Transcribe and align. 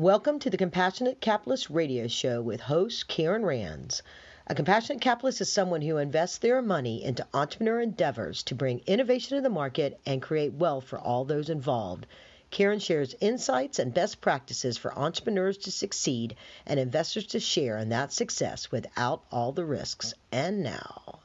Welcome 0.00 0.38
to 0.38 0.48
the 0.48 0.56
Compassionate 0.56 1.20
Capitalist 1.20 1.68
Radio 1.68 2.08
Show 2.08 2.40
with 2.40 2.62
host 2.62 3.06
Karen 3.06 3.44
Rands. 3.44 4.02
A 4.46 4.54
compassionate 4.54 5.02
capitalist 5.02 5.42
is 5.42 5.52
someone 5.52 5.82
who 5.82 5.98
invests 5.98 6.38
their 6.38 6.62
money 6.62 7.04
into 7.04 7.26
entrepreneur 7.34 7.82
endeavors 7.82 8.42
to 8.44 8.54
bring 8.54 8.80
innovation 8.86 9.36
to 9.36 9.42
the 9.42 9.50
market 9.50 10.00
and 10.06 10.22
create 10.22 10.54
wealth 10.54 10.84
for 10.84 10.98
all 10.98 11.26
those 11.26 11.50
involved. 11.50 12.06
Karen 12.50 12.78
shares 12.78 13.14
insights 13.20 13.78
and 13.78 13.92
best 13.92 14.22
practices 14.22 14.78
for 14.78 14.98
entrepreneurs 14.98 15.58
to 15.58 15.70
succeed 15.70 16.34
and 16.64 16.80
investors 16.80 17.26
to 17.26 17.38
share 17.38 17.76
in 17.76 17.90
that 17.90 18.10
success 18.10 18.72
without 18.72 19.22
all 19.30 19.52
the 19.52 19.66
risks. 19.66 20.14
And 20.32 20.62
now. 20.62 21.18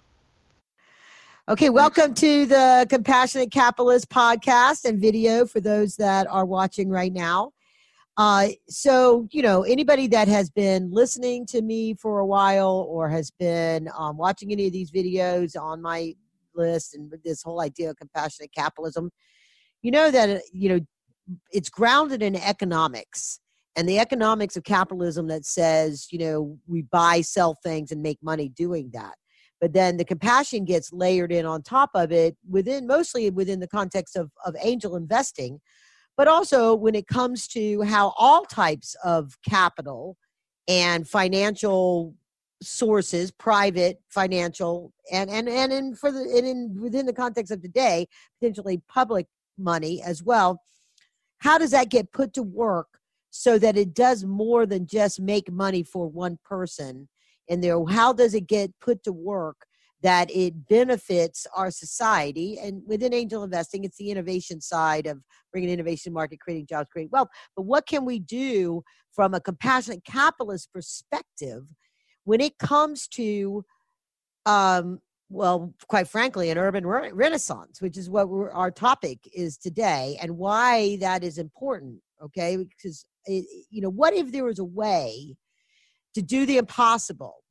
Okay, 1.48 1.70
welcome 1.70 2.14
to 2.16 2.46
the 2.46 2.86
Compassionate 2.90 3.52
Capitalist 3.52 4.10
podcast 4.10 4.84
and 4.84 5.00
video 5.00 5.46
for 5.46 5.62
those 5.62 5.96
that 5.96 6.28
are 6.28 6.44
watching 6.44 6.90
right 6.90 7.14
now. 7.14 7.54
Uh, 8.18 8.48
so, 8.70 9.28
you 9.32 9.42
know, 9.42 9.64
anybody 9.64 10.08
that 10.08 10.28
has 10.28 10.50
been 10.50 10.90
listening 10.92 11.46
to 11.46 11.62
me 11.62 11.94
for 11.96 12.20
a 12.20 12.26
while 12.26 12.88
or 12.90 13.10
has 13.10 13.30
been 13.32 13.90
um, 13.98 14.18
watching 14.18 14.52
any 14.52 14.68
of 14.68 14.74
these 14.74 14.92
videos 14.92 15.60
on 15.60 15.82
my 15.82 16.14
list 16.56 16.96
and 16.96 17.12
this 17.26 17.44
whole 17.44 17.62
idea 17.62 17.90
of 17.90 17.98
compassionate 17.98 18.52
capitalism, 18.56 19.12
you 19.82 19.92
know 19.92 20.12
that, 20.12 20.30
uh, 20.30 20.40
you 20.54 20.70
know, 20.70 20.80
it's 21.52 21.70
grounded 21.70 22.22
in 22.24 22.36
economics 22.36 23.40
and 23.76 23.90
the 23.90 24.00
economics 24.00 24.56
of 24.56 24.64
capitalism 24.64 25.28
that 25.28 25.46
says, 25.46 26.08
you 26.12 26.20
know, 26.20 26.58
we 26.68 26.84
buy, 26.84 27.22
sell 27.22 27.58
things 27.64 27.92
and 27.92 28.02
make 28.02 28.20
money 28.24 28.48
doing 28.48 28.90
that. 28.94 29.16
But 29.60 29.74
then 29.74 29.98
the 29.98 30.06
compassion 30.06 30.66
gets 30.66 30.94
layered 30.94 31.32
in 31.32 31.46
on 31.46 31.64
top 31.64 31.90
of 31.96 32.12
it 32.12 32.38
within 32.50 32.88
mostly 32.88 33.30
within 33.30 33.60
the 33.60 33.68
context 33.68 34.16
of, 34.16 34.32
of 34.46 34.56
angel 34.62 34.96
investing 34.96 35.60
but 36.18 36.28
also 36.28 36.74
when 36.74 36.96
it 36.96 37.08
comes 37.08 37.48
to 37.50 37.82
how 37.82 38.14
all 38.18 38.44
types 38.44 38.96
of 39.04 39.38
capital 39.48 40.18
and 40.68 41.08
financial 41.08 42.16
sources 42.62 43.32
private 43.32 44.00
financial 44.10 44.94
and 45.12 45.30
and 45.30 45.50
and 45.50 45.74
in 45.74 45.94
for 45.94 46.12
the 46.12 46.22
and 46.22 46.48
in 46.48 46.82
within 46.82 47.06
the 47.06 47.14
context 47.14 47.52
of 47.52 47.62
today 47.62 48.08
potentially 48.40 48.82
public 48.88 49.28
money 49.58 50.02
as 50.02 50.24
well 50.24 50.62
how 51.40 51.58
does 51.58 51.72
that 51.72 51.90
get 51.90 52.12
put 52.12 52.34
to 52.34 52.42
work 52.42 52.88
so 53.38 53.60
that 53.60 53.76
it 53.76 53.94
does 53.94 54.24
more 54.24 54.66
than 54.66 54.88
just 54.88 55.20
make 55.20 55.52
money 55.52 55.84
for 55.84 56.08
one 56.08 56.40
person 56.46 57.10
and 57.50 57.62
there? 57.62 57.84
How 57.86 58.14
does 58.14 58.34
it 58.34 58.48
get 58.48 58.72
put 58.80 59.04
to 59.04 59.12
work 59.12 59.66
that 60.04 60.30
it 60.30 60.68
benefits 60.68 61.48
our 61.56 61.72
society. 61.72 62.60
And 62.60 62.82
within 62.86 63.14
angel 63.14 63.44
investing, 63.44 63.84
it's 63.84 63.98
the 63.98 64.12
innovation 64.12 64.62
side 64.62 65.08
of 65.08 65.20
bringing 65.52 65.70
innovation 65.70 66.14
market, 66.14 66.40
creating 66.40 66.68
jobs, 66.68 66.90
creating 66.92 67.12
wealth. 67.12 67.30
But 67.56 67.64
what 67.64 67.88
can 67.88 68.06
we 68.06 68.20
do 68.20 68.84
from 69.14 69.34
a 69.34 69.40
compassionate 69.40 70.04
capitalist 70.04 70.72
perspective 70.74 71.64
when 72.26 72.42
it 72.42 72.58
comes 72.58 73.08
to, 73.08 73.64
um, 74.46 75.00
well, 75.30 75.74
quite 75.88 76.08
frankly, 76.08 76.50
an 76.50 76.58
urban 76.58 76.86
re- 76.86 77.12
renaissance, 77.12 77.82
which 77.82 77.98
is 77.98 78.10
what 78.10 78.28
our 78.54 78.72
topic 78.72 79.20
is 79.34 79.58
today, 79.58 80.18
and 80.22 80.38
why 80.38 80.98
that 80.98 81.24
is 81.24 81.38
important. 81.38 82.00
Okay, 82.24 82.58
because 82.58 83.06
it, 83.26 83.46
you 83.70 83.82
know, 83.82 83.90
what 83.90 84.14
if 84.14 84.32
there 84.32 84.46
was 84.46 84.60
a 84.60 84.66
way 84.66 85.36
to 86.14 86.22
do 86.22 86.46
the 86.46 86.58
impossible? 86.58 87.45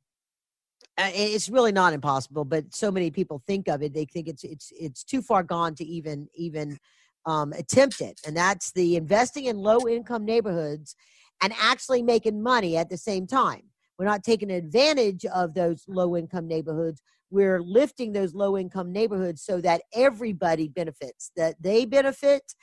It's 0.97 1.49
really 1.49 1.71
not 1.71 1.93
impossible 1.93 2.45
but 2.45 2.73
so 2.73 2.89
many 2.89 3.11
people 3.11 3.41
think 3.45 3.67
of 3.67 3.83
it 3.83 3.93
they 3.93 4.05
think 4.05 4.27
it's 4.27 4.43
it's 4.43 4.71
it's 4.79 5.03
too 5.03 5.21
far 5.21 5.43
gone 5.43 5.75
to 5.75 5.83
even 5.83 6.27
even 6.35 6.77
um, 7.25 7.53
attempt 7.53 8.01
it 8.01 8.19
and 8.25 8.37
that's 8.37 8.71
the 8.71 8.95
investing 8.95 9.45
in 9.45 9.57
low 9.57 9.87
income 9.87 10.23
neighborhoods 10.23 10.95
and 11.41 11.53
actually 11.59 12.01
making 12.01 12.41
money 12.41 12.77
at 12.77 12.89
the 12.89 12.97
same 12.97 13.27
time. 13.27 13.63
We're 13.97 14.05
not 14.05 14.23
taking 14.23 14.51
advantage 14.51 15.25
of 15.25 15.53
those 15.53 15.83
low 15.87 16.15
income 16.15 16.47
neighborhoods 16.47 17.01
we're 17.31 17.61
lifting 17.61 18.13
those 18.13 18.35
low 18.35 18.55
income 18.55 18.91
neighborhoods 18.91 19.41
so 19.41 19.59
that 19.59 19.81
everybody 19.93 20.67
benefits 20.67 21.31
that 21.35 21.55
they 21.59 21.83
benefit 21.83 22.53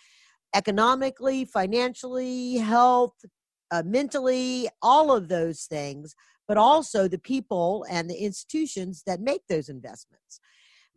economically 0.55 1.45
financially 1.45 2.59
health 2.59 3.15
uh, 3.73 3.83
mentally 3.85 4.69
all 4.81 5.11
of 5.11 5.29
those 5.29 5.65
things 5.65 6.15
but 6.49 6.57
also 6.57 7.09
the 7.09 7.19
people 7.19 7.87
and 7.91 8.09
the 8.09 8.17
institutions 8.17 9.03
that 9.07 9.21
make 9.21 9.43
those 9.49 9.69
investments. 9.69 10.41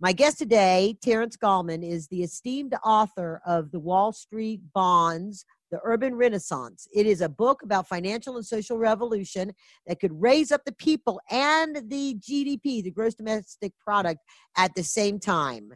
My 0.01 0.11
guest 0.11 0.39
today, 0.39 0.97
Terrence 1.01 1.37
Gallman, 1.37 1.81
is 1.81 2.07
the 2.09 2.21
esteemed 2.21 2.75
author 2.83 3.41
of 3.45 3.71
The 3.71 3.79
Wall 3.79 4.11
Street 4.11 4.59
Bonds, 4.73 5.45
The 5.71 5.79
Urban 5.85 6.15
Renaissance. 6.15 6.85
It 6.93 7.05
is 7.05 7.21
a 7.21 7.29
book 7.29 7.63
about 7.63 7.87
financial 7.87 8.35
and 8.35 8.45
social 8.45 8.77
revolution 8.77 9.53
that 9.87 10.01
could 10.01 10.11
raise 10.21 10.51
up 10.51 10.65
the 10.65 10.73
people 10.73 11.21
and 11.31 11.89
the 11.89 12.15
GDP, 12.15 12.83
the 12.83 12.91
gross 12.91 13.15
domestic 13.15 13.71
product, 13.79 14.19
at 14.57 14.75
the 14.75 14.83
same 14.83 15.17
time. 15.17 15.71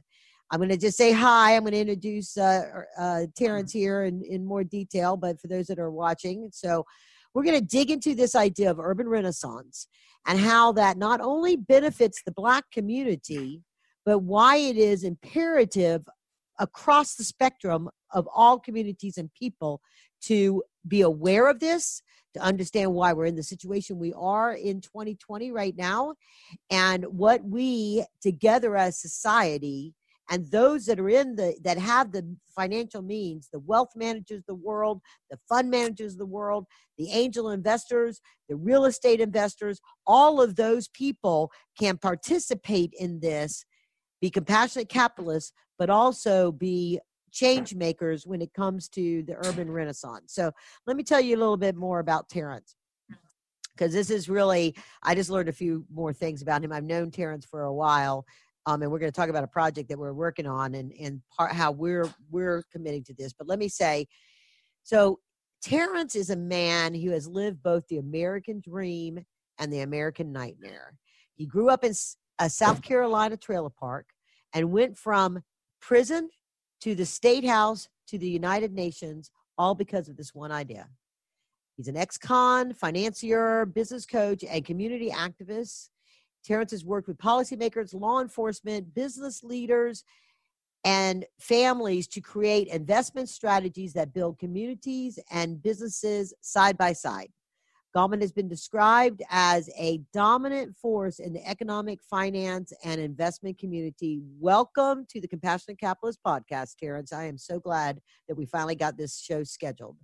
I'm 0.51 0.59
going 0.59 0.69
to 0.69 0.77
just 0.77 0.97
say 0.97 1.13
hi. 1.13 1.55
I'm 1.55 1.61
going 1.61 1.73
to 1.73 1.79
introduce 1.79 2.37
uh, 2.37 2.63
uh, 2.97 3.21
Terrence 3.37 3.71
here 3.71 4.03
in, 4.03 4.23
in 4.23 4.43
more 4.43 4.65
detail, 4.65 5.15
but 5.15 5.39
for 5.39 5.47
those 5.47 5.67
that 5.67 5.79
are 5.79 5.91
watching, 5.91 6.49
so 6.51 6.85
we're 7.33 7.43
going 7.43 7.59
to 7.59 7.65
dig 7.65 7.91
into 7.91 8.15
this 8.15 8.35
idea 8.35 8.71
of 8.71 8.79
urban 8.79 9.07
renaissance 9.07 9.87
and 10.27 10.39
how 10.39 10.71
that 10.73 10.97
not 10.97 11.21
only 11.21 11.55
benefits 11.55 12.21
the 12.23 12.31
black 12.31 12.65
community, 12.71 13.61
but 14.05 14.19
why 14.19 14.57
it 14.57 14.77
is 14.77 15.03
imperative 15.03 16.03
across 16.59 17.15
the 17.15 17.23
spectrum 17.23 17.89
of 18.13 18.27
all 18.33 18.59
communities 18.59 19.17
and 19.17 19.33
people 19.33 19.81
to 20.21 20.63
be 20.87 21.01
aware 21.01 21.47
of 21.47 21.59
this, 21.59 22.01
to 22.33 22.39
understand 22.41 22.93
why 22.93 23.13
we're 23.13 23.25
in 23.25 23.35
the 23.35 23.43
situation 23.43 23.97
we 23.97 24.13
are 24.13 24.53
in 24.53 24.81
2020 24.81 25.51
right 25.51 25.75
now, 25.77 26.13
and 26.69 27.05
what 27.05 27.43
we 27.43 28.05
together 28.21 28.75
as 28.75 28.99
society 28.99 29.93
and 30.29 30.49
those 30.51 30.85
that 30.85 30.99
are 30.99 31.09
in 31.09 31.35
the 31.35 31.55
that 31.63 31.77
have 31.77 32.11
the 32.11 32.35
financial 32.55 33.01
means 33.01 33.49
the 33.51 33.59
wealth 33.59 33.89
managers 33.95 34.39
of 34.39 34.45
the 34.47 34.55
world 34.55 35.01
the 35.29 35.39
fund 35.47 35.69
managers 35.69 36.13
of 36.13 36.19
the 36.19 36.25
world 36.25 36.65
the 36.97 37.09
angel 37.11 37.49
investors 37.49 38.21
the 38.47 38.55
real 38.55 38.85
estate 38.85 39.21
investors 39.21 39.79
all 40.05 40.41
of 40.41 40.55
those 40.55 40.87
people 40.89 41.51
can 41.79 41.97
participate 41.97 42.93
in 42.99 43.19
this 43.19 43.65
be 44.21 44.29
compassionate 44.29 44.89
capitalists 44.89 45.53
but 45.77 45.89
also 45.89 46.51
be 46.51 46.99
change 47.31 47.75
makers 47.75 48.25
when 48.25 48.41
it 48.41 48.53
comes 48.53 48.89
to 48.89 49.23
the 49.23 49.35
urban 49.47 49.71
renaissance. 49.71 50.33
So 50.33 50.51
let 50.87 50.97
me 50.97 51.03
tell 51.03 51.21
you 51.21 51.35
a 51.35 51.39
little 51.39 51.57
bit 51.57 51.75
more 51.75 51.99
about 51.99 52.29
terrence 52.29 52.75
because 53.75 53.93
this 53.93 54.09
is 54.09 54.27
really 54.27 54.75
i 55.03 55.15
just 55.15 55.29
learned 55.29 55.47
a 55.47 55.53
few 55.53 55.85
more 55.93 56.11
things 56.11 56.41
about 56.41 56.63
him. 56.63 56.71
I've 56.71 56.83
known 56.83 57.11
terrence 57.11 57.45
for 57.45 57.63
a 57.63 57.73
while 57.73 58.25
um, 58.69 58.83
and 58.83 58.91
we're 58.91 58.99
going 58.99 59.11
to 59.11 59.15
talk 59.15 59.29
about 59.29 59.43
a 59.43 59.47
project 59.47 59.89
that 59.89 59.97
we're 59.97 60.13
working 60.13 60.45
on 60.45 60.75
and 60.75 60.93
and 60.99 61.21
part 61.35 61.51
how 61.51 61.71
we're 61.71 62.07
we're 62.29 62.63
committing 62.71 63.03
to 63.05 63.13
this. 63.15 63.33
But 63.33 63.47
let 63.47 63.57
me 63.57 63.67
say, 63.67 64.05
so 64.83 65.19
Terrence 65.61 66.15
is 66.15 66.29
a 66.29 66.35
man 66.35 66.93
who 66.93 67.11
has 67.11 67.27
lived 67.27 67.63
both 67.63 67.87
the 67.87 67.97
American 67.97 68.61
dream 68.61 69.25
and 69.57 69.73
the 69.73 69.79
American 69.79 70.31
nightmare. 70.31 70.93
He 71.35 71.45
grew 71.45 71.69
up 71.69 71.83
in 71.83 71.93
a 72.39 72.49
South 72.49 72.81
Carolina 72.81 73.37
trailer 73.37 73.71
park 73.71 74.05
and 74.53 74.71
went 74.71 74.97
from 74.97 75.41
prison 75.81 76.29
to 76.81 76.95
the 76.95 77.05
state 77.05 77.45
house 77.45 77.89
to 78.07 78.17
the 78.17 78.29
United 78.29 78.71
Nations, 78.71 79.31
all 79.57 79.75
because 79.75 80.09
of 80.09 80.15
this 80.15 80.33
one 80.33 80.51
idea. 80.51 80.87
He's 81.75 81.87
an 81.87 81.97
ex 81.97 82.17
con, 82.17 82.73
financier, 82.73 83.65
business 83.65 84.05
coach, 84.05 84.43
and 84.43 84.63
community 84.63 85.09
activist. 85.09 85.89
Terrence 86.43 86.71
has 86.71 86.85
worked 86.85 87.07
with 87.07 87.17
policymakers, 87.17 87.93
law 87.93 88.21
enforcement, 88.21 88.93
business 88.93 89.43
leaders, 89.43 90.03
and 90.85 91.25
families 91.39 92.07
to 92.07 92.21
create 92.21 92.67
investment 92.67 93.29
strategies 93.29 93.93
that 93.93 94.13
build 94.13 94.39
communities 94.39 95.19
and 95.29 95.61
businesses 95.61 96.33
side 96.41 96.77
by 96.77 96.93
side. 96.93 97.29
Gallman 97.95 98.21
has 98.21 98.31
been 98.31 98.47
described 98.47 99.23
as 99.31 99.67
a 99.77 99.99
dominant 100.13 100.77
force 100.77 101.19
in 101.19 101.33
the 101.33 101.45
economic, 101.49 101.99
finance, 102.03 102.71
and 102.83 103.01
investment 103.01 103.57
community. 103.57 104.21
Welcome 104.39 105.07
to 105.09 105.19
the 105.19 105.27
Compassionate 105.27 105.79
Capitalist 105.79 106.19
Podcast, 106.25 106.75
Terrence. 106.77 107.11
I 107.11 107.25
am 107.25 107.37
so 107.37 107.59
glad 107.59 107.99
that 108.27 108.35
we 108.35 108.45
finally 108.45 108.75
got 108.75 108.95
this 108.95 109.19
show 109.19 109.43
scheduled. 109.43 109.97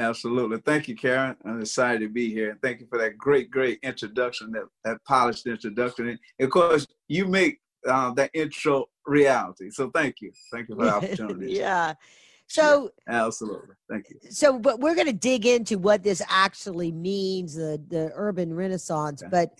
Absolutely. 0.00 0.56
Thank 0.58 0.88
you, 0.88 0.96
Karen. 0.96 1.36
I'm 1.44 1.60
excited 1.60 2.00
to 2.00 2.08
be 2.08 2.32
here. 2.32 2.52
And 2.52 2.62
thank 2.62 2.80
you 2.80 2.86
for 2.88 2.98
that 2.98 3.18
great, 3.18 3.50
great 3.50 3.78
introduction, 3.82 4.50
that, 4.52 4.64
that 4.84 5.04
polished 5.04 5.46
introduction. 5.46 6.08
And 6.08 6.18
of 6.40 6.48
course, 6.48 6.86
you 7.08 7.26
make 7.26 7.60
uh, 7.86 8.12
that 8.14 8.30
intro 8.32 8.86
reality. 9.06 9.70
So 9.70 9.90
thank 9.90 10.16
you. 10.22 10.32
Thank 10.52 10.70
you 10.70 10.76
for 10.76 10.86
the 10.86 10.94
opportunity. 10.94 11.52
yeah. 11.58 11.94
So 12.46 12.90
yeah, 13.08 13.26
absolutely, 13.26 13.76
thank 13.88 14.06
you. 14.10 14.16
So, 14.30 14.58
but 14.58 14.80
we're 14.80 14.96
going 14.96 15.06
to 15.06 15.12
dig 15.12 15.46
into 15.46 15.78
what 15.78 16.02
this 16.02 16.20
actually 16.28 16.90
means, 16.90 17.54
the 17.54 17.80
the 17.88 18.10
urban 18.16 18.52
renaissance. 18.52 19.22
Okay. 19.22 19.30
But 19.30 19.50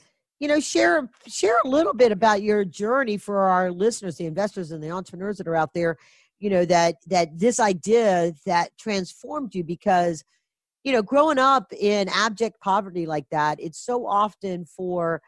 you 0.40 0.48
know, 0.48 0.58
share 0.58 1.08
share 1.28 1.60
a 1.64 1.68
little 1.68 1.94
bit 1.94 2.10
about 2.10 2.42
your 2.42 2.64
journey 2.64 3.16
for 3.16 3.42
our 3.42 3.70
listeners, 3.70 4.16
the 4.16 4.26
investors 4.26 4.72
and 4.72 4.82
the 4.82 4.90
entrepreneurs 4.90 5.38
that 5.38 5.46
are 5.46 5.54
out 5.54 5.72
there 5.72 5.98
you 6.40 6.50
know 6.50 6.64
that 6.64 6.96
that 7.06 7.38
this 7.38 7.60
idea 7.60 8.32
that 8.46 8.76
transformed 8.78 9.54
you 9.54 9.62
because 9.62 10.24
you 10.84 10.92
know, 10.92 11.02
growing 11.02 11.38
up 11.38 11.72
in 11.78 12.08
abject 12.08 12.60
poverty 12.60 13.06
like 13.06 13.28
that, 13.30 13.60
it's 13.60 13.78
so 13.78 14.06
often 14.06 14.64
for, 14.64 15.20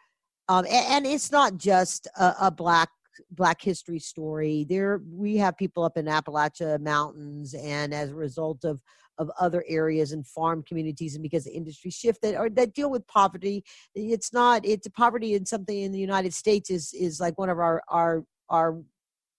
um, 0.48 0.64
and, 0.64 0.86
and 0.86 1.06
it's 1.06 1.30
not 1.30 1.58
just 1.58 2.06
a, 2.18 2.34
a 2.42 2.50
black 2.50 2.88
black 3.30 3.60
history 3.60 3.98
story. 3.98 4.64
There 4.68 5.02
we 5.10 5.36
have 5.36 5.58
people 5.58 5.84
up 5.84 5.98
in 5.98 6.06
appalachia 6.06 6.80
mountains 6.80 7.54
and 7.54 7.92
as 7.92 8.10
a 8.10 8.14
result 8.14 8.64
of 8.64 8.80
of 9.18 9.30
other 9.38 9.62
areas 9.68 10.12
and 10.12 10.26
farm 10.26 10.64
communities 10.66 11.14
and 11.14 11.22
because 11.22 11.44
the 11.44 11.52
industry 11.52 11.90
shift 11.90 12.22
that 12.22 12.34
or 12.34 12.48
that 12.48 12.72
deal 12.72 12.90
with 12.90 13.06
poverty. 13.06 13.62
It's 13.94 14.32
not 14.32 14.64
it's 14.64 14.88
poverty 14.88 15.34
in 15.34 15.44
something 15.44 15.78
in 15.78 15.92
the 15.92 15.98
united 15.98 16.32
states 16.32 16.70
is 16.70 16.94
is 16.94 17.20
like 17.20 17.38
one 17.38 17.50
of 17.50 17.58
our 17.58 17.82
our 17.88 18.24
our 18.48 18.78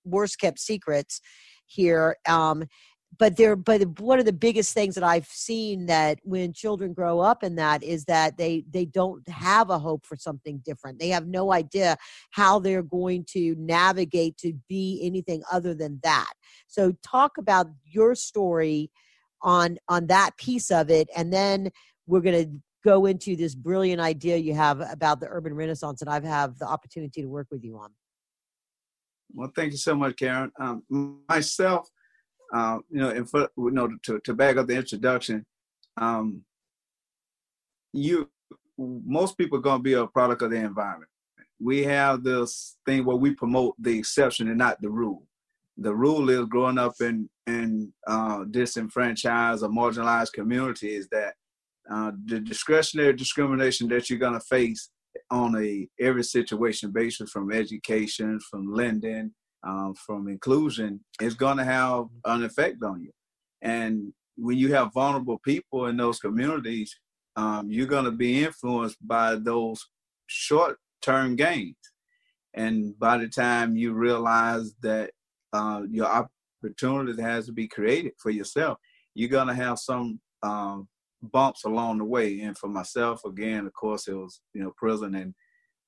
worst 0.06 0.40
kept 0.40 0.60
secrets 0.60 1.20
here 1.74 2.18
um 2.28 2.64
but 3.18 3.38
there 3.38 3.56
but 3.56 4.00
one 4.00 4.20
of 4.20 4.26
the 4.26 4.34
biggest 4.34 4.74
things 4.74 4.96
that 4.96 5.04
i've 5.04 5.28
seen 5.28 5.86
that 5.86 6.20
when 6.24 6.54
children 6.54 6.94
grow 6.94 7.20
up 7.20 7.44
in 7.44 7.56
that 7.56 7.84
is 7.84 8.06
that 8.06 8.38
they 8.38 8.64
they 8.70 8.86
don't 8.86 9.28
have 9.28 9.70
a 9.70 9.80
hope 9.80 10.06
for 10.06 10.16
something 10.16 10.62
different. 10.66 11.00
They 11.00 11.10
have 11.10 11.28
no 11.28 11.52
idea 11.52 11.98
how 12.32 12.60
they're 12.60 12.84
going 12.84 13.26
to 13.32 13.56
navigate 13.58 14.38
to 14.38 14.54
be 14.70 15.02
anything 15.04 15.44
other 15.52 15.74
than 15.74 16.00
that. 16.04 16.34
So 16.68 16.94
talk 17.04 17.38
about 17.38 17.68
your 17.86 18.16
story 18.16 18.90
on 19.42 19.78
on 19.90 20.08
that 20.08 20.38
piece 20.38 20.72
of 20.72 20.90
it 20.90 21.10
and 21.16 21.32
then 21.32 21.70
we're 22.08 22.22
going 22.22 22.46
to 22.46 22.52
go 22.84 23.06
into 23.06 23.36
this 23.36 23.56
brilliant 23.56 24.02
idea 24.02 24.38
you 24.38 24.54
have 24.54 24.80
about 24.80 25.20
the 25.20 25.28
urban 25.30 25.54
renaissance 25.54 26.02
and 26.02 26.10
i've 26.10 26.24
have 26.24 26.58
the 26.60 26.66
opportunity 26.66 27.22
to 27.22 27.28
work 27.28 27.48
with 27.52 27.62
you 27.62 27.78
on 27.78 27.90
well 29.34 29.52
thank 29.56 29.72
you 29.72 29.78
so 29.78 29.96
much 29.96 30.16
karen 30.16 30.52
um, 30.60 30.84
myself 31.30 31.90
uh, 32.54 32.78
you 32.90 33.00
know, 33.00 33.26
for 33.26 33.50
you 33.58 33.72
know, 33.72 33.90
to 34.04 34.20
to 34.20 34.34
back 34.34 34.58
up 34.58 34.68
the 34.68 34.76
introduction, 34.76 35.44
um, 35.98 36.44
you 37.92 38.30
most 38.78 39.38
people 39.38 39.58
are 39.58 39.62
going 39.62 39.80
to 39.80 39.84
be 39.84 39.94
a 39.94 40.06
product 40.06 40.44
of 40.44 40.52
the 40.52 40.58
environment. 40.58 41.10
We 41.60 41.84
have 41.84 42.24
this 42.24 42.78
thing 42.86 43.06
where 43.06 43.16
we 43.16 43.34
promote 43.34 43.76
the 43.80 43.98
exception 43.98 44.50
and 44.50 44.58
not 44.58 44.82
the 44.82 44.90
rule. 44.90 45.24
The 45.78 45.96
rule 45.96 46.30
is 46.30 46.46
growing 46.46 46.78
up 46.78 46.94
in 47.02 47.28
in 47.48 47.92
uh, 48.06 48.44
disenfranchised 48.52 49.64
or 49.64 49.70
marginalized 49.70 50.34
communities 50.34 51.08
that 51.12 51.34
uh, 51.90 52.12
the 52.26 52.40
discretionary 52.40 53.14
discrimination 53.14 53.88
that 53.90 54.10
you're 54.10 54.20
going 54.20 54.34
to 54.34 54.40
face 54.40 54.90
on 55.32 55.56
a 55.56 55.88
every 56.00 56.24
situation 56.24 56.92
basis, 56.92 57.30
from 57.32 57.52
education, 57.52 58.40
from 58.40 58.74
lending, 58.74 59.32
um, 59.64 59.94
from 59.94 60.28
inclusion 60.28 61.00
is 61.22 61.36
going 61.36 61.58
to 61.58 61.64
have 61.64 62.06
an 62.26 62.44
effect 62.44 62.84
on 62.84 63.02
you. 63.02 63.12
And 63.62 64.14
when 64.36 64.58
you 64.58 64.74
have 64.74 64.94
vulnerable 64.94 65.40
people 65.40 65.86
in 65.88 65.98
those 65.98 66.20
communities, 66.20 66.94
um, 67.36 67.70
you're 67.70 67.88
going 67.88 68.06
to 68.06 68.12
be 68.12 68.44
influenced 68.44 68.98
by 69.06 69.36
those 69.36 69.88
short 70.28 70.78
term 71.02 71.36
gains. 71.36 71.76
And 72.54 72.98
by 73.00 73.18
the 73.18 73.28
time 73.28 73.76
you 73.76 73.94
realize 73.94 74.74
that 74.82 75.12
uh, 75.54 75.82
your 75.90 76.08
opportunity 76.64 77.22
has 77.22 77.46
to 77.48 77.52
be 77.52 77.68
created 77.68 78.14
for 78.22 78.30
yourself, 78.30 78.78
you're 79.16 79.30
going 79.30 79.48
to 79.48 79.56
have 79.56 79.80
some 79.80 80.20
um, 80.44 80.88
bumps 81.32 81.64
along 81.64 81.98
the 82.00 82.06
way. 82.06 82.42
And 82.42 82.58
for 82.58 82.68
myself, 82.68 83.24
again, 83.26 83.66
of 83.66 83.74
course, 83.74 84.08
it 84.08 84.14
was 84.14 84.42
you 84.54 84.64
know 84.64 84.74
prison 84.78 85.16
and 85.16 85.34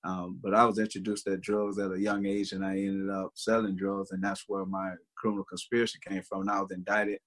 um, 0.06 0.40
but 0.42 0.54
I 0.54 0.66
was 0.66 0.78
introduced 0.78 1.26
to 1.26 1.36
drugs 1.36 1.80
at 1.80 1.92
a 1.92 2.00
young 2.00 2.28
age, 2.28 2.52
and 2.52 2.64
I 2.64 2.78
ended 2.78 3.10
up 3.10 3.32
selling 3.34 3.76
drugs, 3.76 4.12
and 4.12 4.24
that's 4.24 4.44
where 4.48 4.64
my 4.64 4.92
criminal 5.18 5.44
conspiracy 5.44 5.98
came 6.08 6.22
from. 6.22 6.42
And 6.42 6.52
I 6.52 6.62
was 6.62 6.72
indicted, 6.72 7.18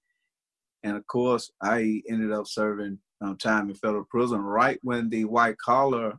and 0.83 0.95
of 0.95 1.05
course, 1.07 1.51
I 1.61 2.01
ended 2.09 2.31
up 2.31 2.47
serving 2.47 2.97
um, 3.21 3.35
time 3.35 3.69
in 3.69 3.75
federal 3.75 4.05
prison 4.05 4.39
right 4.39 4.79
when 4.81 5.09
the 5.09 5.25
white 5.25 5.57
collar 5.57 6.17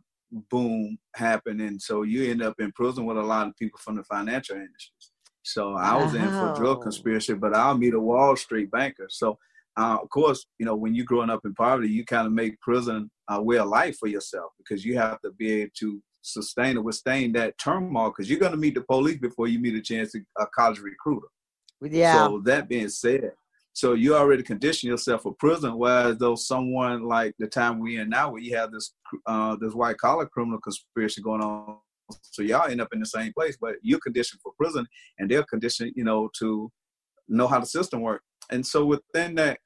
boom 0.50 0.98
happened, 1.16 1.62
and 1.62 1.80
so 1.80 2.02
you 2.02 2.30
end 2.30 2.42
up 2.42 2.60
in 2.60 2.72
prison 2.72 3.06
with 3.06 3.16
a 3.16 3.22
lot 3.22 3.46
of 3.46 3.56
people 3.56 3.78
from 3.82 3.96
the 3.96 4.04
financial 4.04 4.56
industries. 4.56 5.12
So 5.42 5.74
I 5.74 5.96
was 5.96 6.14
in 6.14 6.28
for 6.28 6.52
drug 6.54 6.82
conspiracy, 6.82 7.32
but 7.32 7.56
I'll 7.56 7.78
meet 7.78 7.94
a 7.94 8.00
Wall 8.00 8.36
Street 8.36 8.70
banker. 8.70 9.06
So 9.08 9.38
uh, 9.80 9.98
of 10.02 10.10
course, 10.10 10.44
you 10.58 10.66
know, 10.66 10.76
when 10.76 10.94
you're 10.94 11.06
growing 11.06 11.30
up 11.30 11.40
in 11.46 11.54
poverty, 11.54 11.88
you 11.88 12.04
kind 12.04 12.26
of 12.26 12.34
make 12.34 12.60
prison 12.60 13.10
a 13.30 13.42
way 13.42 13.56
of 13.56 13.68
life 13.68 13.96
for 13.96 14.08
yourself 14.08 14.52
because 14.58 14.84
you 14.84 14.98
have 14.98 15.18
to 15.22 15.30
be 15.30 15.62
able 15.62 15.70
to 15.78 16.02
sustain 16.20 16.76
or 16.76 16.82
withstand 16.82 17.34
that 17.34 17.56
turmoil 17.56 18.10
because 18.10 18.28
you're 18.28 18.38
going 18.38 18.52
to 18.52 18.58
meet 18.58 18.74
the 18.74 18.82
police 18.82 19.16
before 19.16 19.48
you 19.48 19.58
meet 19.58 19.74
a 19.74 19.80
chance 19.80 20.12
to 20.12 20.20
a 20.38 20.46
college 20.54 20.80
recruiter. 20.80 21.28
Yeah. 21.80 22.26
So 22.26 22.42
that 22.44 22.68
being 22.68 22.90
said, 22.90 23.32
so 23.72 23.94
you 23.94 24.14
already 24.14 24.42
condition 24.42 24.90
yourself 24.90 25.22
for 25.22 25.34
prison. 25.38 25.78
Whereas 25.78 26.18
though 26.18 26.34
someone 26.34 27.04
like 27.04 27.34
the 27.38 27.46
time 27.46 27.78
we 27.78 27.96
in 27.96 28.10
now, 28.10 28.32
where 28.32 28.42
you 28.42 28.54
have 28.56 28.72
this 28.72 28.92
uh, 29.24 29.56
this 29.56 29.72
white 29.72 29.96
collar 29.96 30.26
criminal 30.26 30.60
conspiracy 30.60 31.22
going 31.22 31.40
on, 31.40 31.78
so 32.20 32.42
y'all 32.42 32.68
end 32.68 32.82
up 32.82 32.92
in 32.92 33.00
the 33.00 33.06
same 33.06 33.32
place, 33.32 33.56
but 33.58 33.76
you're 33.80 34.00
conditioned 34.00 34.42
for 34.42 34.52
prison, 34.58 34.86
and 35.18 35.30
they're 35.30 35.44
conditioned, 35.44 35.92
you 35.96 36.04
know, 36.04 36.28
to 36.38 36.70
know 37.28 37.46
how 37.46 37.60
the 37.60 37.66
system 37.66 38.02
works. 38.02 38.24
And 38.50 38.66
so 38.66 38.84
within 38.84 39.36
that 39.36 39.58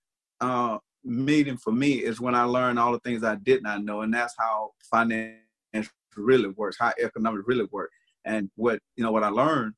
uh, 0.44 0.78
meeting 1.04 1.56
for 1.56 1.72
me 1.72 1.92
is 1.92 2.20
when 2.20 2.34
I 2.34 2.44
learned 2.44 2.78
all 2.78 2.92
the 2.92 3.00
things 3.00 3.24
I 3.24 3.36
did 3.36 3.62
not 3.62 3.84
know, 3.84 4.02
and 4.02 4.12
that's 4.12 4.34
how 4.38 4.72
finance 4.90 5.38
really 6.16 6.48
works, 6.48 6.76
how 6.78 6.92
economics 7.02 7.44
really 7.46 7.68
work. 7.70 7.90
And 8.24 8.50
what 8.56 8.78
you 8.96 9.04
know, 9.04 9.12
what 9.12 9.24
I 9.24 9.28
learned 9.28 9.74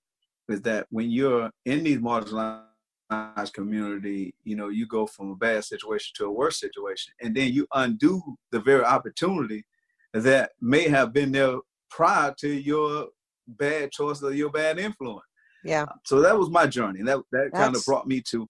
is 0.49 0.61
that 0.63 0.87
when 0.91 1.11
you're 1.11 1.51
in 1.65 1.85
these 1.85 1.99
marginalized 1.99 3.53
community, 3.53 4.35
you 4.45 4.57
know, 4.57 4.69
you 4.69 4.87
go 4.87 5.07
from 5.07 5.31
a 5.31 5.37
bad 5.37 5.65
situation 5.65 6.13
to 6.17 6.27
a 6.27 6.31
worse 6.31 6.59
situation, 6.61 7.13
and 7.21 7.35
then 7.35 7.53
you 7.53 7.67
undo 7.75 8.21
the 8.53 8.61
very 8.61 8.85
opportunity 8.85 9.65
that 10.13 10.53
may 10.61 10.89
have 10.89 11.13
been 11.13 11.33
there 11.33 11.59
prior 11.91 12.35
to 12.41 12.49
your 12.49 13.09
bad 13.47 13.93
choice 13.93 14.23
or 14.23 14.33
your 14.33 14.51
bad 14.51 14.79
influence. 14.79 15.23
Yeah. 15.65 15.87
So 16.05 16.21
that 16.21 16.39
was 16.39 16.51
my 16.51 16.67
journey. 16.67 17.03
That 17.03 17.19
that 17.33 17.51
kind 17.53 17.75
of 17.75 17.85
brought 17.85 18.07
me 18.07 18.21
to, 18.31 18.47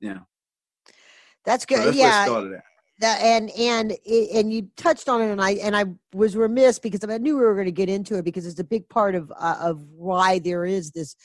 yeah. 0.00 0.20
That's 1.44 1.66
good. 1.66 1.78
So 1.78 1.84
that's 1.84 1.96
yeah. 1.96 2.60
that 3.00 3.20
and 3.20 3.50
and 3.50 3.96
and 4.06 4.52
you 4.52 4.68
touched 4.76 5.08
on 5.08 5.20
it 5.20 5.30
and 5.30 5.40
i 5.40 5.52
and 5.52 5.76
i 5.76 5.84
was 6.14 6.36
remiss 6.36 6.78
because 6.78 7.00
i 7.08 7.18
knew 7.18 7.36
we 7.36 7.42
were 7.42 7.54
going 7.54 7.66
to 7.66 7.72
get 7.72 7.88
into 7.88 8.16
it 8.16 8.24
because 8.24 8.46
it's 8.46 8.60
a 8.60 8.64
big 8.64 8.88
part 8.88 9.14
of 9.14 9.30
uh, 9.38 9.56
of 9.60 9.82
why 9.90 10.38
there 10.38 10.64
is 10.64 10.90
this 10.92 11.16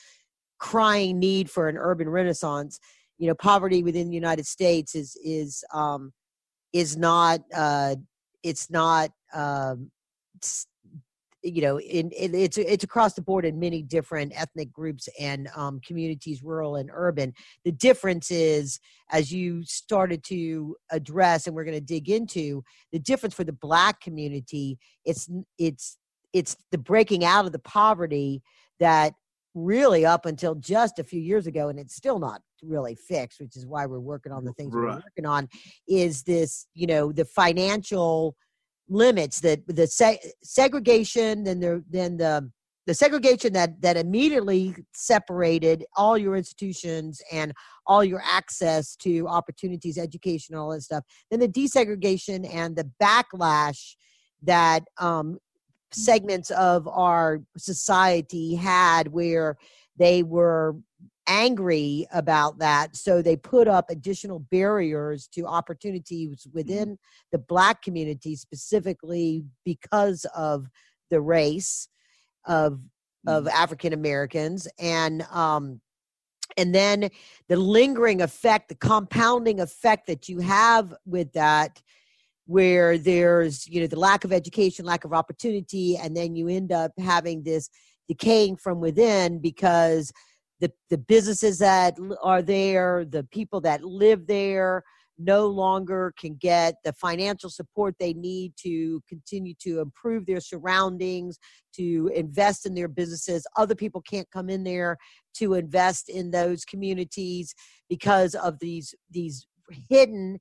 crying 0.58 1.18
need 1.18 1.48
for 1.48 1.68
an 1.68 1.76
urban 1.76 2.08
renaissance. 2.08 2.80
You 3.18 3.28
know 3.28 3.34
poverty 3.34 3.82
within 3.82 4.08
the 4.08 4.14
united 4.14 4.46
states 4.46 4.94
is 4.94 5.16
is 5.24 5.64
um 5.72 6.12
is 6.72 6.96
not 6.96 7.40
uh 7.54 7.96
it's 8.44 8.70
not 8.70 9.10
um 9.34 9.90
you 11.42 11.62
know 11.62 11.78
in, 11.80 12.10
in, 12.10 12.34
it's 12.34 12.58
it's 12.58 12.84
across 12.84 13.14
the 13.14 13.22
board 13.22 13.44
in 13.44 13.58
many 13.58 13.82
different 13.82 14.32
ethnic 14.34 14.72
groups 14.72 15.08
and 15.20 15.48
um, 15.54 15.80
communities 15.86 16.42
rural 16.42 16.76
and 16.76 16.90
urban 16.92 17.32
the 17.64 17.72
difference 17.72 18.30
is 18.30 18.80
as 19.10 19.32
you 19.32 19.62
started 19.64 20.22
to 20.24 20.76
address 20.90 21.46
and 21.46 21.54
we're 21.54 21.64
going 21.64 21.76
to 21.76 21.80
dig 21.80 22.08
into 22.08 22.62
the 22.92 22.98
difference 22.98 23.34
for 23.34 23.44
the 23.44 23.52
black 23.52 24.00
community 24.00 24.78
it's 25.04 25.28
it's 25.58 25.96
it's 26.32 26.56
the 26.72 26.78
breaking 26.78 27.24
out 27.24 27.46
of 27.46 27.52
the 27.52 27.58
poverty 27.60 28.42
that 28.80 29.14
really 29.54 30.04
up 30.04 30.26
until 30.26 30.54
just 30.54 30.98
a 30.98 31.04
few 31.04 31.20
years 31.20 31.46
ago 31.46 31.68
and 31.68 31.78
it's 31.78 31.94
still 31.94 32.18
not 32.18 32.40
really 32.62 32.94
fixed 32.94 33.40
which 33.40 33.56
is 33.56 33.66
why 33.66 33.86
we're 33.86 34.00
working 34.00 34.32
on 34.32 34.44
the 34.44 34.52
things 34.54 34.74
right. 34.74 34.82
we're 34.82 34.94
working 34.94 35.26
on 35.26 35.48
is 35.88 36.22
this 36.24 36.66
you 36.74 36.86
know 36.86 37.12
the 37.12 37.24
financial 37.24 38.36
limits 38.88 39.40
that 39.40 39.60
the 39.66 39.86
se- 39.86 40.32
segregation 40.42 41.44
then 41.44 41.60
the 41.60 41.84
then 41.90 42.16
the 42.16 42.50
the 42.86 42.94
segregation 42.94 43.52
that 43.52 43.80
that 43.82 43.98
immediately 43.98 44.74
separated 44.94 45.84
all 45.94 46.16
your 46.16 46.36
institutions 46.36 47.20
and 47.30 47.52
all 47.86 48.02
your 48.02 48.22
access 48.24 48.96
to 48.96 49.28
opportunities 49.28 49.98
education 49.98 50.54
all 50.54 50.70
that 50.70 50.82
stuff. 50.82 51.04
Then 51.30 51.40
the 51.40 51.48
desegregation 51.48 52.48
and 52.50 52.74
the 52.74 52.90
backlash 53.00 53.94
that 54.42 54.84
um, 54.96 55.38
segments 55.92 56.50
of 56.52 56.88
our 56.88 57.40
society 57.58 58.54
had 58.54 59.08
where 59.08 59.58
they 59.98 60.22
were 60.22 60.76
angry 61.28 62.06
about 62.12 62.58
that. 62.58 62.96
So 62.96 63.22
they 63.22 63.36
put 63.36 63.68
up 63.68 63.90
additional 63.90 64.40
barriers 64.50 65.28
to 65.34 65.46
opportunities 65.46 66.46
mm-hmm. 66.46 66.56
within 66.56 66.98
the 67.30 67.38
black 67.38 67.82
community, 67.82 68.34
specifically 68.34 69.44
because 69.64 70.26
of 70.34 70.66
the 71.10 71.20
race 71.20 71.88
of 72.46 72.80
of 73.26 73.44
mm-hmm. 73.44 73.56
African 73.56 73.92
Americans 73.92 74.68
and 74.78 75.22
um 75.30 75.80
and 76.56 76.74
then 76.74 77.08
the 77.48 77.56
lingering 77.56 78.22
effect, 78.22 78.68
the 78.68 78.74
compounding 78.74 79.60
effect 79.60 80.06
that 80.06 80.28
you 80.28 80.40
have 80.40 80.94
with 81.06 81.32
that 81.34 81.80
where 82.46 82.96
there's 82.96 83.68
you 83.68 83.80
know 83.80 83.86
the 83.86 83.98
lack 83.98 84.24
of 84.24 84.32
education 84.32 84.84
lack 84.84 85.04
of 85.04 85.12
opportunity 85.12 85.96
and 85.98 86.16
then 86.16 86.34
you 86.34 86.48
end 86.48 86.72
up 86.72 86.92
having 86.98 87.42
this 87.42 87.68
decaying 88.08 88.56
from 88.56 88.80
within 88.80 89.38
because 89.38 90.10
the 90.60 90.72
the 90.90 90.98
businesses 90.98 91.58
that 91.58 91.96
are 92.22 92.42
there, 92.42 93.04
the 93.04 93.24
people 93.24 93.60
that 93.62 93.84
live 93.84 94.26
there, 94.26 94.82
no 95.18 95.46
longer 95.46 96.12
can 96.18 96.34
get 96.36 96.76
the 96.84 96.92
financial 96.92 97.50
support 97.50 97.94
they 97.98 98.12
need 98.12 98.52
to 98.56 99.02
continue 99.08 99.54
to 99.60 99.80
improve 99.80 100.26
their 100.26 100.40
surroundings, 100.40 101.38
to 101.74 102.10
invest 102.14 102.66
in 102.66 102.74
their 102.74 102.88
businesses. 102.88 103.46
Other 103.56 103.74
people 103.74 104.00
can't 104.02 104.30
come 104.30 104.48
in 104.48 104.62
there 104.64 104.96
to 105.34 105.54
invest 105.54 106.08
in 106.08 106.30
those 106.30 106.64
communities 106.64 107.54
because 107.88 108.34
of 108.34 108.58
these 108.60 108.94
these 109.10 109.46
hidden 109.88 110.38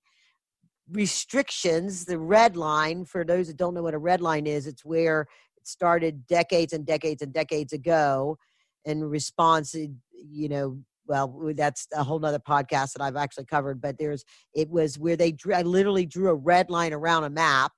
restrictions 0.91 2.05
the 2.05 2.17
red 2.17 2.55
line 2.55 3.03
for 3.03 3.25
those 3.25 3.47
that 3.47 3.57
don't 3.57 3.73
know 3.73 3.83
what 3.83 3.93
a 3.93 3.97
red 3.97 4.21
line 4.21 4.47
is 4.47 4.67
it's 4.67 4.85
where 4.85 5.27
it 5.57 5.67
started 5.67 6.25
decades 6.27 6.71
and 6.71 6.85
decades 6.85 7.21
and 7.21 7.33
decades 7.33 7.73
ago 7.73 8.37
in 8.87 9.03
response 9.03 9.75
eh, 9.75 9.87
you 10.13 10.49
know 10.49 10.79
well 11.05 11.51
that's 11.55 11.87
a 11.93 12.03
whole 12.03 12.19
nother 12.19 12.39
podcast 12.39 12.93
that 12.93 13.01
i've 13.01 13.15
actually 13.15 13.45
covered 13.45 13.79
but 13.79 13.97
there's 13.99 14.23
it 14.55 14.69
was 14.69 14.97
where 14.97 15.15
they 15.15 15.31
drew 15.31 15.53
i 15.53 15.61
literally 15.61 16.05
drew 16.05 16.29
a 16.29 16.35
red 16.35 16.69
line 16.69 16.93
around 16.93 17.23
a 17.23 17.29
map 17.29 17.71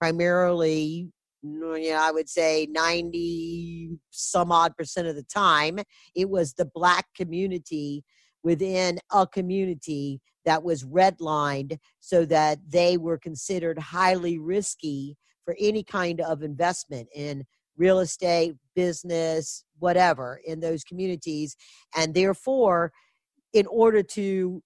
primarily 0.00 1.08
mm, 1.44 1.84
yeah 1.84 2.00
i 2.02 2.10
would 2.10 2.28
say 2.28 2.66
90 2.70 3.90
some 4.10 4.50
odd 4.50 4.76
percent 4.76 5.06
of 5.06 5.14
the 5.14 5.22
time 5.24 5.78
it 6.16 6.28
was 6.28 6.54
the 6.54 6.68
black 6.74 7.06
community 7.14 8.02
within 8.42 8.98
a 9.12 9.26
community 9.26 10.20
that 10.44 10.62
was 10.62 10.84
redlined 10.84 11.78
so 12.00 12.24
that 12.26 12.58
they 12.68 12.96
were 12.96 13.18
considered 13.18 13.78
highly 13.78 14.38
risky 14.38 15.16
for 15.44 15.56
any 15.60 15.82
kind 15.82 16.20
of 16.20 16.42
investment 16.42 17.08
in 17.14 17.44
real 17.76 18.00
estate, 18.00 18.54
business, 18.74 19.64
whatever 19.78 20.40
in 20.44 20.60
those 20.60 20.84
communities. 20.84 21.56
And 21.96 22.14
therefore, 22.14 22.92
in 23.52 23.66
order 23.66 24.02
to 24.02 24.62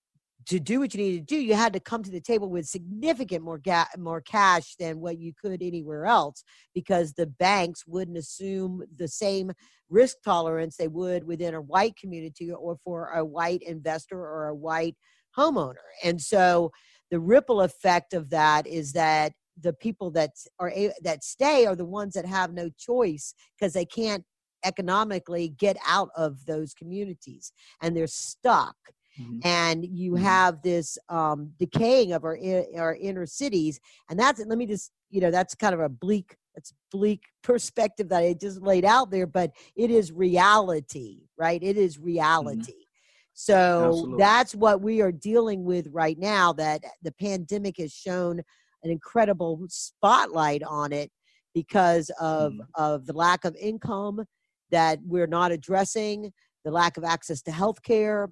to 0.46 0.58
do 0.58 0.80
what 0.80 0.94
you 0.94 1.00
needed 1.02 1.28
to 1.28 1.34
do, 1.34 1.38
you 1.38 1.54
had 1.54 1.74
to 1.74 1.80
come 1.80 2.02
to 2.02 2.10
the 2.10 2.22
table 2.22 2.48
with 2.48 2.64
significant 2.64 3.44
more 3.44 3.58
ga- 3.58 3.88
more 3.98 4.22
cash 4.22 4.76
than 4.78 4.98
what 4.98 5.18
you 5.18 5.32
could 5.38 5.62
anywhere 5.62 6.06
else 6.06 6.42
because 6.74 7.12
the 7.12 7.26
banks 7.26 7.86
wouldn't 7.86 8.16
assume 8.16 8.82
the 8.96 9.08
same 9.08 9.52
risk 9.90 10.16
tolerance 10.24 10.76
they 10.76 10.88
would 10.88 11.24
within 11.24 11.54
a 11.54 11.60
white 11.60 11.96
community 11.96 12.50
or 12.50 12.78
for 12.82 13.08
a 13.08 13.22
white 13.22 13.62
investor 13.62 14.18
or 14.18 14.46
a 14.46 14.54
white 14.54 14.96
homeowner. 15.36 15.74
And 16.02 16.18
so 16.20 16.72
the 17.10 17.20
ripple 17.20 17.60
effect 17.60 18.14
of 18.14 18.30
that 18.30 18.66
is 18.66 18.92
that 18.92 19.32
the 19.62 19.72
people 19.72 20.10
that 20.12 20.30
are 20.58 20.72
that 21.02 21.24
stay 21.24 21.66
are 21.66 21.76
the 21.76 21.84
ones 21.84 22.14
that 22.14 22.26
have 22.26 22.52
no 22.52 22.68
choice 22.78 23.34
because 23.58 23.72
they 23.72 23.84
can't 23.84 24.24
economically 24.64 25.54
get 25.58 25.76
out 25.86 26.10
of 26.16 26.44
those 26.46 26.74
communities 26.74 27.52
and 27.80 27.96
they're 27.96 28.06
stuck 28.06 28.76
mm-hmm. 29.20 29.38
and 29.44 29.84
you 29.84 30.12
mm-hmm. 30.12 30.24
have 30.24 30.62
this 30.62 30.98
um, 31.08 31.52
decaying 31.58 32.12
of 32.12 32.24
our 32.24 32.38
our 32.76 32.96
inner 32.96 33.26
cities 33.26 33.80
and 34.10 34.18
that's 34.18 34.44
let 34.44 34.58
me 34.58 34.66
just 34.66 34.92
you 35.10 35.20
know 35.20 35.30
that's 35.30 35.54
kind 35.54 35.74
of 35.74 35.80
a 35.80 35.88
bleak 35.88 36.36
it's 36.54 36.72
bleak 36.90 37.22
perspective 37.42 38.08
that 38.08 38.22
I 38.22 38.34
just 38.34 38.62
laid 38.62 38.84
out 38.84 39.10
there 39.10 39.26
but 39.26 39.52
it 39.76 39.90
is 39.90 40.12
reality 40.12 41.22
right 41.36 41.62
it 41.62 41.76
is 41.76 41.96
mm-hmm. 41.96 42.06
reality 42.06 42.72
mm-hmm. 42.72 43.34
so 43.34 43.88
Absolutely. 43.88 44.18
that's 44.18 44.54
what 44.54 44.80
we 44.80 45.00
are 45.00 45.12
dealing 45.12 45.64
with 45.64 45.88
right 45.92 46.18
now 46.18 46.52
that 46.54 46.82
the 47.02 47.12
pandemic 47.12 47.76
has 47.78 47.92
shown 47.92 48.42
an 48.82 48.90
incredible 48.90 49.64
spotlight 49.68 50.62
on 50.62 50.92
it 50.92 51.10
because 51.54 52.10
of 52.20 52.52
mm. 52.52 52.60
of 52.74 53.06
the 53.06 53.12
lack 53.12 53.44
of 53.44 53.56
income 53.56 54.24
that 54.70 54.98
we're 55.04 55.26
not 55.26 55.52
addressing, 55.52 56.32
the 56.64 56.70
lack 56.70 56.96
of 56.96 57.04
access 57.04 57.42
to 57.42 57.50
health 57.50 57.82
care, 57.82 58.30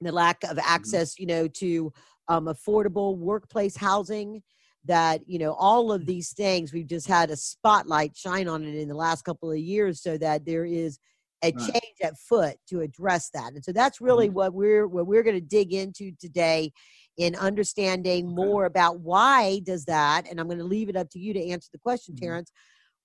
the 0.00 0.12
lack 0.12 0.42
of 0.44 0.50
mm-hmm. 0.50 0.60
access, 0.64 1.14
mm. 1.14 1.20
you 1.20 1.26
know, 1.26 1.48
to 1.48 1.92
um, 2.28 2.46
affordable 2.46 3.16
workplace 3.16 3.76
housing 3.76 4.42
that 4.84 5.20
you 5.26 5.38
know 5.38 5.52
all 5.54 5.92
of 5.92 6.02
mm. 6.02 6.06
these 6.06 6.32
things 6.32 6.72
we've 6.72 6.86
just 6.86 7.06
had 7.06 7.30
a 7.30 7.36
spotlight 7.36 8.16
shine 8.16 8.48
on 8.48 8.64
it 8.64 8.74
in 8.74 8.88
the 8.88 8.94
last 8.94 9.24
couple 9.24 9.50
of 9.50 9.58
years 9.58 10.02
so 10.02 10.16
that 10.16 10.44
there 10.44 10.64
is 10.64 10.98
a 11.42 11.52
right. 11.52 11.58
change 11.58 11.96
at 12.02 12.16
foot 12.18 12.56
to 12.68 12.80
address 12.80 13.28
that 13.30 13.52
and 13.52 13.64
so 13.64 13.72
that's 13.72 14.00
really 14.00 14.26
mm-hmm. 14.26 14.36
what 14.36 14.54
we're 14.54 14.86
what 14.86 15.06
we're 15.06 15.22
going 15.22 15.36
to 15.36 15.40
dig 15.40 15.72
into 15.72 16.12
today 16.20 16.70
in 17.18 17.34
understanding 17.34 18.32
more 18.32 18.64
about 18.64 19.00
why 19.00 19.60
does 19.64 19.84
that 19.84 20.26
and 20.30 20.40
i'm 20.40 20.46
going 20.46 20.58
to 20.58 20.64
leave 20.64 20.88
it 20.88 20.96
up 20.96 21.10
to 21.10 21.18
you 21.18 21.34
to 21.34 21.48
answer 21.48 21.68
the 21.72 21.78
question 21.78 22.14
mm-hmm. 22.14 22.24
terrence 22.24 22.50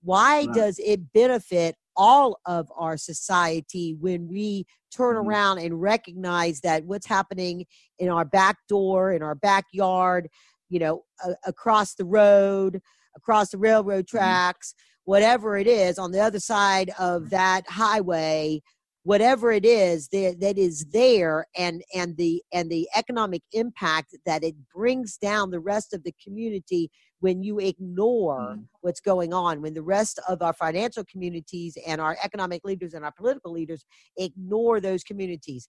why 0.01 0.45
right. 0.45 0.53
does 0.53 0.79
it 0.79 1.11
benefit 1.13 1.75
all 1.95 2.39
of 2.45 2.71
our 2.75 2.97
society 2.97 3.95
when 3.99 4.27
we 4.27 4.65
turn 4.91 5.15
mm-hmm. 5.15 5.27
around 5.27 5.59
and 5.59 5.81
recognize 5.81 6.61
that 6.61 6.85
what's 6.85 7.07
happening 7.07 7.65
in 7.99 8.09
our 8.09 8.25
back 8.25 8.57
door 8.69 9.11
in 9.11 9.21
our 9.23 9.35
backyard 9.35 10.29
you 10.69 10.79
know 10.79 11.03
a- 11.25 11.35
across 11.45 11.95
the 11.95 12.05
road 12.05 12.81
across 13.15 13.49
the 13.49 13.57
railroad 13.57 14.05
mm-hmm. 14.05 14.17
tracks 14.17 14.73
mm-hmm. 14.73 15.11
whatever 15.11 15.57
it 15.57 15.67
is 15.67 15.97
on 15.97 16.11
the 16.11 16.19
other 16.19 16.39
side 16.39 16.91
of 16.99 17.29
that 17.31 17.67
highway 17.67 18.61
whatever 19.03 19.51
it 19.51 19.65
is 19.65 20.07
that, 20.09 20.39
that 20.39 20.57
is 20.57 20.85
there 20.85 21.45
and 21.57 21.83
and 21.93 22.15
the 22.17 22.41
and 22.53 22.69
the 22.69 22.87
economic 22.95 23.41
impact 23.51 24.15
that 24.25 24.43
it 24.43 24.55
brings 24.73 25.17
down 25.17 25.51
the 25.51 25.59
rest 25.59 25.93
of 25.93 26.03
the 26.03 26.13
community 26.23 26.89
when 27.19 27.43
you 27.43 27.59
ignore 27.59 28.55
mm. 28.57 28.63
what's 28.81 29.01
going 29.01 29.33
on 29.33 29.61
when 29.61 29.73
the 29.73 29.81
rest 29.81 30.19
of 30.27 30.41
our 30.41 30.53
financial 30.53 31.03
communities 31.05 31.77
and 31.85 31.99
our 31.99 32.17
economic 32.23 32.63
leaders 32.63 32.93
and 32.93 33.03
our 33.03 33.11
political 33.11 33.51
leaders 33.51 33.85
ignore 34.17 34.79
those 34.79 35.03
communities 35.03 35.67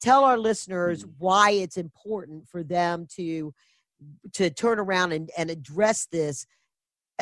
tell 0.00 0.24
our 0.24 0.38
listeners 0.38 1.04
mm. 1.04 1.12
why 1.18 1.50
it's 1.50 1.76
important 1.76 2.48
for 2.48 2.62
them 2.62 3.06
to 3.14 3.52
to 4.32 4.50
turn 4.50 4.78
around 4.78 5.12
and, 5.12 5.30
and 5.36 5.50
address 5.50 6.06
this 6.10 6.46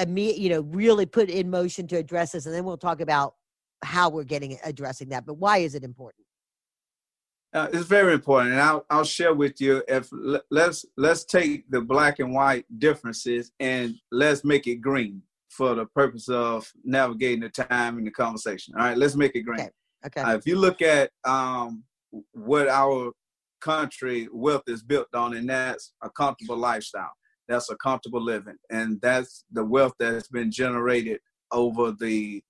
you 0.06 0.48
know 0.48 0.60
really 0.70 1.04
put 1.04 1.28
in 1.28 1.50
motion 1.50 1.86
to 1.86 1.96
address 1.96 2.32
this 2.32 2.46
and 2.46 2.54
then 2.54 2.64
we'll 2.64 2.78
talk 2.78 3.00
about 3.00 3.34
how 3.82 4.08
we're 4.08 4.24
getting 4.24 4.58
addressing 4.64 5.08
that. 5.10 5.26
But 5.26 5.34
why 5.34 5.58
is 5.58 5.74
it 5.74 5.84
important? 5.84 6.24
Uh, 7.54 7.68
it's 7.72 7.86
very 7.86 8.14
important, 8.14 8.52
and 8.52 8.60
I'll 8.60 8.86
I'll 8.88 9.04
share 9.04 9.34
with 9.34 9.60
you. 9.60 9.82
If 9.86 10.08
let's 10.50 10.86
let's 10.96 11.24
take 11.24 11.70
the 11.70 11.82
black 11.82 12.18
and 12.18 12.32
white 12.32 12.64
differences 12.78 13.52
and 13.60 13.94
let's 14.10 14.42
make 14.42 14.66
it 14.66 14.76
green 14.76 15.22
for 15.50 15.74
the 15.74 15.84
purpose 15.84 16.30
of 16.30 16.72
navigating 16.82 17.40
the 17.40 17.50
time 17.50 17.98
and 17.98 18.06
the 18.06 18.10
conversation. 18.10 18.74
All 18.74 18.86
right, 18.86 18.96
let's 18.96 19.16
make 19.16 19.36
it 19.36 19.42
green. 19.42 19.60
Okay. 19.60 19.70
okay. 20.06 20.22
Uh, 20.22 20.34
if 20.34 20.46
you 20.46 20.56
look 20.56 20.80
at 20.80 21.10
um, 21.24 21.84
what 22.32 22.68
our 22.68 23.12
country 23.60 24.28
wealth 24.32 24.64
is 24.66 24.82
built 24.82 25.14
on, 25.14 25.34
and 25.34 25.48
that's 25.48 25.92
a 26.02 26.08
comfortable 26.10 26.56
lifestyle. 26.56 27.12
That's 27.48 27.70
a 27.70 27.76
comfortable 27.76 28.22
living, 28.22 28.56
and 28.70 28.98
that's 29.02 29.44
the 29.52 29.64
wealth 29.64 29.92
that's 29.98 30.28
been 30.28 30.50
generated 30.50 31.20
over 31.50 31.92
the 31.92 32.42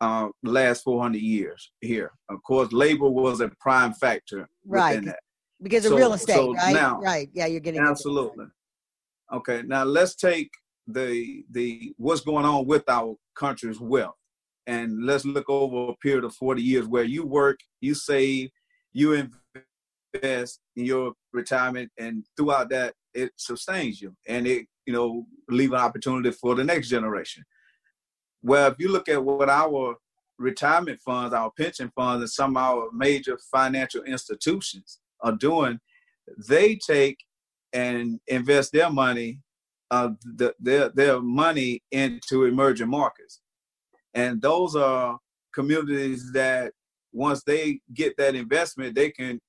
uh, 0.00 0.28
last 0.42 0.82
400 0.82 1.20
years 1.20 1.72
here. 1.80 2.12
Of 2.28 2.42
course, 2.42 2.72
labor 2.72 3.08
was 3.08 3.40
a 3.40 3.50
prime 3.60 3.92
factor 3.94 4.48
right. 4.64 4.90
within 4.90 5.04
that. 5.06 5.20
Because 5.62 5.84
of 5.84 5.90
so, 5.90 5.96
real 5.98 6.14
estate, 6.14 6.34
so 6.34 6.54
right? 6.54 6.74
Now, 6.74 7.00
right. 7.00 7.28
Yeah, 7.34 7.46
you're 7.46 7.60
getting 7.60 7.82
absolutely. 7.82 8.46
Okay, 9.32 9.62
now 9.66 9.84
let's 9.84 10.14
take 10.14 10.50
the 10.86 11.44
the 11.50 11.92
what's 11.98 12.22
going 12.22 12.46
on 12.46 12.66
with 12.66 12.88
our 12.88 13.14
country's 13.36 13.78
wealth, 13.78 14.16
and 14.66 15.04
let's 15.04 15.26
look 15.26 15.50
over 15.50 15.92
a 15.92 15.96
period 15.96 16.24
of 16.24 16.34
40 16.34 16.62
years 16.62 16.86
where 16.86 17.04
you 17.04 17.26
work, 17.26 17.60
you 17.82 17.94
save, 17.94 18.48
you 18.92 19.12
invest 20.14 20.60
in 20.76 20.86
your 20.86 21.12
retirement, 21.34 21.90
and 21.98 22.24
throughout 22.38 22.70
that, 22.70 22.94
it 23.12 23.30
sustains 23.36 24.00
you, 24.00 24.16
and 24.26 24.46
it 24.46 24.66
you 24.86 24.94
know 24.94 25.26
leave 25.50 25.72
an 25.72 25.80
opportunity 25.80 26.30
for 26.30 26.54
the 26.54 26.64
next 26.64 26.88
generation. 26.88 27.44
Well, 28.42 28.70
if 28.70 28.76
you 28.78 28.90
look 28.90 29.08
at 29.08 29.22
what 29.22 29.48
our 29.48 29.96
retirement 30.38 31.00
funds, 31.00 31.34
our 31.34 31.50
pension 31.50 31.92
funds, 31.94 32.22
and 32.22 32.30
some 32.30 32.56
of 32.56 32.62
our 32.62 32.88
major 32.92 33.38
financial 33.52 34.02
institutions 34.04 34.98
are 35.20 35.36
doing, 35.36 35.78
they 36.48 36.76
take 36.76 37.18
and 37.72 38.18
invest 38.26 38.72
their 38.72 38.90
money, 38.90 39.40
uh, 39.90 40.10
the, 40.36 40.54
their 40.58 40.88
their 40.90 41.20
money 41.20 41.82
into 41.90 42.44
emerging 42.44 42.88
markets, 42.88 43.40
and 44.14 44.40
those 44.40 44.74
are 44.76 45.18
communities 45.54 46.32
that 46.32 46.72
once 47.12 47.42
they 47.42 47.80
get 47.92 48.16
that 48.16 48.34
investment, 48.34 48.94
they 48.94 49.10
can 49.10 49.40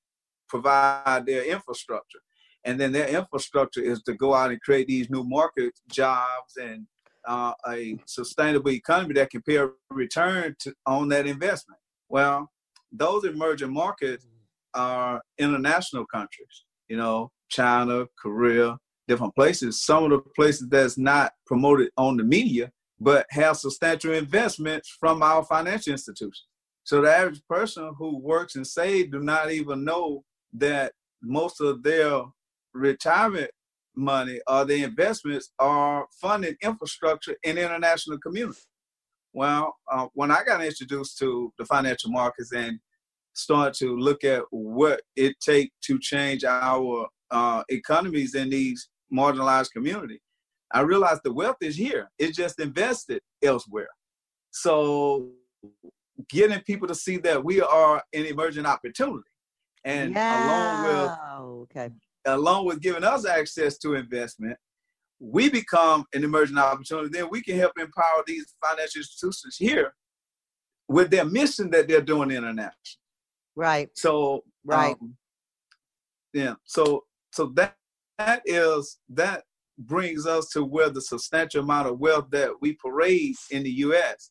provide 0.48 1.24
their 1.26 1.44
infrastructure, 1.44 2.18
and 2.64 2.78
then 2.78 2.92
their 2.92 3.08
infrastructure 3.08 3.80
is 3.80 4.02
to 4.02 4.14
go 4.14 4.34
out 4.34 4.50
and 4.50 4.60
create 4.60 4.88
these 4.88 5.08
new 5.10 5.24
market 5.24 5.72
jobs 5.88 6.56
and 6.60 6.86
uh, 7.26 7.52
a 7.68 7.96
sustainable 8.06 8.70
economy 8.70 9.14
that 9.14 9.30
can 9.30 9.42
pay 9.42 9.56
a 9.56 9.68
return 9.90 10.54
to, 10.60 10.74
on 10.86 11.08
that 11.08 11.26
investment. 11.26 11.78
Well, 12.08 12.50
those 12.90 13.24
emerging 13.24 13.72
markets 13.72 14.26
are 14.74 15.22
international 15.38 16.06
countries, 16.06 16.64
you 16.88 16.96
know, 16.96 17.30
China, 17.48 18.06
Korea, 18.20 18.78
different 19.08 19.34
places. 19.34 19.82
Some 19.82 20.04
of 20.04 20.10
the 20.10 20.18
places 20.36 20.68
that's 20.68 20.98
not 20.98 21.32
promoted 21.46 21.90
on 21.96 22.16
the 22.16 22.24
media, 22.24 22.70
but 23.00 23.26
have 23.30 23.56
substantial 23.56 24.12
investments 24.12 24.96
from 25.00 25.22
our 25.22 25.44
financial 25.44 25.92
institutions. 25.92 26.46
So 26.84 27.00
the 27.00 27.14
average 27.14 27.42
person 27.48 27.94
who 27.96 28.18
works 28.18 28.56
and 28.56 28.66
saves 28.66 29.10
do 29.10 29.20
not 29.20 29.52
even 29.52 29.84
know 29.84 30.24
that 30.54 30.92
most 31.22 31.60
of 31.60 31.82
their 31.82 32.22
retirement 32.74 33.50
money 33.94 34.40
or 34.48 34.64
the 34.64 34.82
investments 34.82 35.50
are 35.58 36.06
funding 36.20 36.56
infrastructure 36.62 37.36
in 37.42 37.58
international 37.58 38.18
community. 38.18 38.60
Well, 39.32 39.74
uh, 39.90 40.08
when 40.14 40.30
I 40.30 40.42
got 40.44 40.64
introduced 40.64 41.18
to 41.18 41.52
the 41.58 41.64
financial 41.64 42.10
markets 42.10 42.52
and 42.52 42.78
started 43.34 43.74
to 43.78 43.96
look 43.96 44.24
at 44.24 44.42
what 44.50 45.00
it 45.16 45.34
takes 45.40 45.74
to 45.86 45.98
change 45.98 46.44
our 46.44 47.08
uh, 47.30 47.62
economies 47.70 48.34
in 48.34 48.50
these 48.50 48.88
marginalized 49.12 49.72
communities, 49.72 50.20
I 50.72 50.80
realized 50.80 51.22
the 51.24 51.32
wealth 51.32 51.56
is 51.60 51.76
here. 51.76 52.10
It's 52.18 52.36
just 52.36 52.60
invested 52.60 53.20
elsewhere. 53.42 53.88
So 54.50 55.30
getting 56.28 56.60
people 56.60 56.88
to 56.88 56.94
see 56.94 57.16
that 57.18 57.42
we 57.42 57.60
are 57.60 58.02
an 58.12 58.26
emerging 58.26 58.66
opportunity. 58.66 59.28
And 59.84 60.12
yeah. 60.12 60.46
along 60.46 60.84
with 60.86 61.70
okay. 61.70 61.90
Along 62.24 62.66
with 62.66 62.80
giving 62.80 63.04
us 63.04 63.26
access 63.26 63.78
to 63.78 63.94
investment, 63.94 64.56
we 65.20 65.48
become 65.48 66.04
an 66.14 66.24
emerging 66.24 66.58
opportunity. 66.58 67.08
Then 67.12 67.28
we 67.30 67.42
can 67.42 67.56
help 67.56 67.72
empower 67.78 68.22
these 68.26 68.54
financial 68.64 69.00
institutions 69.00 69.56
here 69.56 69.94
with 70.88 71.10
their 71.10 71.24
mission 71.24 71.70
that 71.70 71.88
they're 71.88 72.00
doing 72.00 72.30
international. 72.30 72.72
Right. 73.54 73.88
So 73.94 74.42
right. 74.64 74.96
Um, 75.00 75.16
yeah. 76.32 76.54
So 76.64 77.04
so 77.32 77.46
that 77.54 77.76
that 78.18 78.42
is 78.44 78.98
that 79.10 79.44
brings 79.78 80.26
us 80.26 80.48
to 80.50 80.64
where 80.64 80.90
the 80.90 81.00
substantial 81.00 81.62
amount 81.62 81.88
of 81.88 81.98
wealth 81.98 82.26
that 82.30 82.50
we 82.60 82.74
parade 82.74 83.34
in 83.50 83.62
the 83.62 83.70
U.S. 83.70 84.30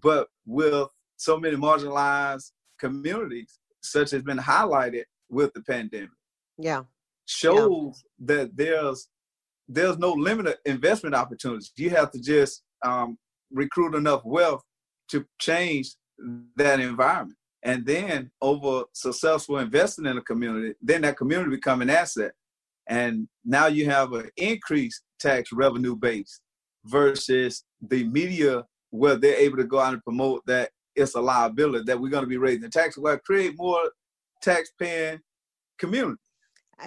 But 0.00 0.28
with 0.46 0.88
so 1.16 1.38
many 1.38 1.56
marginalized 1.56 2.50
communities, 2.78 3.58
such 3.82 4.10
has 4.10 4.22
been 4.22 4.38
highlighted 4.38 5.04
with 5.28 5.52
the 5.54 5.62
pandemic. 5.62 6.10
Yeah. 6.58 6.82
Shows 7.26 8.04
yeah. 8.18 8.26
that 8.26 8.56
there's 8.56 9.08
there's 9.68 9.98
no 9.98 10.12
limited 10.12 10.56
investment 10.66 11.14
opportunities. 11.14 11.72
You 11.76 11.90
have 11.90 12.10
to 12.12 12.20
just 12.20 12.62
um, 12.84 13.16
recruit 13.50 13.94
enough 13.94 14.22
wealth 14.24 14.62
to 15.10 15.24
change 15.40 15.94
that 16.56 16.80
environment. 16.80 17.38
And 17.62 17.86
then 17.86 18.30
over 18.42 18.84
successful 18.92 19.58
investing 19.58 20.04
in 20.04 20.18
a 20.18 20.22
community, 20.22 20.74
then 20.82 21.00
that 21.02 21.16
community 21.16 21.50
become 21.50 21.80
an 21.80 21.88
asset. 21.88 22.32
And 22.86 23.26
now 23.44 23.68
you 23.68 23.86
have 23.86 24.12
an 24.12 24.28
increased 24.36 25.02
tax 25.18 25.50
revenue 25.50 25.96
base 25.96 26.40
versus 26.84 27.64
the 27.80 28.04
media 28.04 28.64
where 28.90 29.16
they're 29.16 29.36
able 29.36 29.56
to 29.56 29.64
go 29.64 29.78
out 29.78 29.94
and 29.94 30.04
promote 30.04 30.42
that 30.46 30.70
it's 30.94 31.14
a 31.14 31.20
liability 31.20 31.84
that 31.84 31.98
we're 31.98 32.10
going 32.10 32.22
to 32.22 32.28
be 32.28 32.36
raising 32.36 32.60
the 32.60 32.68
tax. 32.68 32.98
Well, 32.98 33.18
create 33.24 33.54
more 33.56 33.90
tax 34.42 34.70
paying 34.78 35.20
community. 35.78 36.20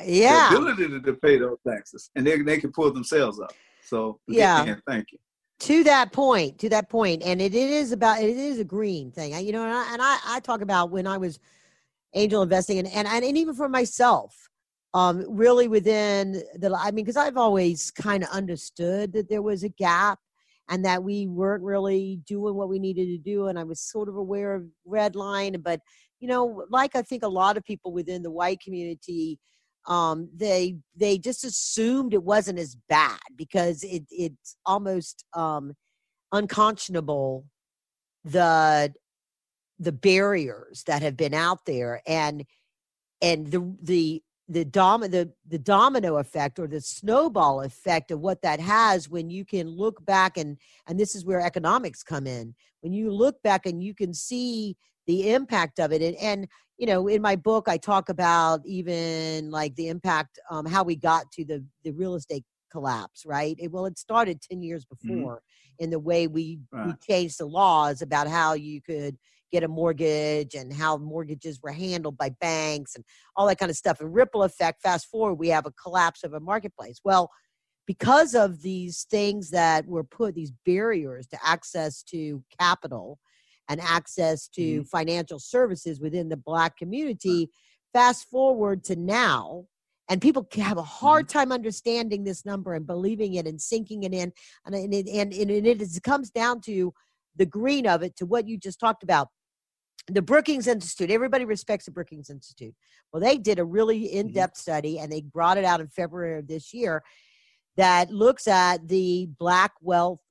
Yeah. 0.04 0.50
The 0.50 0.58
ability 0.58 1.02
to 1.02 1.14
pay 1.14 1.38
those 1.38 1.58
taxes 1.68 2.10
and 2.16 2.26
they, 2.26 2.42
they 2.42 2.60
can 2.60 2.72
pull 2.72 2.92
themselves 2.92 3.40
up. 3.40 3.54
So, 3.84 4.20
yeah. 4.28 4.64
Again, 4.64 4.82
thank 4.88 5.12
you. 5.12 5.20
To 5.62 5.84
that 5.86 6.12
point, 6.12 6.60
to 6.60 6.70
that 6.70 6.90
point, 6.90 7.24
and 7.24 7.42
it, 7.42 7.56
it 7.56 7.70
is 7.70 7.92
about 7.92 8.22
it 8.22 8.38
is 8.38 8.60
a 8.60 8.64
green 8.64 9.12
thing. 9.12 9.34
You 9.44 9.52
know, 9.52 9.64
and 9.64 9.74
I, 9.74 9.94
and 9.94 10.02
I, 10.02 10.18
I 10.26 10.40
talk 10.40 10.62
about 10.62 10.92
when 10.92 11.08
I 11.08 11.18
was 11.18 11.40
angel 12.14 12.42
investing 12.42 12.80
and, 12.80 12.88
and, 12.88 13.08
and 13.08 13.38
even 13.38 13.56
for 13.56 13.68
myself, 13.68 14.36
um, 14.94 15.26
really 15.28 15.68
within 15.68 16.44
the, 16.56 16.76
I 16.78 16.92
mean, 16.92 17.06
because 17.06 17.18
I've 17.18 17.38
always 17.38 17.92
kind 17.92 18.24
of 18.24 18.30
understood 18.30 19.14
that 19.14 19.30
there 19.30 19.42
was 19.42 19.64
a 19.64 19.70
gap 19.70 20.20
and 20.70 20.84
that 20.86 21.04
we 21.04 21.28
weren't 21.28 21.64
really 21.64 22.20
doing 22.28 22.56
what 22.56 22.70
we 22.70 22.80
needed 22.80 23.06
to 23.06 23.18
do. 23.18 23.48
And 23.48 23.58
I 23.58 23.64
was 23.64 23.80
sort 23.80 24.10
of 24.10 24.16
aware 24.16 24.54
of 24.54 24.66
red 24.86 25.16
line, 25.16 25.62
but 25.64 25.82
you 26.20 26.28
know, 26.28 26.66
like 26.70 26.96
I 26.96 27.02
think 27.02 27.24
a 27.24 27.28
lot 27.28 27.58
of 27.58 27.64
people 27.64 27.92
within 27.92 28.24
the 28.24 28.32
white 28.32 28.60
community, 28.60 29.40
um, 29.88 30.30
they 30.36 30.78
they 30.96 31.18
just 31.18 31.44
assumed 31.44 32.14
it 32.14 32.24
wasn't 32.24 32.60
as 32.60 32.76
bad 32.90 33.20
because 33.36 33.84
it 33.84 34.04
it's 34.10 34.56
almost 34.66 35.26
um, 35.34 35.74
unconscionable 36.32 37.46
the 38.24 38.94
the 39.80 39.92
barriers 39.92 40.84
that 40.88 41.02
have 41.02 41.16
been 41.16 41.34
out 41.34 41.66
there 41.66 42.02
and 42.06 42.46
and 43.22 43.48
the 43.48 43.76
the 43.82 44.24
the 44.50 44.66
dom 44.66 45.02
the, 45.02 45.32
the 45.48 45.60
domino 45.60 46.18
effect 46.18 46.58
or 46.60 46.68
the 46.68 46.82
snowball 46.82 47.62
effect 47.62 48.12
of 48.12 48.20
what 48.20 48.42
that 48.42 48.60
has 48.60 49.10
when 49.10 49.30
you 49.30 49.44
can 49.46 49.68
look 49.68 50.04
back 50.06 50.38
and 50.38 50.58
and 50.88 51.00
this 51.00 51.16
is 51.16 51.26
where 51.26 51.42
economics 51.42 52.04
come 52.04 52.28
in. 52.28 52.56
When 52.82 52.94
you 52.94 53.12
look 53.12 53.42
back 53.42 53.66
and 53.66 53.84
you 53.84 53.94
can 53.94 54.14
see 54.14 54.78
the 55.08 55.32
impact 55.32 55.80
of 55.80 55.92
it 55.92 56.02
and, 56.02 56.16
and 56.18 56.48
you 56.78 56.86
know 56.86 57.08
in 57.08 57.22
my 57.22 57.36
book 57.36 57.68
i 57.68 57.78
talk 57.78 58.10
about 58.10 58.62
even 58.66 59.50
like 59.50 59.76
the 59.76 59.88
impact 59.88 60.40
um, 60.52 60.66
how 60.66 60.84
we 60.84 60.96
got 60.96 61.30
to 61.32 61.44
the 61.46 61.64
the 61.84 61.92
real 61.92 62.16
estate 62.16 62.44
collapse 62.72 63.24
right 63.26 63.56
it, 63.60 63.72
well 63.72 63.86
it 63.86 63.98
started 63.98 64.42
10 64.42 64.62
years 64.62 64.86
mm-hmm. 64.86 65.16
before 65.16 65.36
mm-hmm. 65.36 65.84
in 65.84 65.90
the 65.90 66.00
way 66.00 66.28
we 66.28 66.60
right. 66.72 66.88
we 66.88 66.94
changed 67.02 67.40
the 67.40 67.46
laws 67.46 68.02
about 68.02 68.28
how 68.28 68.54
you 68.54 68.82
could 68.82 69.18
get 69.52 69.64
a 69.64 69.68
mortgage 69.68 70.56
and 70.56 70.74
how 70.74 70.98
mortgages 70.98 71.60
were 71.62 71.72
handled 71.72 72.18
by 72.18 72.30
banks 72.42 72.96
and 72.96 73.04
all 73.36 73.48
that 73.48 73.58
kind 73.58 73.70
of 73.70 73.78
stuff. 73.78 74.00
And 74.02 74.14
ripple 74.14 74.44
effect, 74.44 74.82
fast 74.82 75.08
forward, 75.08 75.36
we 75.36 75.50
have 75.50 75.66
a 75.66 75.72
collapse 75.72 76.24
of 76.24 76.34
a 76.34 76.40
marketplace. 76.40 77.00
Well, 77.04 77.30
because 77.86 78.36
of 78.36 78.62
these 78.62 79.06
things 79.10 79.50
that 79.52 79.88
were 79.88 80.04
put, 80.04 80.36
these 80.36 80.52
barriers 80.66 81.28
to 81.28 81.40
access 81.44 82.04
to 82.04 82.44
capital 82.60 83.18
and 83.70 83.82
access 83.82 84.48
to 84.50 84.62
mm-hmm. 84.62 84.84
financial 84.84 85.40
services 85.40 86.00
within 86.00 86.30
the 86.30 86.38
black 86.38 86.78
community, 86.78 87.50
fast 87.94 88.30
forward 88.30 88.84
to 88.86 88.96
now, 88.96 89.66
and 90.10 90.22
people 90.22 90.48
have 90.54 90.78
a 90.78 90.84
hard 90.84 91.28
mm-hmm. 91.28 91.40
time 91.40 91.52
understanding 91.52 92.24
this 92.24 92.46
number 92.46 92.74
and 92.74 92.88
believing 92.88 93.34
it 93.34 93.48
and 93.48 93.62
sinking 93.62 94.04
it 94.04 94.14
in. 94.14 94.32
And, 94.66 94.76
and, 94.76 94.94
and, 94.94 95.34
and 95.34 95.52
it, 95.52 95.82
it 95.82 96.04
comes 96.04 96.30
down 96.30 96.62
to 96.62 96.94
the 97.36 97.46
green 97.46 97.86
of 97.86 98.04
it 98.04 98.16
to 98.18 98.26
what 98.26 98.48
you 98.48 98.58
just 98.58 98.80
talked 98.80 99.04
about 99.04 99.28
the 100.08 100.22
Brookings 100.22 100.68
Institute, 100.68 101.12
everybody 101.12 101.46
respects 101.46 101.86
the 101.86 101.92
Brookings 101.92 102.30
Institute. 102.30 102.74
Well, 103.12 103.22
they 103.22 103.38
did 103.38 103.60
a 103.60 103.66
really 103.66 104.06
in 104.06 104.32
depth 104.32 104.54
mm-hmm. 104.54 104.62
study 104.62 105.00
and 105.00 105.12
they 105.12 105.22
brought 105.22 105.58
it 105.58 105.66
out 105.66 105.82
in 105.82 105.88
February 105.88 106.40
of 106.40 106.48
this 106.48 106.74
year 106.74 107.04
that 107.76 108.10
looks 108.10 108.48
at 108.48 108.88
the 108.88 109.28
black 109.38 109.74
wealth 109.82 110.22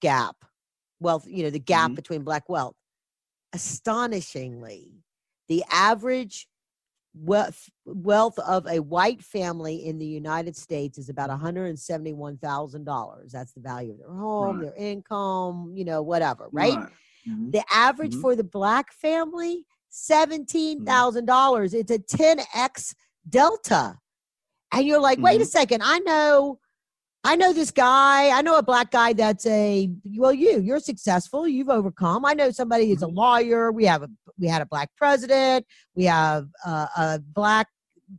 gap, 0.00 0.36
wealth, 1.00 1.26
you 1.28 1.42
know, 1.42 1.50
the 1.50 1.58
gap 1.58 1.86
mm-hmm. 1.86 1.94
between 1.94 2.22
black 2.22 2.48
wealth. 2.48 2.76
Astonishingly, 3.52 4.92
the 5.48 5.64
average 5.72 6.46
wealth, 7.14 7.70
wealth 7.86 8.38
of 8.40 8.66
a 8.66 8.80
white 8.80 9.22
family 9.22 9.86
in 9.86 9.98
the 9.98 10.06
United 10.06 10.56
States 10.56 10.98
is 10.98 11.08
about 11.08 11.30
$171,000. 11.30 13.32
That's 13.32 13.52
the 13.52 13.60
value 13.60 13.92
of 13.92 13.98
their 13.98 14.10
home, 14.10 14.58
right. 14.58 14.66
their 14.66 14.74
income, 14.76 15.72
you 15.74 15.84
know, 15.84 16.02
whatever, 16.02 16.48
right? 16.52 16.76
right 16.76 16.88
Mm-hmm. 17.28 17.50
The 17.50 17.64
average 17.72 18.12
mm-hmm. 18.12 18.20
for 18.20 18.36
the 18.36 18.44
black 18.44 18.92
family, 18.92 19.64
$17,000. 19.92 20.84
Mm-hmm. 20.84 21.76
It's 21.76 21.90
a 21.90 21.98
10x 21.98 22.94
delta. 23.28 23.96
And 24.72 24.86
you're 24.86 25.00
like, 25.00 25.18
wait 25.18 25.40
a 25.40 25.44
mm-hmm. 25.44 25.48
second, 25.48 25.82
I 25.82 25.98
know 26.00 26.58
I 27.24 27.36
know 27.36 27.52
this 27.52 27.70
guy. 27.70 28.30
I 28.30 28.42
know 28.42 28.56
a 28.56 28.62
black 28.62 28.90
guy 28.90 29.12
that's 29.12 29.44
a 29.46 29.90
well. 30.16 30.32
You, 30.32 30.60
you're 30.60 30.80
successful. 30.80 31.48
You've 31.48 31.68
overcome. 31.68 32.24
I 32.24 32.34
know 32.34 32.50
somebody 32.50 32.88
who's 32.88 33.02
a 33.02 33.06
mm-hmm. 33.06 33.16
lawyer. 33.16 33.72
We 33.72 33.84
have 33.86 34.02
a 34.02 34.08
we 34.38 34.46
had 34.46 34.62
a 34.62 34.66
black 34.66 34.90
president. 34.96 35.66
We 35.94 36.04
have 36.04 36.46
uh, 36.64 36.86
a 36.96 37.18
black 37.18 37.66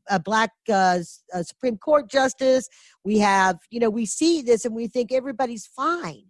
a 0.10 0.20
black 0.20 0.52
uh, 0.70 1.00
a 1.34 1.44
Supreme 1.44 1.78
Court 1.78 2.10
justice. 2.10 2.68
We 3.06 3.20
have 3.20 3.58
you 3.70 3.80
know 3.80 3.90
we 3.90 4.06
see 4.06 4.42
this 4.42 4.66
and 4.66 4.76
we 4.76 4.88
think 4.88 5.12
everybody's 5.12 5.66
fine. 5.66 6.26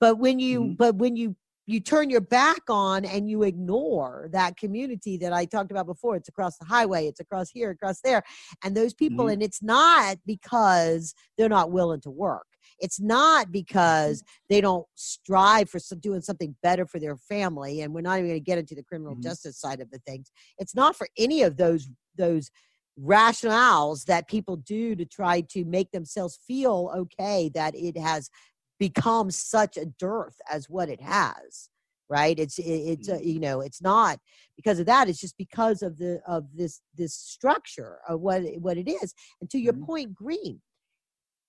But 0.00 0.18
when 0.18 0.40
you 0.40 0.60
mm-hmm. 0.60 0.72
but 0.74 0.96
when 0.96 1.16
you 1.16 1.36
you 1.66 1.80
turn 1.80 2.10
your 2.10 2.20
back 2.20 2.62
on 2.68 3.04
and 3.04 3.28
you 3.28 3.42
ignore 3.42 4.28
that 4.32 4.56
community 4.56 5.16
that 5.18 5.32
I 5.32 5.44
talked 5.44 5.70
about 5.70 5.86
before. 5.86 6.16
It's 6.16 6.28
across 6.28 6.56
the 6.58 6.64
highway, 6.64 7.06
it's 7.06 7.20
across 7.20 7.50
here, 7.50 7.70
across 7.70 8.00
there. 8.00 8.22
And 8.64 8.76
those 8.76 8.94
people, 8.94 9.26
mm-hmm. 9.26 9.34
and 9.34 9.42
it's 9.42 9.62
not 9.62 10.18
because 10.26 11.14
they're 11.36 11.48
not 11.48 11.72
willing 11.72 12.00
to 12.02 12.10
work. 12.10 12.46
It's 12.78 13.00
not 13.00 13.50
because 13.50 14.22
mm-hmm. 14.22 14.44
they 14.48 14.60
don't 14.60 14.86
strive 14.94 15.68
for 15.68 15.78
some, 15.78 15.98
doing 15.98 16.20
something 16.20 16.54
better 16.62 16.86
for 16.86 17.00
their 17.00 17.16
family. 17.16 17.80
And 17.80 17.92
we're 17.92 18.00
not 18.00 18.18
even 18.18 18.30
going 18.30 18.40
to 18.40 18.44
get 18.44 18.58
into 18.58 18.74
the 18.74 18.84
criminal 18.84 19.14
mm-hmm. 19.14 19.22
justice 19.22 19.58
side 19.58 19.80
of 19.80 19.90
the 19.90 19.98
things. 20.00 20.30
It's 20.58 20.74
not 20.74 20.96
for 20.96 21.08
any 21.18 21.42
of 21.42 21.56
those 21.56 21.88
those 22.16 22.50
rationales 22.98 24.06
that 24.06 24.26
people 24.26 24.56
do 24.56 24.94
to 24.96 25.04
try 25.04 25.42
to 25.42 25.66
make 25.66 25.90
themselves 25.90 26.38
feel 26.46 26.90
okay 26.96 27.50
that 27.52 27.74
it 27.74 27.98
has 27.98 28.30
become 28.78 29.30
such 29.30 29.76
a 29.76 29.86
dearth 29.86 30.36
as 30.50 30.68
what 30.68 30.88
it 30.88 31.00
has 31.00 31.70
right 32.08 32.38
it's 32.38 32.58
it's 32.58 33.08
uh, 33.08 33.14
mm-hmm. 33.14 33.28
you 33.28 33.40
know 33.40 33.60
it's 33.60 33.82
not 33.82 34.18
because 34.56 34.78
of 34.78 34.86
that 34.86 35.08
it's 35.08 35.20
just 35.20 35.36
because 35.36 35.82
of 35.82 35.98
the 35.98 36.20
of 36.26 36.44
this 36.54 36.80
this 36.94 37.14
structure 37.14 37.98
of 38.08 38.20
what 38.20 38.42
what 38.58 38.76
it 38.76 38.88
is 38.88 39.14
and 39.40 39.50
to 39.50 39.58
your 39.58 39.72
mm-hmm. 39.72 39.84
point 39.84 40.14
green 40.14 40.60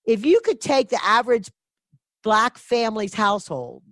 if 0.06 0.26
you 0.26 0.40
could 0.44 0.60
take 0.60 0.90
the 0.90 1.04
average 1.04 1.52
black 2.24 2.58
family's 2.58 3.14
household 3.14 3.84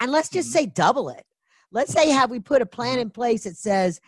and 0.00 0.12
let's 0.12 0.28
just 0.28 0.50
mm-hmm. 0.50 0.64
say 0.64 0.66
double 0.66 1.08
it 1.08 1.24
let's 1.72 1.92
say 1.92 2.08
have 2.08 2.30
we 2.30 2.38
put 2.38 2.62
a 2.62 2.66
plan 2.66 2.94
mm-hmm. 2.94 3.02
in 3.02 3.10
place 3.10 3.44
that 3.44 3.56
says 3.56 4.00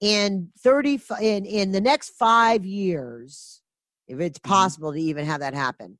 in 0.00 0.48
30 0.58 1.00
in 1.20 1.46
in 1.46 1.72
the 1.72 1.80
next 1.80 2.10
5 2.10 2.64
years 2.64 3.62
if 4.08 4.20
it's 4.20 4.38
Mm-hmm. 4.38 4.52
possible 4.52 4.92
to 4.92 5.00
even 5.00 5.24
have 5.24 5.40
that 5.40 5.54
happen 5.54 5.98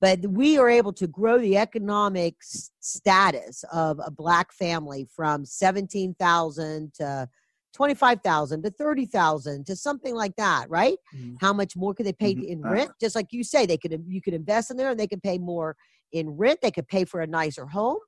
but 0.00 0.20
we 0.26 0.58
are 0.58 0.68
able 0.68 0.92
to 0.94 1.06
grow 1.06 1.38
the 1.38 1.56
economic 1.56 2.36
status 2.40 3.64
of 3.72 4.00
a 4.04 4.10
black 4.10 4.52
family 4.52 5.06
from 5.14 5.44
17,000 5.44 6.94
to 6.94 7.28
25,000 7.72 8.62
to 8.62 8.70
30,000 8.70 9.66
to 9.66 9.76
something 9.76 10.14
like 10.14 10.34
that, 10.36 10.68
right? 10.70 10.98
Mhm. 11.12 11.36
How 11.40 11.52
much 11.52 11.76
more 11.76 11.94
could 11.94 12.06
they 12.06 12.12
pay 12.12 12.30
Mhm. 12.30 12.44
in 12.48 12.64
Uh, 12.64 12.68
rent? 12.68 12.90
Just 13.00 13.14
like 13.14 13.32
you 13.32 13.44
say, 13.44 13.66
they 13.66 13.76
could 13.78 14.02
you 14.06 14.22
could 14.22 14.34
invest 14.34 14.70
in 14.70 14.76
there 14.76 14.90
and 14.90 14.98
they 14.98 15.06
could 15.06 15.22
pay 15.22 15.38
more 15.38 15.76
in 16.12 16.30
rent, 16.30 16.60
they 16.62 16.70
could 16.70 16.88
pay 16.88 17.04
for 17.04 17.20
a 17.20 17.26
nicer 17.26 17.66
home. 17.66 17.98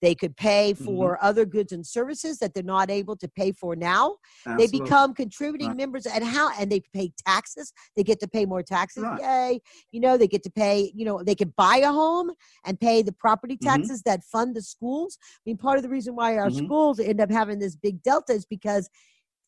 They 0.00 0.14
could 0.14 0.36
pay 0.36 0.72
Mm-hmm. 0.72 0.84
for 0.84 1.18
other 1.22 1.44
goods 1.44 1.72
and 1.72 1.86
services 1.86 2.38
that 2.38 2.54
they're 2.54 2.62
not 2.62 2.90
able 2.90 3.16
to 3.16 3.28
pay 3.28 3.52
for 3.52 3.74
now 3.76 4.16
they 4.58 4.66
become 4.66 5.14
contributing 5.14 5.68
Right. 5.68 5.76
members 5.76 6.06
and 6.06 6.24
how 6.24 6.50
and 6.58 6.70
they 6.70 6.80
pay 6.92 7.12
taxes 7.26 7.72
they 7.96 8.02
get 8.02 8.20
to 8.20 8.28
pay 8.28 8.44
more 8.46 8.62
taxes 8.62 9.02
Right. 9.04 9.20
yay 9.20 9.60
you 9.92 10.00
know 10.00 10.16
they 10.16 10.26
get 10.28 10.42
to 10.44 10.50
pay 10.50 10.92
you 10.94 11.04
know 11.04 11.22
they 11.22 11.34
could 11.34 11.54
buy 11.56 11.78
a 11.78 11.92
home 11.92 12.30
and 12.64 12.78
pay 12.80 13.02
the 13.02 13.12
property 13.12 13.56
Mhm. 13.56 13.66
taxes 13.70 14.02
that 14.02 14.24
fund 14.24 14.54
the 14.56 14.62
schools 14.62 15.18
i 15.22 15.40
mean 15.46 15.56
part 15.56 15.76
of 15.78 15.82
the 15.82 15.88
reason 15.88 16.14
why 16.16 16.36
our 16.36 16.50
Mhm. 16.50 16.64
schools 16.64 16.98
end 17.00 17.20
up 17.20 17.30
having 17.30 17.58
this 17.58 17.76
big 17.76 18.02
delta 18.02 18.32
is 18.32 18.44
because 18.46 18.88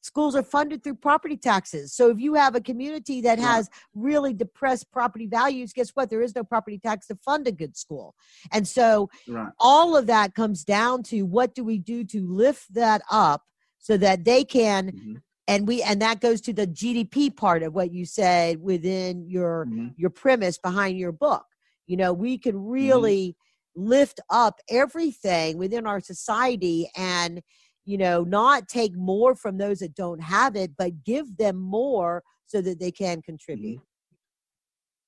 schools 0.02 0.34
are 0.34 0.42
funded 0.42 0.82
through 0.82 0.94
property 0.94 1.36
taxes 1.36 1.92
so 1.92 2.10
if 2.10 2.18
you 2.18 2.34
have 2.34 2.54
a 2.54 2.60
community 2.60 3.20
that 3.20 3.38
has 3.38 3.68
really 3.94 4.32
depressed 4.32 4.90
property 4.90 5.26
values 5.26 5.72
guess 5.72 5.90
what 5.90 6.08
there 6.10 6.22
is 6.22 6.34
no 6.34 6.42
property 6.44 6.78
tax 6.78 7.06
to 7.06 7.14
fund 7.16 7.46
a 7.46 7.52
good 7.52 7.76
school 7.76 8.14
and 8.52 8.66
so 8.66 9.08
Right. 9.28 9.52
all 9.58 9.96
of 9.96 10.06
that 10.06 10.34
comes 10.34 10.64
down 10.64 11.02
to 11.04 11.22
what 11.22 11.54
do 11.54 11.64
we 11.64 11.78
do 11.78 12.04
to 12.04 12.26
lift 12.26 12.72
that 12.74 13.02
up 13.10 13.42
so 13.78 13.96
that 13.96 14.24
they 14.24 14.44
can 14.44 14.92
Mhm. 14.92 15.22
and 15.48 15.66
we 15.68 15.82
and 15.82 16.00
that 16.00 16.20
goes 16.20 16.40
to 16.42 16.52
the 16.52 16.66
gdp 16.66 17.36
part 17.36 17.62
of 17.62 17.74
what 17.74 17.92
you 17.92 18.04
said 18.04 18.60
within 18.62 19.28
your 19.28 19.66
Mhm. 19.66 19.94
your 19.96 20.10
premise 20.10 20.58
behind 20.58 20.98
your 20.98 21.12
book 21.12 21.44
you 21.86 21.96
know 21.96 22.12
we 22.12 22.38
can 22.38 22.56
really 22.66 23.36
lift 23.76 24.20
up 24.30 24.60
everything 24.68 25.56
within 25.56 25.86
our 25.86 26.00
society 26.00 26.90
and 26.96 27.42
you 27.84 27.98
know 27.98 28.22
not 28.22 28.68
take 28.68 28.94
more 28.94 29.34
from 29.34 29.58
those 29.58 29.78
that 29.80 29.94
don't 29.94 30.20
have 30.20 30.56
it 30.56 30.70
but 30.76 31.04
give 31.04 31.36
them 31.36 31.56
more 31.56 32.22
so 32.46 32.60
that 32.60 32.78
they 32.78 32.90
can 32.90 33.22
contribute 33.22 33.80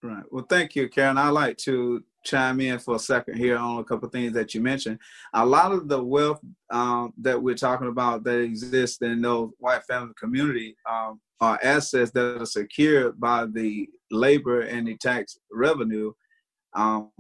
Right. 0.05 0.25
Well, 0.33 0.45
thank 0.49 0.75
you, 0.75 0.89
Karen. 0.89 1.17
I'd 1.17 1.29
like 1.29 1.57
to 1.59 2.03
chime 2.25 2.61
in 2.61 2.81
for 2.81 2.97
a 2.97 2.99
second 2.99 3.37
here 3.37 3.57
on 3.57 3.79
a 3.79 3.85
couple 3.85 4.07
of 4.07 4.13
things 4.13 4.33
that 4.33 4.53
you 4.53 4.61
mentioned. 4.61 4.99
A 5.35 5.47
lot 5.47 5.71
of 5.71 5.89
the 5.89 6.03
wealth 6.03 6.41
um, 6.71 7.13
that 7.19 7.41
we're 7.41 7.55
talking 7.55 7.87
about 7.87 8.25
that 8.25 8.41
exists 8.41 9.01
in 9.01 9.23
those 9.23 9.51
white 9.59 9.85
family 9.85 10.13
community 10.19 10.77
um, 10.91 11.21
are 11.41 11.59
assets 11.63 12.11
that 12.13 12.43
are 12.43 12.47
secured 12.47 13.19
by 13.21 13.47
the 13.47 13.89
labor 14.11 14.63
and 14.63 14.89
the 14.89 14.97
tax 14.97 15.39
revenue 15.53 16.13
um, 16.75 17.11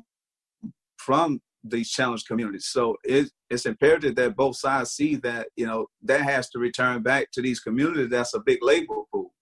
from 0.96 1.40
these 1.64 1.90
challenged 1.90 2.26
communities. 2.26 2.66
So 2.66 2.96
it, 3.04 3.30
it's 3.50 3.66
imperative 3.66 4.14
that 4.16 4.36
both 4.36 4.56
sides 4.56 4.92
see 4.92 5.16
that 5.16 5.48
you 5.56 5.66
know 5.66 5.86
that 6.02 6.22
has 6.22 6.48
to 6.50 6.58
return 6.58 7.02
back 7.02 7.30
to 7.32 7.42
these 7.42 7.60
communities. 7.60 8.10
That's 8.10 8.34
a 8.34 8.40
big 8.40 8.58
labor 8.62 8.94
pool. 9.12 9.32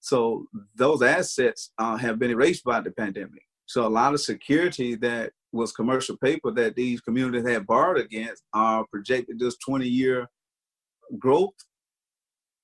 So 0.00 0.46
those 0.74 1.02
assets 1.02 1.70
uh, 1.78 1.96
have 1.96 2.18
been 2.18 2.30
erased 2.30 2.64
by 2.64 2.80
the 2.80 2.90
pandemic. 2.90 3.42
So 3.66 3.86
a 3.86 3.88
lot 3.88 4.14
of 4.14 4.20
security 4.20 4.96
that 4.96 5.32
was 5.52 5.72
commercial 5.72 6.16
paper 6.16 6.50
that 6.52 6.74
these 6.74 7.00
communities 7.00 7.46
had 7.46 7.66
borrowed 7.66 7.98
against 7.98 8.42
are 8.52 8.84
projected 8.90 9.38
this 9.38 9.56
20 9.64 9.86
year 9.86 10.28
growth 11.18 11.54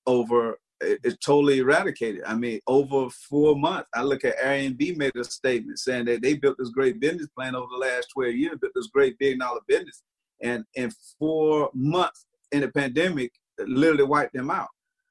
over 0.05 0.57
it- 0.81 0.99
it's 1.03 1.17
totally 1.25 1.59
eradicated. 1.59 2.23
I 2.25 2.35
mean, 2.35 2.59
over 2.67 3.09
four 3.09 3.55
months, 3.55 3.89
I 3.93 4.03
look 4.03 4.23
at 4.23 4.37
Airbnb 4.39 4.97
made 4.97 5.15
a 5.15 5.23
statement 5.23 5.79
saying 5.79 6.05
that 6.05 6.21
they 6.21 6.35
built 6.35 6.57
this 6.57 6.69
great 6.69 6.99
business 6.99 7.27
plan 7.35 7.55
over 7.55 7.67
the 7.71 7.77
last 7.77 8.09
12 8.13 8.35
years, 8.35 8.57
built 8.59 8.73
this 8.75 8.87
great 8.87 9.17
billion 9.19 9.39
dollar 9.39 9.61
business. 9.67 10.03
And 10.41 10.63
in 10.75 10.91
four 11.17 11.69
months 11.73 12.25
in 12.51 12.61
the 12.61 12.69
pandemic, 12.69 13.33
it 13.57 13.67
literally 13.67 14.03
wiped 14.03 14.33
them 14.33 14.49
out. 14.49 14.69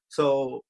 So 0.09 0.65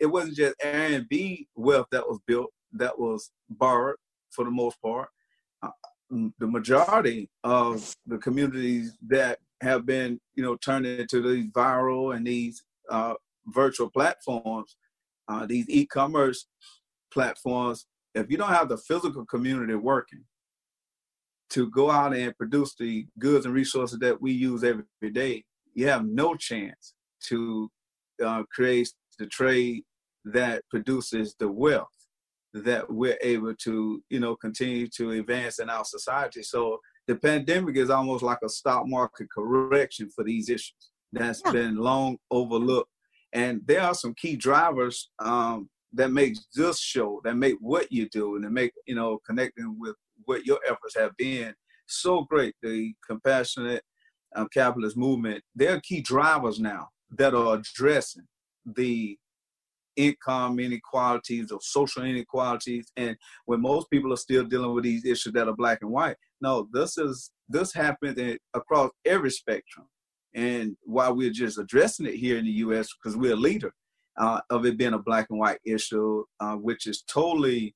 it 0.00 0.06
wasn't 0.06 0.36
just 0.36 0.58
Airbnb 0.58 1.46
wealth 1.54 1.86
that 1.92 2.08
was 2.08 2.18
built, 2.26 2.52
that 2.72 2.98
was 2.98 3.30
borrowed 3.48 3.96
for 4.30 4.44
the 4.44 4.50
most 4.50 4.80
part. 4.80 5.08
Uh, 5.62 5.70
the 6.38 6.46
majority 6.46 7.30
of 7.44 7.94
the 8.06 8.18
communities 8.18 8.96
that 9.06 9.38
have 9.60 9.86
been, 9.86 10.20
you 10.34 10.42
know, 10.42 10.56
turned 10.56 10.86
into 10.86 11.20
these 11.22 11.46
viral 11.50 12.14
and 12.16 12.26
these 12.26 12.62
uh, 12.90 13.14
virtual 13.46 13.90
platforms, 13.90 14.76
uh, 15.28 15.46
these 15.46 15.68
e-commerce 15.68 16.46
platforms, 17.12 17.86
if 18.14 18.30
you 18.30 18.36
don't 18.36 18.48
have 18.48 18.68
the 18.68 18.76
physical 18.78 19.24
community 19.26 19.74
working 19.74 20.24
to 21.50 21.70
go 21.70 21.90
out 21.90 22.14
and 22.14 22.36
produce 22.36 22.74
the 22.78 23.06
goods 23.18 23.46
and 23.46 23.54
resources 23.54 23.98
that 24.00 24.20
we 24.20 24.32
use 24.32 24.64
every 24.64 24.84
day, 25.12 25.44
you 25.74 25.86
have 25.86 26.04
no 26.04 26.34
chance 26.34 26.94
to 27.28 27.70
uh, 28.24 28.42
create 28.52 28.92
the 29.18 29.26
trade 29.26 29.82
that 30.24 30.62
produces 30.70 31.34
the 31.38 31.48
wealth 31.48 31.88
that 32.54 32.90
we're 32.90 33.18
able 33.20 33.54
to, 33.54 34.02
you 34.10 34.20
know, 34.20 34.36
continue 34.36 34.86
to 34.88 35.10
advance 35.12 35.58
in 35.58 35.68
our 35.68 35.84
society. 35.84 36.42
So 36.42 36.78
the 37.08 37.16
pandemic 37.16 37.76
is 37.76 37.90
almost 37.90 38.22
like 38.22 38.38
a 38.44 38.48
stock 38.48 38.86
market 38.86 39.28
correction 39.30 40.08
for 40.14 40.24
these 40.24 40.48
issues 40.48 40.90
that's 41.12 41.42
Yeah. 41.44 41.52
been 41.52 41.76
long 41.76 42.18
overlooked. 42.30 42.90
And 43.34 43.60
there 43.66 43.82
are 43.82 43.94
some 43.94 44.14
key 44.14 44.36
drivers 44.36 45.10
um, 45.18 45.68
that 45.92 46.10
make 46.10 46.36
this 46.54 46.80
show, 46.80 47.20
that 47.24 47.36
make 47.36 47.56
what 47.60 47.90
you 47.92 48.08
do, 48.08 48.36
and 48.36 48.44
that 48.44 48.50
make 48.50 48.72
you 48.86 48.94
know 48.94 49.18
connecting 49.26 49.76
with 49.78 49.96
what 50.24 50.46
your 50.46 50.58
efforts 50.66 50.96
have 50.96 51.16
been 51.18 51.54
so 51.86 52.22
great. 52.22 52.54
The 52.62 52.94
compassionate 53.06 53.82
um, 54.34 54.48
capitalist 54.52 54.96
movement. 54.96 55.42
There 55.54 55.74
are 55.74 55.80
key 55.80 56.00
drivers 56.00 56.60
now 56.60 56.88
that 57.16 57.34
are 57.34 57.56
addressing 57.56 58.26
the 58.64 59.18
income 59.96 60.58
inequalities 60.58 61.52
or 61.52 61.60
social 61.62 62.02
inequalities 62.02 62.90
and 62.96 63.16
when 63.44 63.60
most 63.60 63.88
people 63.90 64.12
are 64.12 64.16
still 64.16 64.42
dealing 64.42 64.74
with 64.74 64.82
these 64.82 65.04
issues 65.04 65.32
that 65.32 65.46
are 65.46 65.54
black 65.54 65.78
and 65.82 65.90
white 65.90 66.16
no 66.40 66.66
this 66.72 66.98
is 66.98 67.30
this 67.48 67.72
happens 67.72 68.38
across 68.54 68.90
every 69.04 69.30
spectrum 69.30 69.86
and 70.34 70.76
while 70.82 71.14
we're 71.14 71.30
just 71.30 71.58
addressing 71.58 72.06
it 72.06 72.14
here 72.14 72.38
in 72.38 72.44
the 72.44 72.52
us 72.52 72.88
because 72.94 73.16
we're 73.16 73.34
a 73.34 73.36
leader 73.36 73.72
uh, 74.18 74.40
of 74.50 74.64
it 74.64 74.76
being 74.76 74.94
a 74.94 74.98
black 74.98 75.26
and 75.30 75.38
white 75.38 75.58
issue 75.64 76.24
uh, 76.40 76.54
which 76.54 76.86
is 76.86 77.02
totally 77.02 77.74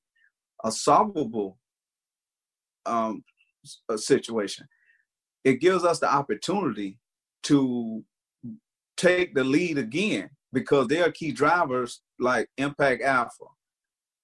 a 0.65 0.71
solvable 0.71 1.57
um, 2.85 3.23
situation 3.95 4.65
it 5.43 5.59
gives 5.61 5.83
us 5.83 5.99
the 5.99 6.11
opportunity 6.11 6.97
to 7.43 8.03
take 8.97 9.33
the 9.33 9.43
lead 9.43 9.77
again 9.77 10.29
because 10.51 10.87
there 10.87 11.05
are 11.05 11.11
key 11.11 11.31
drivers 11.31 12.01
like 12.19 12.49
Impact 12.57 13.01
Alpha. 13.01 13.45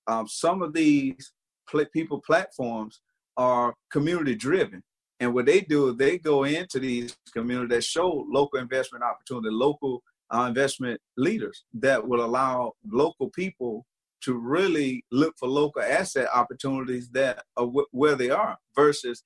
Um, 0.08 0.28
some 0.28 0.62
of 0.62 0.74
these 0.74 1.32
pl- 1.69 1.86
people 1.93 2.21
platforms 2.26 3.00
are 3.38 3.74
community 3.91 4.36
driven. 4.36 4.84
And 5.19 5.34
what 5.34 5.45
they 5.45 5.62
do 5.62 5.89
is 5.89 5.95
they 5.95 6.17
go 6.17 6.43
into 6.43 6.80
these 6.80 7.15
communities 7.34 7.75
that 7.75 7.84
show 7.84 8.25
local 8.30 8.60
investment 8.60 9.04
opportunity, 9.04 9.49
local 9.49 10.04
uh, 10.34 10.45
investment 10.47 10.99
leaders 11.17 11.63
that 11.73 12.06
will 12.06 12.23
allow 12.23 12.73
local 12.91 13.30
people 13.30 13.86
to 14.21 14.34
really 14.34 15.06
look 15.12 15.36
for 15.38 15.47
local 15.47 15.82
asset 15.82 16.28
opportunities 16.34 17.10
that 17.10 17.43
are 17.58 17.65
w- 17.65 17.86
where 17.91 18.15
they 18.15 18.30
are 18.30 18.58
versus 18.75 19.23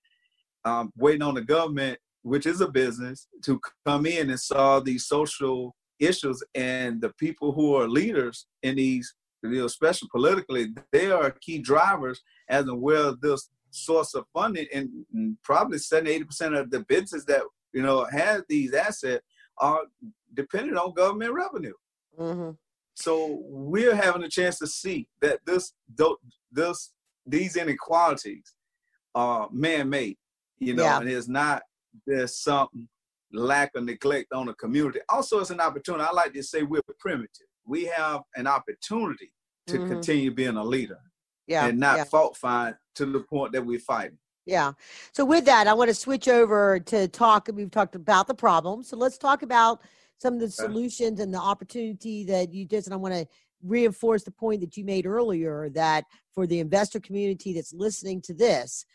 um, 0.65 0.91
waiting 0.97 1.21
on 1.21 1.35
the 1.35 1.41
government, 1.41 1.97
which 2.23 2.45
is 2.45 2.61
a 2.61 2.67
business, 2.67 3.27
to 3.45 3.59
come 3.85 4.05
in 4.05 4.29
and 4.29 4.39
solve 4.39 4.85
these 4.85 5.07
social 5.07 5.73
issues. 5.99 6.43
And 6.53 7.01
the 7.01 7.13
people 7.17 7.53
who 7.53 7.75
are 7.75 7.87
leaders 7.87 8.45
in 8.61 8.75
these, 8.75 9.13
you 9.41 9.51
know, 9.51 9.65
especially 9.65 10.09
politically, 10.11 10.67
they 10.91 11.09
are 11.11 11.31
key 11.41 11.59
drivers 11.59 12.21
as 12.49 12.65
to 12.65 12.75
where 12.75 13.13
this 13.21 13.49
source 13.71 14.13
of 14.15 14.25
funding 14.33 14.67
and, 14.73 15.37
probably 15.43 15.77
70, 15.77 16.19
80% 16.25 16.59
of 16.59 16.71
the 16.71 16.81
businesses 16.81 17.25
that, 17.25 17.41
you 17.73 17.81
know, 17.81 18.05
have 18.05 18.43
these 18.49 18.73
assets 18.73 19.23
are 19.57 19.81
dependent 20.33 20.77
on 20.77 20.93
government 20.93 21.33
revenue. 21.33 21.73
hmm 22.17 22.51
So 22.95 23.39
we're 23.43 23.95
having 23.95 24.23
a 24.23 24.29
chance 24.29 24.59
to 24.59 24.67
see 24.67 25.07
that 25.21 25.39
this, 25.45 25.73
this, 26.51 26.91
these 27.25 27.55
inequalities 27.55 28.55
are 29.15 29.49
man-made, 29.51 30.17
you 30.59 30.73
know, 30.73 30.83
Yeah. 30.83 30.99
and 30.99 31.09
it's 31.09 31.27
not 31.27 31.63
there's 32.05 32.35
something 32.37 32.87
lack 33.33 33.71
of 33.75 33.83
neglect 33.83 34.31
on 34.31 34.45
the 34.45 34.53
community. 34.53 34.99
Also, 35.09 35.39
it's 35.39 35.49
an 35.49 35.59
opportunity. 35.59 36.03
I 36.03 36.11
like 36.13 36.33
to 36.33 36.43
say 36.43 36.63
we're 36.63 36.81
primitive. 36.99 37.47
We 37.65 37.85
have 37.85 38.21
an 38.35 38.47
opportunity 38.47 39.31
to 39.67 39.79
Mhm. 39.79 39.87
continue 39.87 40.31
being 40.31 40.55
a 40.57 40.63
leader 40.63 40.99
yeah 41.49 41.65
and 41.65 41.79
not 41.79 41.97
yeah. 41.97 42.03
fault 42.05 42.37
find 42.37 42.75
to 42.95 43.05
the 43.05 43.19
point 43.19 43.51
that 43.53 43.65
we're 43.65 43.79
fighting. 43.79 44.17
Yeah. 44.45 44.71
So 45.11 45.25
with 45.25 45.45
that, 45.45 45.67
I 45.67 45.73
want 45.73 45.89
to 45.89 45.93
switch 45.93 46.27
over 46.27 46.79
to 46.79 47.07
talk. 47.07 47.49
We've 47.53 47.69
talked 47.69 47.95
about 47.95 48.27
the 48.27 48.33
problem. 48.33 48.83
So 48.83 48.97
let's 48.97 49.17
talk 49.17 49.43
about 49.43 49.81
some 50.17 50.35
of 50.35 50.39
the 50.39 50.49
solutions 50.49 51.19
and 51.19 51.33
the 51.33 51.39
opportunity 51.39 52.23
that 52.25 52.53
you 52.53 52.65
just 52.65 52.87
and 52.87 52.93
I 52.93 52.97
want 52.97 53.13
to 53.13 53.27
reinforce 53.63 54.23
the 54.23 54.31
point 54.31 54.61
that 54.61 54.77
you 54.77 54.85
made 54.85 55.05
earlier 55.05 55.69
that 55.71 56.05
for 56.33 56.47
the 56.47 56.59
investor 56.59 56.99
community 56.99 57.53
that's 57.53 57.73
listening 57.73 58.21
to 58.21 58.33
this 58.33 58.85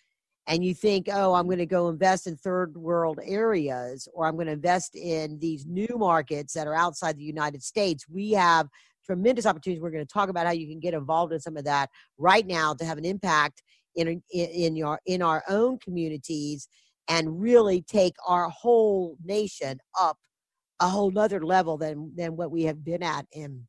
and 0.46 0.64
you 0.64 0.74
think, 0.74 1.08
oh, 1.10 1.34
I'm 1.34 1.46
going 1.46 1.58
to 1.58 1.66
go 1.66 1.88
invest 1.88 2.26
in 2.26 2.36
third 2.36 2.76
world 2.76 3.18
areas 3.22 4.08
or 4.12 4.26
I'm 4.26 4.34
going 4.34 4.46
to 4.46 4.52
invest 4.52 4.94
in 4.94 5.38
these 5.38 5.66
new 5.66 5.96
markets 5.96 6.52
that 6.54 6.66
are 6.66 6.74
outside 6.74 7.16
the 7.16 7.24
United 7.24 7.62
States, 7.62 8.06
we 8.08 8.32
have 8.32 8.68
tremendous 9.04 9.46
opportunities. 9.46 9.82
We're 9.82 9.90
going 9.90 10.06
to 10.06 10.12
talk 10.12 10.28
about 10.28 10.46
how 10.46 10.52
you 10.52 10.68
can 10.68 10.80
get 10.80 10.94
involved 10.94 11.32
in 11.32 11.40
some 11.40 11.56
of 11.56 11.64
that 11.64 11.90
right 12.18 12.46
now 12.46 12.74
to 12.74 12.84
have 12.84 12.98
an 12.98 13.04
impact 13.04 13.62
in 13.96 14.08
in, 14.08 14.20
in 14.30 14.76
your 14.76 15.00
in 15.06 15.22
our 15.22 15.42
own 15.48 15.78
communities 15.78 16.68
and 17.08 17.40
really 17.40 17.82
take 17.82 18.14
our 18.26 18.48
whole 18.48 19.16
nation 19.24 19.78
up 20.00 20.18
a 20.80 20.88
whole 20.88 21.10
nother 21.10 21.44
level 21.44 21.76
than 21.76 22.12
than 22.16 22.36
what 22.36 22.50
we 22.50 22.64
have 22.64 22.84
been 22.84 23.02
at 23.02 23.26
in 23.32 23.66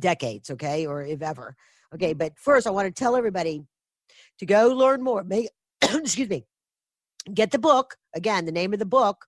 decades 0.00 0.50
okay 0.50 0.84
or 0.84 1.04
if 1.04 1.22
ever 1.22 1.54
okay 1.94 2.12
but 2.12 2.32
first 2.36 2.66
i 2.66 2.70
want 2.70 2.84
to 2.84 2.90
tell 2.90 3.14
everybody 3.14 3.62
to 4.40 4.44
go 4.44 4.66
learn 4.66 5.00
more 5.00 5.22
make 5.22 5.48
excuse 5.94 6.28
me, 6.28 6.44
get 7.32 7.50
the 7.50 7.58
book. 7.58 7.96
Again, 8.14 8.44
the 8.44 8.52
name 8.52 8.72
of 8.72 8.78
the 8.78 8.86
book 8.86 9.26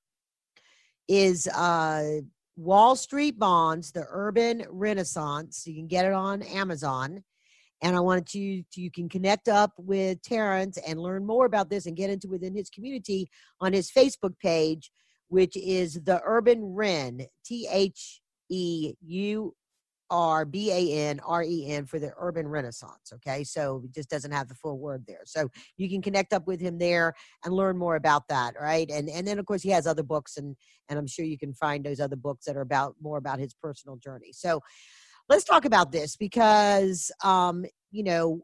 is 1.08 1.46
uh, 1.48 2.20
Wall 2.58 2.96
Street 2.96 3.38
Bonds, 3.38 3.92
The 3.92 4.04
Urban 4.10 4.64
Renaissance. 4.68 5.64
You 5.64 5.76
can 5.76 5.86
get 5.86 6.04
it 6.04 6.12
on 6.12 6.42
Amazon. 6.42 7.22
And 7.84 7.94
I 7.94 8.00
wanted 8.00 8.34
you 8.34 8.64
to, 8.72 8.80
you 8.80 8.90
can 8.90 9.08
connect 9.08 9.46
up 9.48 9.70
with 9.78 10.20
Terrence 10.22 10.76
and 10.84 11.00
learn 11.00 11.24
more 11.24 11.46
about 11.46 11.70
this 11.70 11.86
and 11.86 11.96
get 11.96 12.10
into 12.10 12.26
within 12.26 12.56
his 12.56 12.68
community 12.68 13.30
on 13.60 13.72
his 13.72 13.92
Facebook 13.92 14.36
page, 14.40 14.90
which 15.28 15.56
is 15.56 16.00
the 16.02 16.20
Urban 16.24 16.74
Ren, 16.74 17.26
T 17.44 17.68
H 17.70 18.20
E 18.50 18.94
U 19.06 19.54
R 20.10 20.44
B 20.44 20.70
A 20.70 21.08
N 21.10 21.20
R 21.20 21.42
E 21.42 21.66
N 21.66 21.86
for 21.86 21.98
the 21.98 22.12
Urban 22.18 22.48
Renaissance. 22.48 23.12
Okay, 23.14 23.44
so 23.44 23.82
it 23.84 23.94
just 23.94 24.10
doesn't 24.10 24.32
have 24.32 24.48
the 24.48 24.54
full 24.54 24.78
word 24.78 25.04
there. 25.06 25.22
So 25.24 25.48
you 25.76 25.88
can 25.88 26.02
connect 26.02 26.32
up 26.32 26.46
with 26.46 26.60
him 26.60 26.78
there 26.78 27.14
and 27.44 27.54
learn 27.54 27.76
more 27.76 27.96
about 27.96 28.28
that, 28.28 28.54
right? 28.60 28.90
And 28.90 29.08
and 29.08 29.26
then 29.26 29.38
of 29.38 29.46
course 29.46 29.62
he 29.62 29.70
has 29.70 29.86
other 29.86 30.02
books, 30.02 30.36
and 30.36 30.56
and 30.88 30.98
I'm 30.98 31.06
sure 31.06 31.24
you 31.24 31.38
can 31.38 31.54
find 31.54 31.84
those 31.84 32.00
other 32.00 32.16
books 32.16 32.46
that 32.46 32.56
are 32.56 32.62
about 32.62 32.94
more 33.00 33.18
about 33.18 33.38
his 33.38 33.54
personal 33.54 33.96
journey. 33.96 34.32
So 34.32 34.60
let's 35.28 35.44
talk 35.44 35.64
about 35.64 35.92
this 35.92 36.16
because 36.16 37.10
um, 37.22 37.64
you 37.90 38.04
know 38.04 38.42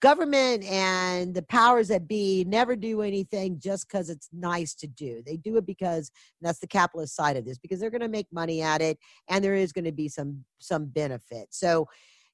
government 0.00 0.64
and 0.64 1.34
the 1.34 1.42
powers 1.42 1.88
that 1.88 2.08
be 2.08 2.44
never 2.46 2.76
do 2.76 3.02
anything 3.02 3.58
just 3.58 3.88
because 3.88 4.10
it's 4.10 4.28
nice 4.32 4.74
to 4.74 4.86
do. 4.86 5.22
They 5.24 5.36
do 5.36 5.56
it 5.56 5.66
because 5.66 6.10
that's 6.40 6.58
the 6.58 6.66
capitalist 6.66 7.14
side 7.14 7.36
of 7.36 7.44
this 7.44 7.58
because 7.58 7.80
they're 7.80 7.90
going 7.90 8.00
to 8.00 8.08
make 8.08 8.26
money 8.32 8.62
at 8.62 8.80
it 8.80 8.98
and 9.28 9.44
there 9.44 9.54
is 9.54 9.72
going 9.72 9.84
to 9.84 9.92
be 9.92 10.08
some 10.08 10.44
some 10.58 10.86
benefit. 10.86 11.48
So, 11.50 11.86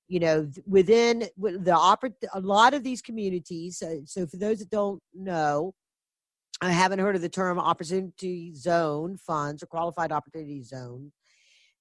you 0.08 0.20
know, 0.20 0.50
within 0.66 1.28
the 1.38 2.18
a 2.34 2.40
lot 2.40 2.74
of 2.74 2.82
these 2.82 3.02
communities. 3.02 3.78
So, 3.78 4.02
so 4.04 4.26
for 4.26 4.36
those 4.36 4.58
that 4.58 4.70
don't 4.70 5.02
know, 5.14 5.74
I 6.60 6.70
haven't 6.70 7.00
heard 7.00 7.16
of 7.16 7.22
the 7.22 7.28
term 7.28 7.58
opportunity 7.58 8.54
zone 8.54 9.16
funds 9.16 9.62
or 9.62 9.66
qualified 9.66 10.12
opportunity 10.12 10.62
zone 10.62 11.12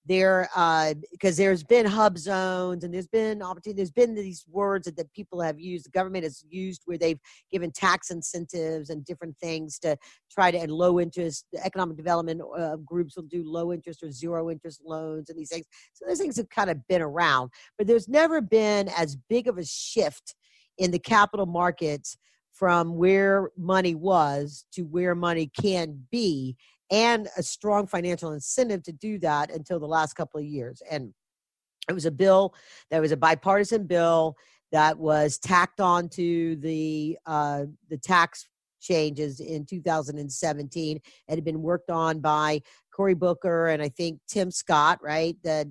there 0.05 0.49
uh 0.55 0.93
because 1.11 1.37
there's 1.37 1.63
been 1.63 1.85
hub 1.85 2.17
zones 2.17 2.83
and 2.83 2.93
there's 2.93 3.07
been 3.07 3.41
opportunity 3.41 3.77
there's 3.77 3.91
been 3.91 4.13
these 4.13 4.45
words 4.49 4.85
that, 4.85 4.97
that 4.97 5.11
people 5.13 5.39
have 5.39 5.59
used 5.59 5.85
the 5.85 5.89
government 5.91 6.23
has 6.23 6.43
used 6.49 6.81
where 6.85 6.97
they've 6.97 7.19
given 7.51 7.71
tax 7.71 8.11
incentives 8.11 8.89
and 8.89 9.05
different 9.05 9.37
things 9.39 9.79
to 9.79 9.95
try 10.29 10.51
to 10.51 10.57
and 10.57 10.71
low 10.71 10.99
interest 10.99 11.45
economic 11.63 11.97
development 11.97 12.41
uh, 12.57 12.75
groups 12.77 13.15
will 13.15 13.23
do 13.23 13.43
low 13.45 13.71
interest 13.71 14.03
or 14.03 14.11
zero 14.11 14.49
interest 14.49 14.81
loans 14.85 15.29
and 15.29 15.37
these 15.37 15.49
things. 15.49 15.65
So 15.93 16.05
those 16.07 16.19
things 16.19 16.37
have 16.37 16.49
kind 16.49 16.69
of 16.69 16.85
been 16.87 17.01
around 17.01 17.51
but 17.77 17.87
there's 17.87 18.07
never 18.07 18.41
been 18.41 18.89
as 18.89 19.15
big 19.29 19.47
of 19.47 19.57
a 19.57 19.65
shift 19.65 20.35
in 20.77 20.91
the 20.91 20.99
capital 20.99 21.45
markets 21.45 22.17
from 22.53 22.95
where 22.95 23.49
money 23.57 23.95
was 23.95 24.65
to 24.73 24.83
where 24.83 25.15
money 25.15 25.51
can 25.59 26.05
be 26.11 26.55
and 26.91 27.27
a 27.37 27.43
strong 27.43 27.87
financial 27.87 28.33
incentive 28.33 28.83
to 28.83 28.91
do 28.91 29.19
that 29.19 29.51
until 29.51 29.79
the 29.79 29.87
last 29.87 30.13
couple 30.13 30.39
of 30.39 30.45
years. 30.45 30.81
And 30.89 31.13
it 31.89 31.93
was 31.93 32.05
a 32.05 32.11
bill 32.11 32.53
that 32.91 33.01
was 33.01 33.11
a 33.11 33.17
bipartisan 33.17 33.85
bill 33.85 34.35
that 34.71 34.97
was 34.97 35.37
tacked 35.37 35.79
on 35.79 36.09
to 36.09 36.55
the 36.57 37.17
uh, 37.25 37.65
the 37.89 37.97
tax 37.97 38.47
changes 38.81 39.39
in 39.39 39.65
2017. 39.65 40.97
It 40.97 41.03
had 41.27 41.43
been 41.43 41.61
worked 41.61 41.89
on 41.89 42.19
by 42.19 42.61
Cory 42.93 43.13
Booker 43.13 43.67
and 43.67 43.81
I 43.81 43.89
think 43.89 44.19
Tim 44.27 44.51
Scott, 44.51 44.99
right? 45.01 45.35
That 45.43 45.67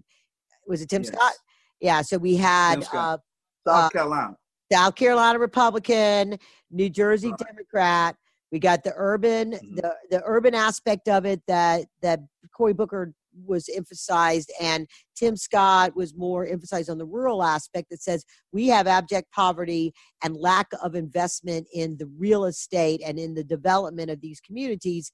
was 0.66 0.82
it 0.82 0.88
Tim 0.88 1.02
yes. 1.02 1.12
Scott? 1.12 1.32
Yeah. 1.80 2.02
So 2.02 2.16
we 2.18 2.36
had 2.36 2.80
uh, 2.80 2.82
South 2.82 3.20
uh, 3.66 3.88
Carolina. 3.90 4.36
South 4.72 4.94
Carolina 4.94 5.38
Republican, 5.38 6.38
New 6.70 6.88
Jersey 6.88 7.28
right. 7.30 7.38
Democrat, 7.38 8.16
we 8.52 8.58
got 8.58 8.84
the 8.84 8.92
urban, 8.96 9.52
mm-hmm. 9.52 9.76
the 9.76 9.96
the 10.10 10.22
urban 10.24 10.54
aspect 10.54 11.08
of 11.08 11.24
it 11.24 11.42
that 11.48 11.86
that 12.02 12.20
Cory 12.54 12.74
Booker 12.74 13.14
was 13.46 13.66
emphasized 13.74 14.52
and 14.60 14.86
Tim 15.16 15.36
Scott 15.36 15.96
was 15.96 16.14
more 16.14 16.46
emphasized 16.46 16.90
on 16.90 16.98
the 16.98 17.06
rural 17.06 17.42
aspect 17.42 17.88
that 17.90 18.02
says 18.02 18.26
we 18.52 18.66
have 18.68 18.86
abject 18.86 19.32
poverty 19.32 19.94
and 20.22 20.36
lack 20.36 20.66
of 20.82 20.94
investment 20.94 21.66
in 21.72 21.96
the 21.96 22.10
real 22.18 22.44
estate 22.44 23.00
and 23.02 23.18
in 23.18 23.32
the 23.32 23.42
development 23.42 24.10
of 24.10 24.20
these 24.20 24.38
communities. 24.40 25.10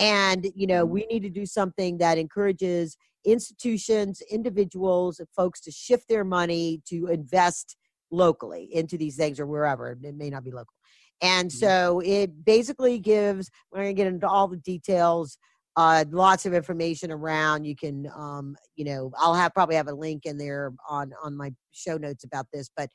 And 0.00 0.48
you 0.56 0.66
know 0.66 0.84
we 0.84 1.06
need 1.06 1.22
to 1.22 1.30
do 1.30 1.46
something 1.46 1.98
that 1.98 2.18
encourages 2.18 2.96
institutions 3.24 4.20
individuals 4.28 5.20
folks 5.36 5.60
to 5.60 5.70
shift 5.70 6.08
their 6.08 6.24
money 6.24 6.82
to 6.86 7.06
invest 7.06 7.76
locally 8.10 8.68
into 8.72 8.98
these 8.98 9.14
things 9.14 9.38
or 9.38 9.46
wherever. 9.46 9.92
It 9.92 10.16
may 10.16 10.28
not 10.28 10.42
be 10.42 10.50
local 10.50 10.74
and 11.22 11.48
mm-hmm. 11.48 11.58
so 11.58 12.02
it 12.04 12.44
basically 12.44 12.98
gives, 12.98 13.50
we're 13.70 13.82
going 13.82 13.94
to 13.94 14.02
get 14.02 14.08
into 14.08 14.28
all 14.28 14.48
the 14.48 14.56
details, 14.58 15.38
uh, 15.76 16.04
lots 16.10 16.44
of 16.44 16.52
information 16.52 17.10
around. 17.10 17.64
You 17.64 17.76
can, 17.76 18.10
um, 18.14 18.56
you 18.76 18.84
know, 18.84 19.12
I'll 19.16 19.34
have 19.34 19.54
probably 19.54 19.76
have 19.76 19.88
a 19.88 19.94
link 19.94 20.26
in 20.26 20.36
there 20.36 20.72
on, 20.88 21.12
on 21.22 21.36
my 21.36 21.52
show 21.72 21.96
notes 21.96 22.24
about 22.24 22.46
this, 22.52 22.68
but 22.76 22.90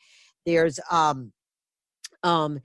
there's, 0.46 0.80
um, 0.92 1.32
um, 2.24 2.60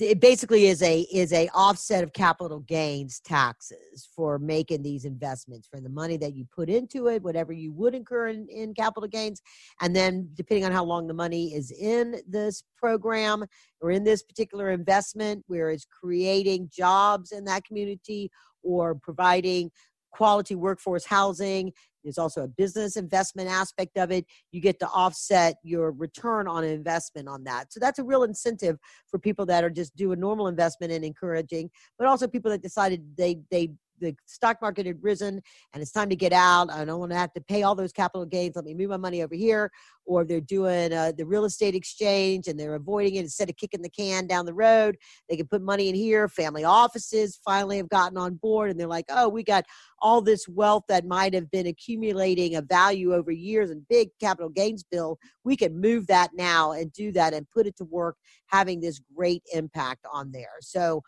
it 0.00 0.20
basically 0.20 0.66
is 0.66 0.82
a 0.82 1.00
is 1.12 1.32
a 1.32 1.48
offset 1.54 2.02
of 2.02 2.12
capital 2.12 2.60
gains 2.60 3.20
taxes 3.20 4.08
for 4.14 4.38
making 4.38 4.82
these 4.82 5.04
investments 5.04 5.68
for 5.68 5.80
the 5.80 5.88
money 5.88 6.16
that 6.16 6.34
you 6.34 6.46
put 6.54 6.68
into 6.68 7.08
it 7.08 7.22
whatever 7.22 7.52
you 7.52 7.72
would 7.72 7.94
incur 7.94 8.28
in, 8.28 8.48
in 8.48 8.74
capital 8.74 9.08
gains. 9.08 9.40
And 9.80 9.94
then 9.94 10.28
depending 10.34 10.64
on 10.64 10.72
how 10.72 10.84
long 10.84 11.06
the 11.06 11.14
money 11.14 11.54
is 11.54 11.70
in 11.70 12.20
this 12.26 12.64
program 12.76 13.44
or 13.80 13.90
in 13.90 14.04
this 14.04 14.22
particular 14.22 14.70
investment 14.70 15.44
where 15.46 15.70
it's 15.70 15.86
creating 15.86 16.70
jobs 16.72 17.32
in 17.32 17.44
that 17.44 17.64
community 17.64 18.30
or 18.62 18.94
providing 18.94 19.70
quality 20.12 20.54
workforce 20.54 21.04
housing 21.04 21.72
there's 22.04 22.18
also 22.18 22.44
a 22.44 22.48
business 22.48 22.96
investment 22.96 23.48
aspect 23.48 23.96
of 23.96 24.10
it. 24.12 24.26
You 24.52 24.60
get 24.60 24.78
to 24.80 24.88
offset 24.88 25.56
your 25.62 25.90
return 25.90 26.46
on 26.46 26.62
investment 26.62 27.28
on 27.28 27.44
that. 27.44 27.72
So 27.72 27.80
that's 27.80 27.98
a 27.98 28.04
real 28.04 28.22
incentive 28.22 28.78
for 29.08 29.18
people 29.18 29.46
that 29.46 29.64
are 29.64 29.70
just 29.70 29.96
doing 29.96 30.20
normal 30.20 30.48
investment 30.48 30.92
and 30.92 31.04
encouraging, 31.04 31.70
but 31.98 32.06
also 32.06 32.28
people 32.28 32.50
that 32.50 32.62
decided 32.62 33.02
they 33.16 33.40
they 33.50 33.70
the 34.04 34.16
stock 34.26 34.58
market 34.60 34.86
had 34.86 35.02
risen 35.02 35.40
and 35.72 35.82
it's 35.82 35.92
time 35.92 36.08
to 36.10 36.16
get 36.16 36.32
out. 36.32 36.70
I 36.70 36.84
don't 36.84 37.00
want 37.00 37.12
to 37.12 37.18
have 37.18 37.32
to 37.34 37.40
pay 37.40 37.62
all 37.62 37.74
those 37.74 37.92
capital 37.92 38.26
gains. 38.26 38.56
Let 38.56 38.64
me 38.64 38.74
move 38.74 38.90
my 38.90 38.96
money 38.96 39.22
over 39.22 39.34
here. 39.34 39.70
Or 40.06 40.24
they're 40.24 40.40
doing 40.40 40.92
uh, 40.92 41.12
the 41.16 41.24
real 41.24 41.46
estate 41.46 41.74
exchange 41.74 42.46
and 42.46 42.60
they're 42.60 42.74
avoiding 42.74 43.14
it 43.14 43.20
instead 43.20 43.48
of 43.48 43.56
kicking 43.56 43.80
the 43.80 43.88
can 43.88 44.26
down 44.26 44.44
the 44.44 44.52
road. 44.52 44.98
They 45.28 45.36
can 45.36 45.46
put 45.46 45.62
money 45.62 45.88
in 45.88 45.94
here. 45.94 46.28
Family 46.28 46.62
offices 46.62 47.40
finally 47.42 47.78
have 47.78 47.88
gotten 47.88 48.18
on 48.18 48.34
board 48.34 48.70
and 48.70 48.78
they're 48.78 48.86
like, 48.86 49.06
oh, 49.08 49.28
we 49.28 49.42
got 49.42 49.64
all 50.00 50.20
this 50.20 50.46
wealth 50.46 50.84
that 50.88 51.06
might 51.06 51.32
have 51.32 51.50
been 51.50 51.66
accumulating 51.66 52.56
a 52.56 52.62
value 52.62 53.14
over 53.14 53.32
years 53.32 53.70
and 53.70 53.88
big 53.88 54.10
capital 54.20 54.50
gains 54.50 54.84
bill. 54.84 55.18
We 55.42 55.56
can 55.56 55.80
move 55.80 56.06
that 56.08 56.30
now 56.34 56.72
and 56.72 56.92
do 56.92 57.10
that 57.12 57.32
and 57.32 57.50
put 57.50 57.66
it 57.66 57.76
to 57.78 57.84
work, 57.84 58.16
having 58.46 58.80
this 58.80 59.00
great 59.16 59.42
impact 59.54 60.04
on 60.12 60.32
there. 60.32 60.56
So, 60.60 61.02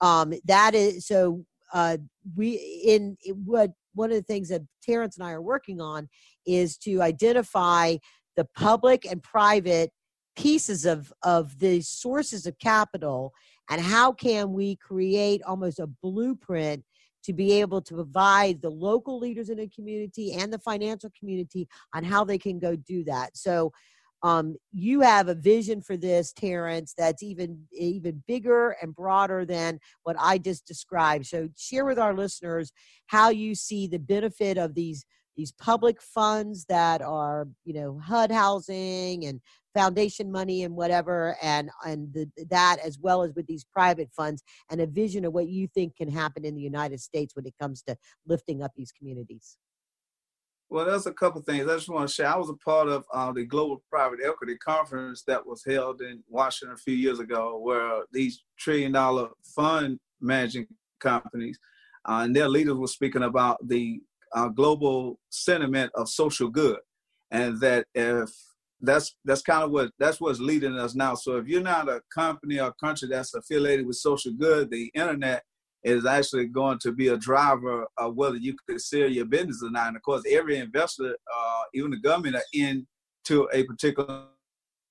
um, 0.00 0.34
that 0.44 0.74
is 0.74 1.06
so 1.06 1.44
uh, 1.72 1.96
we 2.36 2.54
in 2.84 3.16
what 3.44 3.70
one 3.94 4.10
of 4.10 4.16
the 4.16 4.22
things 4.22 4.48
that 4.48 4.62
Terrence 4.82 5.16
and 5.16 5.26
I 5.26 5.32
are 5.32 5.42
working 5.42 5.80
on 5.80 6.08
is 6.46 6.76
to 6.78 7.02
identify 7.02 7.96
the 8.36 8.46
public 8.56 9.04
and 9.10 9.22
private 9.22 9.90
pieces 10.36 10.84
of 10.84 11.12
of 11.22 11.58
the 11.58 11.80
sources 11.80 12.46
of 12.46 12.58
capital 12.58 13.32
and 13.70 13.80
how 13.80 14.12
can 14.12 14.52
we 14.52 14.76
create 14.76 15.42
almost 15.44 15.78
a 15.78 15.86
blueprint 16.02 16.84
to 17.26 17.32
be 17.32 17.54
able 17.54 17.82
to 17.82 17.94
provide 17.94 18.62
the 18.62 18.70
local 18.70 19.18
leaders 19.18 19.50
in 19.50 19.58
a 19.58 19.68
community 19.68 20.34
and 20.34 20.52
the 20.52 20.58
financial 20.60 21.10
community 21.18 21.66
on 21.92 22.04
how 22.04 22.22
they 22.22 22.38
can 22.38 22.60
go 22.60 22.76
do 22.76 23.02
that. 23.02 23.36
So 23.36 23.72
Um, 24.26 24.56
you 24.72 25.02
have 25.02 25.28
a 25.28 25.36
vision 25.36 25.80
for 25.80 25.96
this, 25.96 26.32
Terrence, 26.32 26.94
that's 26.98 27.22
even 27.22 27.60
even 27.72 28.24
bigger 28.26 28.76
and 28.82 28.92
broader 28.92 29.44
than 29.44 29.78
what 30.02 30.16
I 30.18 30.38
just 30.38 30.66
described. 30.66 31.26
So 31.26 31.48
share 31.56 31.84
with 31.84 31.98
our 32.00 32.12
listeners 32.12 32.72
how 33.06 33.30
you 33.30 33.54
see 33.54 33.86
the 33.86 34.00
benefit 34.00 34.58
of 34.58 34.74
these 34.74 35.06
these 35.36 35.52
public 35.52 36.02
funds 36.02 36.64
that 36.64 37.02
are 37.02 37.46
you 37.64 37.74
know 37.74 38.00
HUD 38.00 38.32
housing 38.32 39.26
and 39.26 39.40
foundation 39.76 40.32
money 40.32 40.64
and 40.64 40.74
whatever 40.74 41.36
and 41.40 41.70
and 41.84 42.12
the, 42.12 42.28
that 42.50 42.78
as 42.82 42.98
well 42.98 43.22
as 43.22 43.32
with 43.36 43.46
these 43.46 43.64
private 43.64 44.10
funds 44.10 44.42
and 44.72 44.80
a 44.80 44.86
vision 44.88 45.24
of 45.24 45.34
what 45.34 45.46
you 45.46 45.68
think 45.68 45.94
can 45.94 46.10
happen 46.10 46.44
in 46.44 46.56
the 46.56 46.62
United 46.62 47.00
States 47.00 47.36
when 47.36 47.46
it 47.46 47.54
comes 47.60 47.80
to 47.82 47.96
lifting 48.26 48.60
up 48.60 48.72
these 48.74 48.90
communities. 48.90 49.56
Well, 50.68 50.84
there's 50.84 51.06
a 51.06 51.12
couple 51.12 51.40
things 51.42 51.68
I 51.68 51.74
just 51.74 51.88
want 51.88 52.08
to 52.08 52.14
share. 52.14 52.28
I 52.28 52.36
was 52.36 52.50
a 52.50 52.54
part 52.54 52.88
of 52.88 53.04
uh, 53.14 53.30
the 53.32 53.44
Global 53.44 53.82
Private 53.88 54.18
Equity 54.24 54.56
Conference 54.56 55.22
that 55.26 55.46
was 55.46 55.62
held 55.64 56.00
in 56.00 56.24
Washington 56.28 56.74
a 56.74 56.78
few 56.78 56.94
years 56.94 57.20
ago, 57.20 57.58
where 57.58 58.02
these 58.12 58.42
trillion 58.58 58.92
dollar 58.92 59.28
fund 59.54 60.00
managing 60.20 60.66
companies 60.98 61.58
uh, 62.08 62.22
and 62.24 62.34
their 62.34 62.48
leaders 62.48 62.74
were 62.74 62.88
speaking 62.88 63.22
about 63.22 63.58
the 63.68 64.00
uh, 64.34 64.48
global 64.48 65.20
sentiment 65.30 65.92
of 65.94 66.08
social 66.08 66.48
good, 66.48 66.78
and 67.30 67.60
that 67.60 67.86
if 67.94 68.30
that's 68.80 69.14
that's 69.24 69.42
kind 69.42 69.62
of 69.62 69.70
what 69.70 69.92
that's 70.00 70.20
what's 70.20 70.40
leading 70.40 70.76
us 70.76 70.96
now. 70.96 71.14
So 71.14 71.36
if 71.36 71.46
you're 71.46 71.62
not 71.62 71.88
a 71.88 72.02
company 72.12 72.58
or 72.58 72.72
country 72.72 73.08
that's 73.08 73.34
affiliated 73.34 73.86
with 73.86 73.96
social 73.96 74.32
good, 74.32 74.70
the 74.70 74.90
internet 74.94 75.44
is 75.82 76.04
actually 76.04 76.46
going 76.46 76.78
to 76.80 76.92
be 76.92 77.08
a 77.08 77.16
driver 77.16 77.86
of 77.96 78.16
whether 78.16 78.36
you 78.36 78.56
consider 78.68 79.06
your 79.06 79.24
business 79.24 79.62
or 79.62 79.70
not. 79.70 79.88
And 79.88 79.96
of 79.96 80.02
course, 80.02 80.22
every 80.30 80.58
investor, 80.58 81.10
uh, 81.14 81.62
even 81.74 81.90
the 81.90 81.98
government, 81.98 82.36
are 82.36 82.42
into 82.52 83.48
a 83.52 83.64
particular 83.64 84.24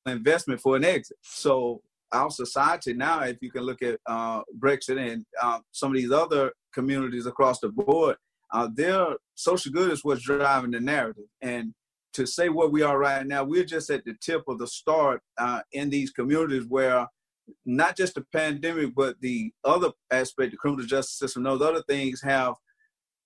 investment 0.06 0.62
for 0.62 0.76
an 0.76 0.86
exit. 0.86 1.18
So 1.22 1.82
our 2.12 2.30
society 2.30 2.94
now, 2.94 3.24
if 3.24 3.38
you 3.42 3.52
can 3.52 3.64
look 3.64 3.82
at 3.82 4.00
uh, 4.06 4.42
Brexit 4.58 5.12
and 5.12 5.26
uh, 5.42 5.60
some 5.72 5.92
of 5.92 5.98
these 5.98 6.12
other 6.12 6.52
communities 6.74 7.26
across 7.26 7.60
the 7.60 7.70
board, 7.70 8.16
uh, 8.54 8.70
their 8.74 9.08
social 9.34 9.72
good 9.72 9.92
is 9.92 10.04
what's 10.04 10.22
driving 10.22 10.72
the 10.72 10.80
narrative. 10.80 11.26
And 11.42 11.74
to 12.14 12.26
say 12.26 12.48
where 12.48 12.70
we 12.70 12.82
are 12.82 12.98
right 12.98 13.26
now, 13.26 13.44
we're 13.44 13.66
just 13.66 13.90
at 13.90 14.06
the 14.06 14.16
tip 14.22 14.44
of 14.48 14.60
the 14.60 14.68
start 14.68 15.22
uh, 15.38 15.62
in 15.74 15.90
these 15.90 16.12
communities 16.12 16.66
where 16.68 17.08
not 17.66 17.98
just 17.98 18.16
the 18.16 18.26
pandemic, 18.34 18.94
but 18.96 19.20
the 19.22 19.52
other 19.64 19.92
aspect, 20.12 20.52
the 20.52 20.58
criminal 20.58 20.86
justice 20.86 21.18
system, 21.18 21.44
those 21.44 21.62
other 21.62 21.84
things 21.88 22.22
have 22.22 22.56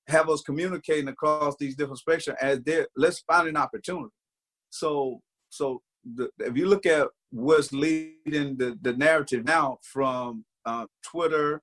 have 0.07 0.29
us 0.29 0.41
communicating 0.41 1.07
across 1.07 1.55
these 1.57 1.75
different 1.75 1.99
spectrum 1.99 2.35
as 2.41 2.59
they 2.61 2.85
let's 2.95 3.19
find 3.19 3.47
an 3.47 3.57
opportunity. 3.57 4.13
So 4.69 5.21
so 5.49 5.81
the, 6.15 6.29
if 6.39 6.57
you 6.57 6.67
look 6.67 6.85
at 6.85 7.07
what's 7.31 7.71
leading 7.71 8.57
the, 8.57 8.77
the 8.81 8.93
narrative 8.93 9.45
now 9.45 9.77
from 9.83 10.45
uh, 10.65 10.85
Twitter, 11.03 11.61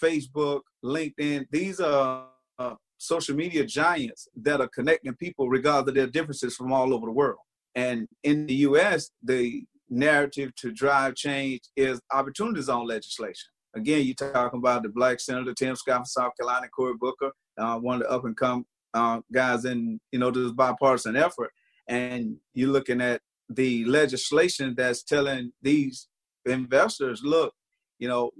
Facebook, 0.00 0.60
LinkedIn, 0.84 1.46
these 1.50 1.80
are 1.80 2.26
uh, 2.58 2.74
social 2.98 3.34
media 3.34 3.64
giants 3.64 4.28
that 4.36 4.60
are 4.60 4.68
connecting 4.68 5.14
people 5.14 5.48
regardless 5.48 5.88
of 5.88 5.94
their 5.94 6.06
differences 6.06 6.54
from 6.54 6.72
all 6.72 6.94
over 6.94 7.06
the 7.06 7.12
world. 7.12 7.38
And 7.74 8.08
in 8.24 8.46
the 8.46 8.54
U.S., 8.54 9.10
the 9.22 9.64
narrative 9.90 10.54
to 10.56 10.72
drive 10.72 11.14
change 11.16 11.60
is 11.76 12.00
opportunity 12.12 12.62
zone 12.62 12.86
legislation. 12.86 13.50
Again, 13.74 14.04
you're 14.04 14.14
talking 14.14 14.58
about 14.58 14.82
the 14.82 14.88
black 14.88 15.20
senator 15.20 15.54
Tim 15.54 15.76
Scott 15.76 15.96
from 15.96 16.04
South 16.04 16.32
Carolina, 16.38 16.68
Cory 16.68 16.94
Booker, 16.98 17.30
uh, 17.58 17.78
one 17.78 17.96
of 17.96 18.02
the 18.02 18.10
up 18.10 18.24
and 18.24 18.36
come 18.36 18.64
uh, 18.94 19.20
guys 19.32 19.64
in 19.64 20.00
you 20.10 20.18
know 20.18 20.30
this 20.30 20.52
bipartisan 20.52 21.16
effort, 21.16 21.50
and 21.88 22.36
you're 22.54 22.70
looking 22.70 23.00
at 23.00 23.20
the 23.48 23.84
legislation 23.84 24.74
that's 24.76 25.02
telling 25.02 25.52
these 25.62 26.08
investors, 26.46 27.20
look, 27.22 27.52
you 27.98 28.08
know, 28.08 28.30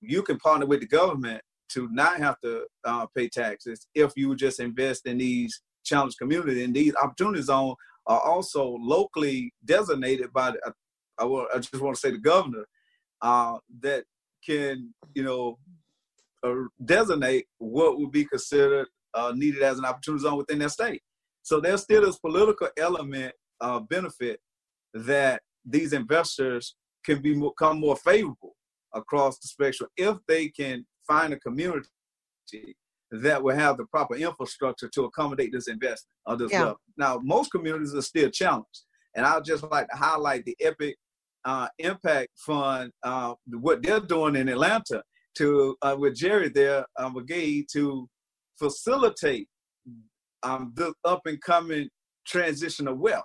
you 0.00 0.22
can 0.22 0.38
partner 0.38 0.66
with 0.66 0.80
the 0.80 0.86
government 0.86 1.42
to 1.70 1.88
not 1.92 2.18
have 2.18 2.40
to 2.40 2.64
uh, 2.84 3.06
pay 3.16 3.28
taxes 3.28 3.86
if 3.94 4.12
you 4.16 4.34
just 4.34 4.60
invest 4.60 5.06
in 5.06 5.18
these 5.18 5.60
challenged 5.84 6.18
communities 6.18 6.64
and 6.64 6.74
these 6.74 6.94
opportunity 6.96 7.42
zones 7.42 7.76
are 8.06 8.20
also 8.20 8.76
locally 8.80 9.52
designated 9.64 10.32
by, 10.32 10.52
the, 10.52 10.72
I, 11.18 11.24
I 11.24 11.58
just 11.58 11.80
want 11.80 11.96
to 11.96 12.00
say 12.00 12.10
the 12.10 12.18
governor, 12.18 12.66
uh, 13.22 13.58
that 13.80 14.04
can, 14.44 14.94
you 15.14 15.22
know, 15.22 15.58
uh, 16.42 16.54
designate 16.84 17.46
what 17.58 17.98
would 17.98 18.10
be 18.10 18.24
considered 18.24 18.86
uh, 19.14 19.32
needed 19.34 19.62
as 19.62 19.78
an 19.78 19.84
opportunity 19.84 20.22
zone 20.22 20.38
within 20.38 20.58
their 20.58 20.68
state. 20.68 21.02
So 21.42 21.60
there's 21.60 21.82
still 21.82 22.02
this 22.02 22.18
political 22.18 22.68
element 22.78 23.34
uh, 23.60 23.80
benefit 23.80 24.40
that 24.94 25.42
these 25.64 25.92
investors 25.92 26.76
can 27.04 27.20
be 27.20 27.34
become 27.34 27.80
more 27.80 27.96
favorable 27.96 28.56
across 28.94 29.38
the 29.38 29.48
spectrum 29.48 29.88
if 29.96 30.16
they 30.26 30.48
can 30.48 30.86
find 31.06 31.32
a 31.32 31.38
community 31.38 31.88
that 33.10 33.42
will 33.42 33.54
have 33.54 33.76
the 33.76 33.86
proper 33.86 34.14
infrastructure 34.14 34.88
to 34.94 35.04
accommodate 35.04 35.52
this 35.52 35.68
investment 35.68 36.14
of 36.26 36.38
this 36.38 36.52
yeah. 36.52 36.60
level. 36.60 36.80
Now, 36.96 37.20
most 37.22 37.50
communities 37.50 37.94
are 37.94 38.02
still 38.02 38.30
challenged, 38.30 38.84
and 39.14 39.26
I'd 39.26 39.44
just 39.44 39.64
like 39.70 39.88
to 39.88 39.96
highlight 39.96 40.44
the 40.44 40.56
Epic 40.60 40.96
uh, 41.44 41.68
Impact 41.78 42.28
Fund, 42.36 42.92
uh, 43.02 43.34
what 43.50 43.82
they're 43.82 44.00
doing 44.00 44.36
in 44.36 44.48
Atlanta 44.48 45.02
to 45.36 45.76
uh, 45.82 45.96
with 45.98 46.14
Jerry 46.14 46.48
there, 46.48 46.84
um, 46.98 47.14
McGee, 47.14 47.66
to 47.72 48.08
facilitate 48.58 49.48
um, 50.42 50.72
the 50.76 50.92
up 51.04 51.22
and 51.26 51.40
coming 51.40 51.88
transition 52.26 52.88
of 52.88 52.98
wealth. 52.98 53.24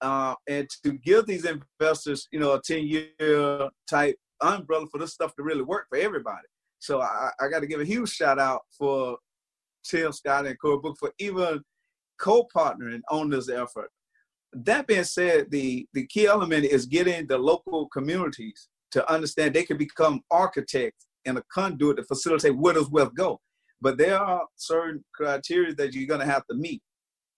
Uh, 0.00 0.34
and 0.48 0.68
to 0.84 0.92
give 0.92 1.24
these 1.24 1.46
investors, 1.46 2.28
you 2.30 2.38
know, 2.38 2.52
a 2.52 2.60
10 2.62 2.86
year 2.86 3.70
type 3.88 4.16
umbrella 4.42 4.86
for 4.90 4.98
this 4.98 5.14
stuff 5.14 5.34
to 5.36 5.42
really 5.42 5.62
work 5.62 5.86
for 5.88 5.96
everybody. 5.96 6.46
So 6.84 7.00
I, 7.00 7.30
I 7.40 7.48
got 7.48 7.60
to 7.60 7.66
give 7.66 7.80
a 7.80 7.84
huge 7.84 8.10
shout 8.10 8.38
out 8.38 8.60
for 8.76 9.16
Tim 9.88 10.12
Scott 10.12 10.44
and 10.44 10.58
Cory 10.60 10.78
Book 10.80 10.96
for 11.00 11.12
even 11.18 11.62
co-partnering 12.20 13.00
on 13.10 13.30
this 13.30 13.48
effort. 13.48 13.88
That 14.52 14.86
being 14.86 15.04
said, 15.04 15.50
the, 15.50 15.86
the 15.94 16.06
key 16.06 16.26
element 16.26 16.66
is 16.66 16.84
getting 16.84 17.26
the 17.26 17.38
local 17.38 17.88
communities 17.88 18.68
to 18.90 19.10
understand 19.10 19.54
they 19.54 19.64
can 19.64 19.78
become 19.78 20.20
architects 20.30 21.06
and 21.24 21.38
a 21.38 21.42
conduit 21.50 21.96
to 21.96 22.04
facilitate 22.04 22.54
where 22.54 22.74
does 22.74 22.90
wealth 22.90 23.14
go. 23.14 23.40
But 23.80 23.96
there 23.96 24.18
are 24.18 24.44
certain 24.56 25.02
criteria 25.14 25.74
that 25.76 25.94
you're 25.94 26.06
going 26.06 26.20
to 26.20 26.32
have 26.32 26.46
to 26.48 26.54
meet 26.54 26.82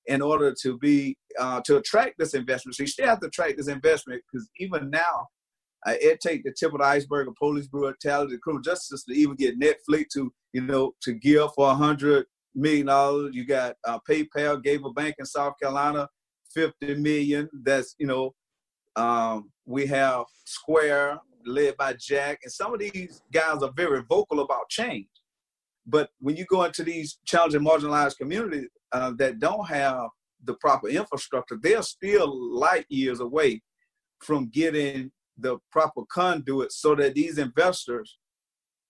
in 0.06 0.22
order 0.22 0.54
to 0.62 0.76
be 0.78 1.16
uh, 1.38 1.60
to 1.66 1.76
attract 1.76 2.16
this 2.18 2.34
investment. 2.34 2.74
So 2.74 2.82
you 2.82 2.88
still 2.88 3.06
have 3.06 3.20
to 3.20 3.28
attract 3.28 3.58
this 3.58 3.68
investment 3.68 4.22
because 4.32 4.48
even 4.58 4.90
now 4.90 5.28
it 5.86 6.20
take 6.20 6.44
the 6.44 6.52
tip 6.52 6.72
of 6.72 6.80
the 6.80 6.84
iceberg 6.84 7.28
of 7.28 7.34
police 7.36 7.66
brutality, 7.66 8.38
criminal 8.42 8.62
justice 8.62 9.04
to 9.04 9.14
even 9.14 9.36
get 9.36 9.60
Netflix 9.60 10.06
to, 10.14 10.32
you 10.52 10.62
know, 10.62 10.92
to 11.02 11.12
give 11.12 11.52
for 11.54 11.70
a 11.70 11.74
hundred 11.74 12.26
million 12.54 12.86
dollars. 12.86 13.34
You 13.34 13.44
got 13.44 13.76
uh, 13.84 13.98
PayPal 14.08 14.62
gave 14.62 14.84
a 14.84 14.92
bank 14.92 15.16
in 15.18 15.26
South 15.26 15.54
Carolina 15.60 16.08
50 16.54 16.96
million. 16.96 17.48
That's, 17.62 17.94
you 17.98 18.06
know, 18.06 18.34
um, 18.96 19.50
we 19.66 19.86
have 19.86 20.24
Square 20.44 21.20
led 21.44 21.76
by 21.76 21.94
Jack, 22.00 22.40
and 22.42 22.52
some 22.52 22.74
of 22.74 22.80
these 22.80 23.22
guys 23.32 23.62
are 23.62 23.72
very 23.76 24.02
vocal 24.08 24.40
about 24.40 24.68
change. 24.68 25.06
But 25.86 26.10
when 26.18 26.36
you 26.36 26.44
go 26.46 26.64
into 26.64 26.82
these 26.82 27.18
challenging 27.24 27.60
marginalized 27.60 28.16
communities 28.16 28.68
uh, 28.90 29.12
that 29.18 29.38
don't 29.38 29.68
have 29.68 30.08
the 30.42 30.54
proper 30.54 30.88
infrastructure, 30.88 31.58
they're 31.62 31.82
still 31.82 32.34
light 32.58 32.86
years 32.88 33.20
away 33.20 33.62
from 34.20 34.48
getting 34.48 35.12
the 35.38 35.58
proper 35.70 36.02
conduit 36.10 36.72
so 36.72 36.94
that 36.94 37.14
these 37.14 37.38
investors 37.38 38.18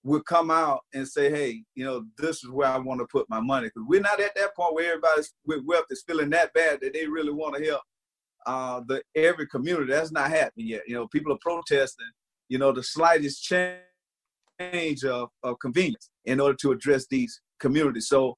would 0.07 0.25
come 0.25 0.51
out 0.51 0.81
and 0.95 1.07
say, 1.07 1.31
hey, 1.31 1.65
you 1.75 1.85
know, 1.85 2.05
this 2.17 2.45
is 2.45 2.51
where 2.51 2.69
I 2.69 2.79
want 2.79 3.01
to 3.01 3.07
put 3.07 3.29
my 3.29 3.41
money. 3.41 3.67
Because 3.67 3.87
we're 3.89 4.01
not 4.01 4.21
at 4.21 4.35
that 4.37 4.55
point 4.55 4.75
where 4.75 4.93
everybody's 4.93 5.35
with 5.45 5.65
wealth 5.67 5.87
is 5.91 6.05
feeling 6.07 6.31
that 6.31 6.53
bad 6.53 6.79
that 6.81 6.95
they 6.95 7.07
really 7.07 7.33
want 7.33 7.57
to 7.57 7.65
help 7.65 7.83
uh, 8.47 8.81
the 8.87 9.03
every 9.17 9.49
community. 9.49 9.93
That's 9.93 10.13
not 10.13 10.31
happening 10.31 10.69
yet. 10.69 10.83
You 10.87 10.95
know, 10.95 11.09
people 11.09 11.33
are 11.33 11.39
protesting, 11.41 12.07
you 12.49 12.59
know, 12.59 12.71
the 12.71 12.85
slightest 12.85 13.43
change 13.43 15.05
of, 15.05 15.29
of 15.43 15.59
convenience 15.59 16.11
in 16.25 16.39
order 16.39 16.57
to 16.63 16.71
address 16.71 17.07
these 17.11 17.41
communities. 17.59 18.07
So 18.09 18.37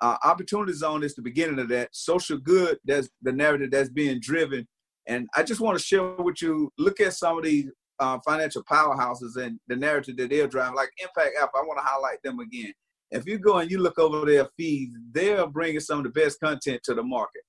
uh, 0.00 0.16
opportunity 0.22 0.72
zone 0.72 1.02
is 1.02 1.16
the 1.16 1.22
beginning 1.22 1.58
of 1.58 1.68
that. 1.70 1.88
Social 1.92 2.38
good, 2.38 2.78
that's 2.84 3.08
the 3.22 3.32
narrative 3.32 3.72
that's 3.72 3.90
being 3.90 4.20
driven 4.20 4.68
and 5.08 5.26
I 5.34 5.42
just 5.42 5.60
want 5.60 5.76
to 5.78 5.84
share 5.84 6.14
with 6.16 6.42
you, 6.42 6.70
look 6.78 7.00
at 7.00 7.14
some 7.14 7.38
of 7.38 7.44
these 7.44 7.70
uh, 7.98 8.18
financial 8.24 8.62
powerhouses 8.62 9.36
and 9.36 9.58
the 9.66 9.74
narrative 9.74 10.18
that 10.18 10.30
they're 10.30 10.46
driving, 10.46 10.76
like 10.76 10.90
Impact 10.98 11.34
Alpha. 11.40 11.52
I 11.56 11.62
want 11.62 11.78
to 11.78 11.84
highlight 11.84 12.22
them 12.22 12.38
again. 12.40 12.72
If 13.10 13.26
you 13.26 13.38
go 13.38 13.56
and 13.56 13.70
you 13.70 13.78
look 13.78 13.98
over 13.98 14.26
their 14.26 14.46
feeds, 14.56 14.94
they're 15.12 15.46
bringing 15.46 15.80
some 15.80 15.98
of 15.98 16.04
the 16.04 16.10
best 16.10 16.38
content 16.40 16.82
to 16.84 16.94
the 16.94 17.02
market. 17.02 17.40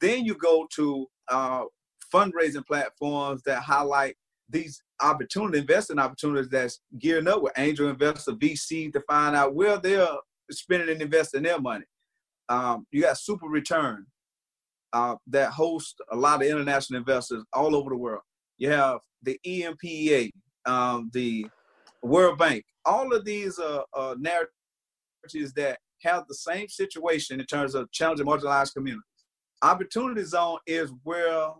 Then 0.00 0.24
you 0.24 0.34
go 0.34 0.66
to 0.76 1.06
uh, 1.28 1.64
fundraising 2.12 2.66
platforms 2.66 3.42
that 3.44 3.62
highlight 3.62 4.16
these 4.48 4.82
opportunity 5.02 5.58
investing 5.58 5.98
opportunities 5.98 6.48
that's 6.48 6.80
gearing 6.98 7.28
up 7.28 7.42
with 7.42 7.52
angel 7.58 7.88
investor 7.88 8.32
VC 8.32 8.92
to 8.92 9.00
find 9.02 9.36
out 9.36 9.54
where 9.54 9.78
they're 9.78 10.08
spending 10.50 10.88
and 10.88 11.02
investing 11.02 11.42
their 11.42 11.60
money. 11.60 11.84
Um, 12.48 12.86
you 12.90 13.02
got 13.02 13.18
Super 13.18 13.46
Return 13.46 14.06
uh, 14.92 15.16
that 15.28 15.50
host 15.50 16.00
a 16.10 16.16
lot 16.16 16.42
of 16.42 16.48
international 16.48 16.98
investors 16.98 17.44
all 17.52 17.74
over 17.76 17.90
the 17.90 17.96
world. 17.96 18.22
You 18.58 18.70
have 18.70 18.98
the 19.22 19.38
EMPA, 19.46 20.30
um, 20.66 21.10
the 21.12 21.46
World 22.02 22.38
Bank. 22.38 22.64
All 22.84 23.14
of 23.14 23.24
these 23.24 23.58
uh, 23.58 23.82
uh, 23.96 24.14
narratives 24.18 25.52
that 25.56 25.78
have 26.02 26.24
the 26.28 26.34
same 26.34 26.68
situation 26.68 27.40
in 27.40 27.46
terms 27.46 27.74
of 27.74 27.90
challenging 27.92 28.26
marginalized 28.26 28.74
communities. 28.74 29.02
Opportunity 29.62 30.24
zone 30.24 30.58
is 30.66 30.90
where 31.04 31.50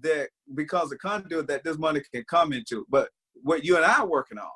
that 0.00 0.28
because 0.54 0.90
the 0.90 0.98
conduit 0.98 1.48
that 1.48 1.64
this 1.64 1.78
money 1.78 2.00
can 2.14 2.24
come 2.24 2.52
into. 2.52 2.86
But 2.88 3.08
what 3.42 3.64
you 3.64 3.76
and 3.76 3.84
I 3.84 4.00
are 4.00 4.08
working 4.08 4.38
on 4.38 4.50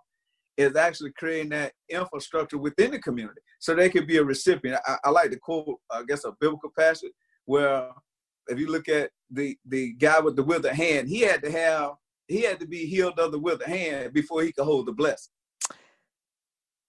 is 0.57 0.77
actually 0.77 1.13
creating 1.19 1.49
that 1.51 1.73
infrastructure 1.89 2.59
within 2.59 2.93
the 2.93 2.99
community 3.01 3.41
so 3.59 3.75
they 3.75 3.89
can 3.89 4.07
be 4.07 4.19
a 4.19 4.25
recipient. 4.25 4.79
I, 4.87 4.97
I 5.05 5.11
like 5.11 5.31
to 5.31 5.39
quote, 5.39 5.79
I 5.91 6.05
guess, 6.07 6.25
a 6.25 6.33
biblical 6.41 6.71
passage 6.79 7.13
where 7.47 7.89
if 8.49 8.59
you 8.59 8.71
look 8.71 8.89
at 8.89 9.11
the 9.31 9.57
the 9.67 9.93
guy 9.95 10.21
with 10.21 10.37
the 10.37 10.43
withered 10.43 10.73
hand, 10.73 11.09
he 11.09 11.21
had 11.21 11.43
to 11.43 11.51
have 11.51 11.93
he 12.29 12.43
had 12.43 12.61
to 12.61 12.67
be 12.67 12.87
healed 12.87 13.19
of 13.19 13.33
the 13.33 13.39
withered 13.39 13.69
hand 13.69 14.13
before 14.13 14.43
he 14.43 14.53
could 14.53 14.65
hold 14.65 14.87
the 14.87 14.93
blessing. 14.93 15.33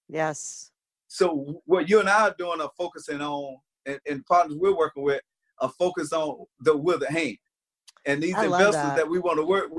Yes. 0.09 0.71
So 1.07 1.61
what 1.65 1.89
you 1.89 1.99
and 1.99 2.09
I 2.09 2.29
are 2.29 2.35
doing 2.37 2.61
are 2.61 2.71
focusing 2.77 3.21
on, 3.21 3.57
and, 3.85 3.99
and 4.09 4.25
partners 4.25 4.57
we're 4.59 4.75
working 4.75 5.03
with 5.03 5.21
are 5.59 5.71
focused 5.77 6.13
on 6.13 6.45
the 6.61 6.75
withered 6.75 7.09
hand, 7.09 7.37
and 8.05 8.21
these 8.21 8.35
I 8.35 8.45
investors 8.45 8.73
that. 8.73 8.95
that 8.97 9.09
we 9.09 9.19
want 9.19 9.37
to 9.39 9.45
work 9.45 9.69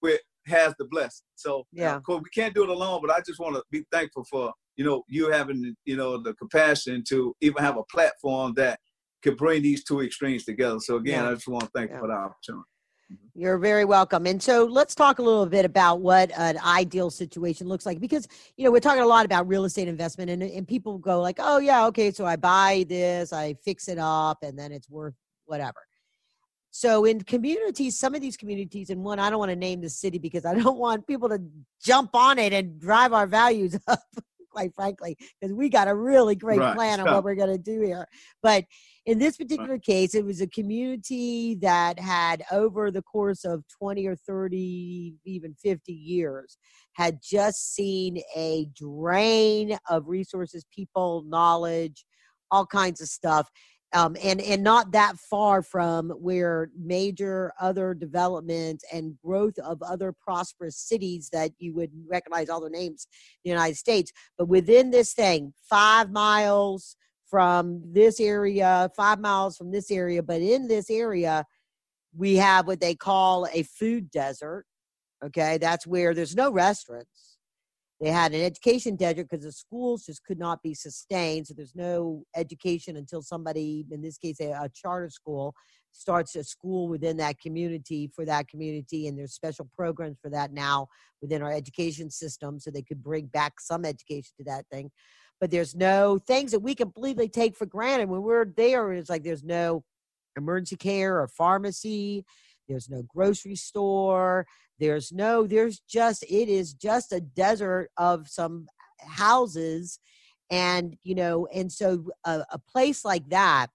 with 0.00 0.20
has 0.46 0.74
the 0.78 0.84
blessing. 0.86 1.24
So 1.36 1.64
Yeah. 1.72 1.96
of 1.96 2.02
course 2.02 2.22
we 2.24 2.30
can't 2.30 2.54
do 2.54 2.64
it 2.64 2.68
alone, 2.68 3.00
but 3.00 3.14
I 3.14 3.20
just 3.24 3.38
want 3.38 3.54
to 3.54 3.62
be 3.70 3.84
thankful 3.92 4.24
for 4.24 4.52
you 4.76 4.84
know 4.84 5.04
you 5.08 5.30
having 5.30 5.76
you 5.84 5.96
know 5.96 6.18
the 6.20 6.34
compassion 6.34 7.04
to 7.08 7.34
even 7.40 7.62
have 7.62 7.76
a 7.76 7.84
platform 7.84 8.54
that 8.56 8.80
could 9.22 9.36
bring 9.36 9.62
these 9.62 9.84
two 9.84 10.00
extremes 10.00 10.44
together. 10.44 10.78
So 10.80 10.96
again, 10.96 11.24
Yeah. 11.24 11.30
I 11.30 11.34
just 11.34 11.48
want 11.48 11.64
to 11.64 11.70
thank 11.74 11.90
Yeah. 11.90 11.96
you 11.96 12.00
for 12.02 12.08
the 12.08 12.14
opportunity. 12.14 12.64
Mm-hmm. 13.12 13.40
You're 13.40 13.58
very 13.58 13.84
welcome. 13.84 14.26
And 14.26 14.42
so 14.42 14.64
let's 14.64 14.94
talk 14.94 15.18
a 15.18 15.22
little 15.22 15.46
bit 15.46 15.64
about 15.64 16.00
what 16.00 16.30
an 16.36 16.58
ideal 16.58 17.10
situation 17.10 17.68
looks 17.68 17.84
like 17.84 18.00
because 18.00 18.26
you 18.56 18.64
know 18.64 18.70
we're 18.70 18.80
talking 18.80 19.02
a 19.02 19.06
lot 19.06 19.24
about 19.24 19.46
real 19.48 19.64
estate 19.64 19.88
investment 19.88 20.30
and, 20.30 20.42
and 20.42 20.66
people 20.66 20.98
go 20.98 21.20
like, 21.20 21.36
oh 21.38 21.58
yeah, 21.58 21.86
okay, 21.86 22.10
so 22.10 22.24
I 22.24 22.36
buy 22.36 22.84
this, 22.88 23.32
I 23.32 23.54
fix 23.54 23.88
it 23.88 23.98
up, 23.98 24.38
and 24.42 24.58
then 24.58 24.72
it's 24.72 24.88
worth 24.88 25.14
whatever. 25.46 25.80
So 26.74 27.04
in 27.04 27.20
communities, 27.20 27.98
some 27.98 28.14
of 28.14 28.22
these 28.22 28.38
communities, 28.38 28.88
and 28.88 29.04
one 29.04 29.18
I 29.18 29.28
don't 29.28 29.38
want 29.38 29.50
to 29.50 29.56
name 29.56 29.82
the 29.82 29.90
city 29.90 30.18
because 30.18 30.46
I 30.46 30.54
don't 30.54 30.78
want 30.86 31.06
people 31.06 31.28
to 31.28 31.38
jump 31.84 32.14
on 32.14 32.38
it 32.38 32.54
and 32.54 32.80
drive 32.80 33.12
our 33.12 33.26
values 33.26 33.78
up, 33.88 34.00
quite 34.52 34.74
frankly, 34.74 35.16
because 35.40 35.54
we 35.54 35.68
got 35.68 35.88
a 35.88 35.94
really 35.94 36.34
great 36.36 36.60
Right, 36.60 36.76
plan 36.76 37.00
on 37.00 37.06
what 37.12 37.24
we're 37.24 37.34
going 37.34 37.56
to 37.56 37.58
do 37.58 37.80
here. 37.80 38.06
But 38.42 38.64
in 39.06 39.18
this 39.18 39.36
particular 39.36 39.78
case, 39.78 40.14
it 40.14 40.24
was 40.24 40.40
a 40.40 40.46
community 40.46 41.56
that 41.62 41.98
had, 41.98 42.44
over 42.52 42.90
the 42.90 43.02
course 43.02 43.44
of 43.44 43.64
20 43.78 44.06
or 44.06 44.16
30, 44.16 45.14
even 45.24 45.54
50 45.54 45.92
years, 45.92 46.58
had 46.92 47.18
just 47.22 47.74
seen 47.74 48.20
a 48.36 48.66
drain 48.76 49.78
of 49.88 50.06
resources, 50.06 50.64
people, 50.72 51.24
knowledge, 51.26 52.04
all 52.50 52.66
kinds 52.66 53.00
of 53.00 53.08
stuff. 53.08 53.48
Um, 53.94 54.16
and 54.22 54.40
and 54.40 54.62
not 54.62 54.92
that 54.92 55.18
far 55.18 55.62
from 55.62 56.10
where 56.10 56.70
major 56.78 57.52
other 57.60 57.92
development 57.92 58.82
and 58.90 59.18
growth 59.22 59.58
of 59.58 59.82
other 59.82 60.12
prosperous 60.12 60.78
cities 60.78 61.28
that 61.32 61.50
you 61.58 61.74
would 61.74 61.90
recognize 62.08 62.48
all 62.48 62.60
their 62.62 62.70
names 62.70 63.06
in 63.44 63.50
the 63.50 63.54
United 63.54 63.76
States, 63.76 64.10
but 64.38 64.48
within 64.48 64.90
this 64.90 65.12
thing, 65.12 65.52
five 65.68 66.10
miles 66.10 66.96
from 67.32 67.82
this 67.92 68.20
area, 68.20 68.90
five 68.96 69.18
miles 69.18 69.56
from 69.56 69.70
this 69.72 69.90
area, 69.90 70.22
but 70.22 70.40
in 70.40 70.68
this 70.68 70.90
area, 70.90 71.44
we 72.16 72.36
have 72.36 72.66
what 72.66 72.80
they 72.80 72.94
call 72.94 73.46
a 73.52 73.62
food 73.62 74.10
desert. 74.10 74.66
Okay, 75.24 75.56
that's 75.58 75.86
where 75.86 76.14
there's 76.14 76.34
no 76.34 76.50
restaurants. 76.50 77.31
They 78.02 78.10
had 78.10 78.34
an 78.34 78.40
education 78.40 78.96
desert 78.96 79.28
because 79.30 79.44
the 79.44 79.52
schools 79.52 80.06
just 80.06 80.24
could 80.24 80.38
not 80.38 80.60
be 80.60 80.74
sustained. 80.74 81.46
So 81.46 81.54
there's 81.56 81.76
no 81.76 82.24
education 82.34 82.96
until 82.96 83.22
somebody, 83.22 83.86
in 83.92 84.02
this 84.02 84.18
case, 84.18 84.40
a, 84.40 84.50
a 84.50 84.68
charter 84.74 85.08
school, 85.08 85.54
starts 85.92 86.34
a 86.34 86.42
school 86.42 86.88
within 86.88 87.16
that 87.18 87.38
community 87.38 88.10
for 88.12 88.24
that 88.24 88.48
community. 88.48 89.06
And 89.06 89.16
there's 89.16 89.34
special 89.34 89.68
programs 89.72 90.18
for 90.20 90.30
that 90.30 90.52
now 90.52 90.88
within 91.20 91.42
our 91.42 91.52
education 91.52 92.10
system 92.10 92.58
so 92.58 92.72
they 92.72 92.82
could 92.82 93.04
bring 93.04 93.26
back 93.26 93.60
some 93.60 93.84
education 93.84 94.32
to 94.38 94.44
that 94.46 94.64
thing. 94.72 94.90
But 95.40 95.52
there's 95.52 95.76
no 95.76 96.18
things 96.18 96.50
that 96.50 96.60
we 96.60 96.74
completely 96.74 97.28
take 97.28 97.56
for 97.56 97.66
granted 97.66 98.08
when 98.08 98.22
we're 98.22 98.46
there. 98.46 98.92
It's 98.92 99.10
like 99.10 99.22
there's 99.22 99.44
no 99.44 99.84
emergency 100.36 100.76
care 100.76 101.20
or 101.20 101.28
pharmacy. 101.28 102.24
There's 102.68 102.88
no 102.88 103.02
grocery 103.02 103.56
store. 103.56 104.46
There's 104.78 105.12
no, 105.12 105.46
there's 105.46 105.80
just, 105.88 106.22
it 106.24 106.48
is 106.48 106.74
just 106.74 107.12
a 107.12 107.20
desert 107.20 107.90
of 107.96 108.28
some 108.28 108.66
houses. 109.00 109.98
And, 110.50 110.96
you 111.02 111.14
know, 111.14 111.46
and 111.54 111.70
so 111.70 112.04
a, 112.24 112.44
a 112.50 112.58
place 112.58 113.04
like 113.04 113.28
that 113.30 113.68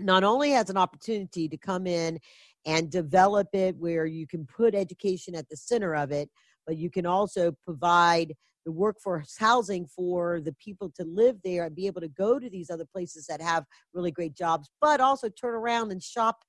not 0.00 0.24
only 0.24 0.50
has 0.50 0.70
an 0.70 0.76
opportunity 0.76 1.48
to 1.48 1.56
come 1.56 1.86
in 1.86 2.18
and 2.66 2.90
develop 2.90 3.48
it 3.52 3.76
where 3.76 4.06
you 4.06 4.26
can 4.26 4.46
put 4.46 4.74
education 4.74 5.34
at 5.34 5.48
the 5.48 5.56
center 5.56 5.94
of 5.94 6.10
it, 6.10 6.28
but 6.66 6.76
you 6.76 6.90
can 6.90 7.06
also 7.06 7.52
provide 7.62 8.34
the 8.66 8.72
workforce 8.72 9.36
housing 9.38 9.86
for 9.86 10.40
the 10.40 10.54
people 10.62 10.90
to 10.94 11.04
live 11.04 11.36
there 11.42 11.64
and 11.64 11.74
be 11.74 11.86
able 11.86 12.00
to 12.00 12.08
go 12.08 12.38
to 12.38 12.50
these 12.50 12.70
other 12.70 12.84
places 12.84 13.26
that 13.26 13.40
have 13.40 13.64
really 13.94 14.10
great 14.10 14.34
jobs, 14.34 14.68
but 14.80 15.00
also 15.00 15.28
turn 15.28 15.54
around 15.54 15.90
and 15.90 16.02
shop 16.02 16.44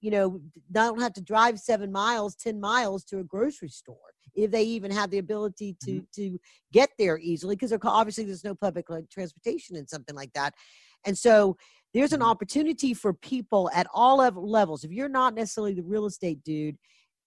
you 0.00 0.10
know, 0.10 0.40
don't 0.70 1.00
have 1.00 1.12
to 1.14 1.22
drive 1.22 1.58
seven 1.58 1.90
miles, 1.90 2.34
10 2.36 2.60
miles 2.60 3.04
to 3.04 3.18
a 3.18 3.24
grocery 3.24 3.68
store 3.68 3.96
if 4.34 4.50
they 4.50 4.62
even 4.64 4.90
have 4.90 5.10
the 5.10 5.18
ability 5.18 5.76
to 5.80 6.02
Mhm. 6.02 6.12
to 6.12 6.38
get 6.72 6.90
there 6.98 7.18
easily 7.18 7.56
because 7.56 7.72
obviously 7.82 8.24
there's 8.24 8.44
no 8.44 8.54
public 8.54 8.86
transportation 9.10 9.76
and 9.76 9.88
something 9.88 10.14
like 10.14 10.32
that. 10.34 10.54
And 11.06 11.16
so 11.16 11.56
there's 11.94 12.12
an 12.12 12.20
Mhm. 12.20 12.26
opportunity 12.26 12.92
for 12.92 13.14
people 13.14 13.70
at 13.72 13.86
all 13.94 14.18
levels. 14.18 14.84
If 14.84 14.90
you're 14.90 15.08
not 15.08 15.34
necessarily 15.34 15.72
the 15.74 15.82
real 15.82 16.04
estate 16.06 16.42
dude, 16.44 16.76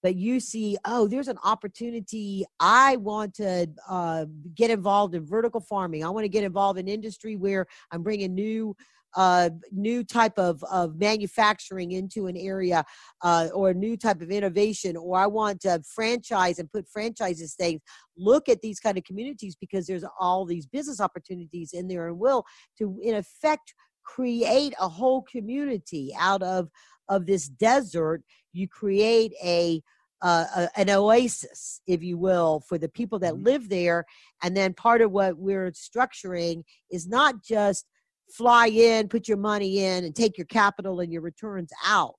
but 0.02 0.16
you 0.16 0.40
see, 0.40 0.78
oh, 0.86 1.08
there's 1.08 1.28
an 1.28 1.40
opportunity. 1.44 2.46
I 2.60 2.96
want 2.98 3.34
to 3.36 3.68
uh, 3.88 4.26
get 4.56 4.70
involved 4.72 5.16
in 5.16 5.26
vertical 5.26 5.60
farming. 5.60 6.06
I 6.06 6.10
want 6.10 6.24
to 6.24 6.30
get 6.30 6.44
involved 6.44 6.80
in 6.80 6.88
industry 6.88 7.36
where 7.36 7.66
I'm 7.92 8.04
bringing 8.04 8.34
new 8.34 8.76
uh, 9.16 9.50
new 9.72 10.04
type 10.04 10.38
of, 10.38 10.64
of 10.72 10.96
manufacturing 10.98 11.92
into 11.92 12.28
an 12.28 12.38
area 12.38 12.84
uh, 13.24 13.50
or 13.54 13.70
a 13.70 13.74
new 13.74 13.98
type 13.98 14.22
of 14.22 14.30
innovation, 14.32 14.96
or 14.96 15.18
I 15.18 15.28
want 15.28 15.62
to 15.62 15.82
franchise 15.96 16.60
and 16.60 16.72
put 16.72 16.88
franchises 16.88 17.56
things. 17.56 17.82
Look 18.18 18.50
at 18.50 18.62
these 18.62 18.80
kind 18.80 18.98
of 18.98 19.04
communities 19.04 19.56
because 19.60 19.88
there's 19.88 20.06
all 20.20 20.46
these 20.46 20.66
business 20.66 21.00
opportunities 21.00 21.72
in 21.74 21.88
there 21.88 22.08
and 22.08 22.20
will 22.20 22.46
to, 22.78 23.00
in 23.02 23.16
effect, 23.16 23.74
create 24.04 24.74
a 24.80 24.88
whole 24.88 25.22
community 25.24 26.14
out 26.20 26.42
of 26.44 26.70
of 27.08 27.26
this 27.26 27.48
desert. 27.48 28.22
You 28.54 28.68
create 28.68 29.34
a 29.44 29.82
uh, 30.22 30.46
a, 30.56 30.80
an 30.80 30.90
oasis, 30.90 31.82
if 31.88 32.04
you 32.04 32.18
will, 32.18 32.62
for 32.68 32.78
the 32.78 32.90
people 32.90 33.20
that 33.20 33.36
Mhm. 33.36 33.46
live 33.46 33.70
there. 33.70 34.06
And 34.44 34.56
then 34.56 34.74
part 34.74 35.02
of 35.02 35.12
what 35.12 35.38
we're 35.38 35.72
structuring 35.72 36.64
is 36.92 37.08
not 37.08 37.42
just 37.42 37.86
fly 38.32 38.68
in, 38.68 39.08
put 39.08 39.28
your 39.28 39.38
money 39.38 39.84
in, 39.84 40.06
and 40.06 40.16
take 40.16 40.38
your 40.38 40.48
capital 40.48 41.00
and 41.00 41.12
your 41.12 41.22
returns 41.22 41.72
out. 41.86 42.16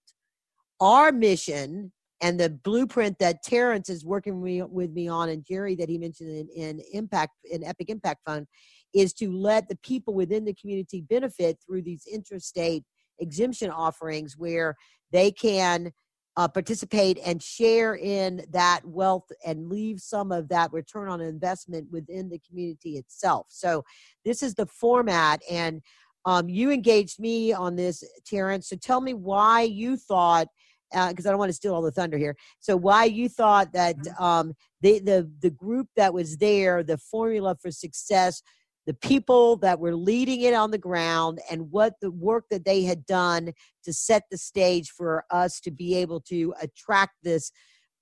Our 0.81 1.13
mission 1.13 1.93
and 2.23 2.39
the 2.39 2.51
blueprint 2.51 3.19
that 3.19 3.43
Terrence 3.43 3.89
is 3.89 4.05
working 4.05 4.41
with 4.41 4.91
me 4.93 5.09
on, 5.09 5.29
and 5.31 5.45
Jerry 5.45 5.75
that 5.77 5.89
he 5.89 5.99
mentioned 5.99 6.31
in, 6.31 6.49
in 6.51 6.81
Impact 6.93 7.33
in 7.51 7.65
Epic 7.65 7.89
Impact 7.89 8.21
Fund, 8.27 8.47
is 8.95 9.13
to 9.15 9.33
let 9.33 9.69
the 9.69 9.77
people 9.77 10.15
within 10.15 10.45
the 10.45 10.55
community 10.55 11.01
benefit 11.01 11.59
through 11.65 11.83
these 11.83 12.05
interstate 12.13 12.85
exemption 13.21 13.71
offerings 13.71 14.37
where 14.37 14.75
they 15.13 15.31
can 15.31 15.93
uh, 16.37 16.49
participate 16.49 17.19
and 17.25 17.43
share 17.43 17.97
in 17.97 18.45
that 18.51 18.81
wealth 18.85 19.31
and 19.45 19.69
leave 19.69 20.01
some 20.01 20.33
of 20.33 20.49
that 20.49 20.73
return 20.73 21.09
on 21.09 21.21
investment 21.21 21.89
within 21.91 22.29
the 22.29 22.41
community 22.49 22.97
itself. 22.97 23.47
So 23.49 23.85
this 24.25 24.43
is 24.43 24.55
the 24.55 24.67
format 24.67 25.43
and 25.51 25.83
um, 26.27 26.49
you 26.49 26.71
engaged 26.71 27.19
me 27.19 27.53
on 27.53 27.77
this, 27.77 28.05
Terrence. 28.27 28.69
So 28.69 28.77
tell 28.77 29.01
me 29.01 29.15
why 29.15 29.63
you 29.63 29.97
thought, 29.97 30.49
because 30.93 31.27
I 31.27 31.31
don't 31.31 31.39
want 31.39 31.51
to 31.51 31.55
steal 31.55 31.75
all 31.75 31.83
the 31.83 31.91
thunder 31.91 32.19
here. 32.19 32.37
So 32.59 32.77
why 32.77 33.05
you 33.05 33.29
thought 33.29 33.73
that 33.73 33.97
um, 34.19 34.55
the 34.83 34.99
the 34.99 35.31
the 35.41 35.51
group 35.51 35.87
that 35.97 36.13
was 36.13 36.37
there, 36.37 36.83
the 36.83 36.99
formula 36.99 37.57
for 37.61 37.71
success, 37.71 38.43
the 38.87 38.95
people 38.95 39.57
that 39.59 39.79
were 39.79 39.95
leading 39.95 40.41
it 40.43 40.55
on 40.55 40.71
the 40.71 40.79
ground, 40.79 41.41
and 41.51 41.71
what 41.71 41.95
the 42.01 42.11
work 42.11 42.45
that 42.51 42.65
they 42.65 42.83
had 42.83 43.07
done 43.07 43.53
to 43.85 43.93
set 43.93 44.25
the 44.31 44.39
stage 44.39 44.91
for 44.91 45.25
us 45.31 45.61
to 45.61 45.71
be 45.71 45.95
able 45.97 46.21
to 46.23 46.55
attract 46.61 47.15
this 47.23 47.53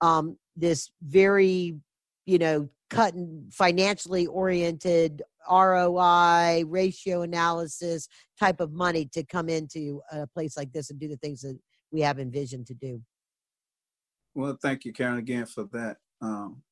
um, 0.01 0.37
this 0.57 0.91
very 1.03 1.76
you 2.26 2.39
know 2.39 2.68
cut 2.91 3.14
and 3.14 3.53
financially 3.53 4.26
oriented 4.26 5.22
ROI 5.51 6.64
ratio 6.66 7.22
analysis 7.22 8.09
type 8.39 8.61
of 8.61 8.72
money 8.72 9.09
to 9.12 9.24
come 9.24 9.49
into 9.49 10.01
a 10.12 10.26
place 10.26 10.57
like 10.57 10.72
this 10.72 10.91
and 10.91 11.01
do 11.01 11.09
the 11.09 11.16
things 11.16 11.41
that 11.41 11.59
we 11.91 12.01
have 12.01 12.18
envisioned 12.18 12.66
to 12.66 12.74
do. 12.74 13.01
Well, 14.35 14.59
thank 14.61 14.85
you, 14.85 14.93
Karen, 14.93 15.18
again 15.18 15.47
for 15.47 15.64
that 15.72 15.97
um, 16.20 16.62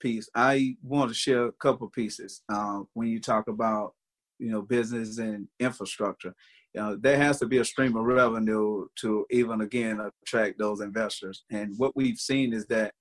piece. 0.00 0.28
I 0.34 0.76
want 0.82 1.10
to 1.10 1.14
share 1.14 1.46
a 1.46 1.52
couple 1.52 1.88
pieces 1.88 2.42
uh, 2.48 2.80
when 2.94 3.08
you 3.08 3.20
talk 3.20 3.48
about 3.48 3.94
you 4.38 4.50
know 4.50 4.62
business 4.62 5.18
and 5.18 5.48
infrastructure. 5.60 6.34
You 6.74 6.80
know, 6.80 6.96
there 6.96 7.16
has 7.16 7.38
to 7.38 7.46
be 7.46 7.58
a 7.58 7.64
stream 7.64 7.96
of 7.96 8.04
revenue 8.04 8.86
to 8.96 9.26
even 9.30 9.60
again 9.60 10.00
attract 10.22 10.58
those 10.58 10.80
investors. 10.80 11.44
And 11.50 11.72
what 11.76 11.94
we've 11.94 12.18
seen 12.18 12.52
is 12.52 12.66
that 12.66 12.92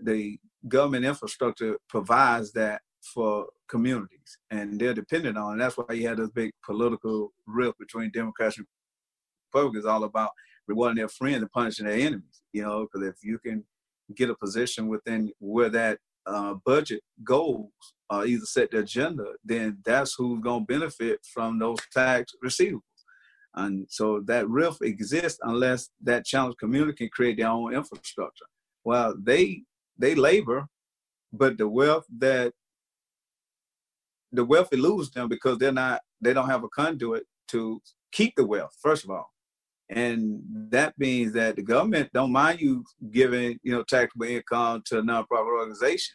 the 0.00 0.38
government 0.66 1.04
infrastructure 1.04 1.78
provides 1.88 2.52
that 2.52 2.82
for 3.14 3.46
communities, 3.68 4.38
and 4.50 4.78
they're 4.78 4.94
dependent 4.94 5.38
on. 5.38 5.52
And 5.52 5.60
that's 5.60 5.76
why 5.76 5.94
you 5.94 6.08
had 6.08 6.18
this 6.18 6.30
big 6.30 6.50
political 6.64 7.32
rift 7.46 7.78
between 7.78 8.10
Democrats 8.10 8.58
and 8.58 8.66
Republicans, 9.52 9.86
all 9.86 10.04
about 10.04 10.30
rewarding 10.66 10.96
their 10.96 11.08
friends 11.08 11.42
and 11.42 11.52
punishing 11.52 11.86
their 11.86 11.94
enemies. 11.94 12.42
You 12.52 12.62
know, 12.62 12.86
because 12.92 13.08
if 13.08 13.16
you 13.22 13.38
can 13.38 13.64
get 14.14 14.30
a 14.30 14.34
position 14.34 14.88
within 14.88 15.30
where 15.38 15.70
that 15.70 15.98
uh, 16.26 16.54
budget 16.64 17.02
goals 17.24 17.72
uh, 18.10 18.24
either 18.26 18.44
set 18.44 18.70
the 18.70 18.78
agenda, 18.78 19.24
then 19.44 19.78
that's 19.84 20.14
who's 20.16 20.40
going 20.40 20.66
to 20.66 20.78
benefit 20.78 21.20
from 21.32 21.58
those 21.58 21.78
tax 21.92 22.32
receivables. 22.44 22.80
And 23.54 23.86
so 23.88 24.20
that 24.26 24.48
rift 24.48 24.82
exists 24.82 25.38
unless 25.42 25.90
that 26.02 26.24
challenged 26.24 26.58
community 26.58 26.96
can 26.96 27.08
create 27.08 27.38
their 27.38 27.48
own 27.48 27.74
infrastructure. 27.74 28.46
Well, 28.84 29.14
they 29.20 29.62
they 29.98 30.14
labor, 30.14 30.66
but 31.32 31.58
the 31.58 31.68
wealth 31.68 32.04
that 32.18 32.52
the 34.32 34.44
wealth 34.44 34.72
eludes 34.72 35.10
them 35.10 35.28
because 35.28 35.58
they're 35.58 35.72
not 35.72 36.00
they 36.20 36.32
don't 36.32 36.48
have 36.48 36.64
a 36.64 36.68
conduit 36.68 37.24
to 37.48 37.80
keep 38.12 38.34
the 38.36 38.46
wealth, 38.46 38.74
first 38.80 39.04
of 39.04 39.10
all. 39.10 39.30
And 39.90 40.40
that 40.70 40.94
means 40.98 41.32
that 41.32 41.56
the 41.56 41.62
government 41.62 42.10
don't 42.14 42.30
mind 42.30 42.60
you 42.60 42.84
giving, 43.10 43.58
you 43.64 43.72
know, 43.72 43.82
taxable 43.82 44.26
income 44.26 44.82
to 44.86 45.00
a 45.00 45.02
nonprofit 45.02 45.58
organization. 45.58 46.14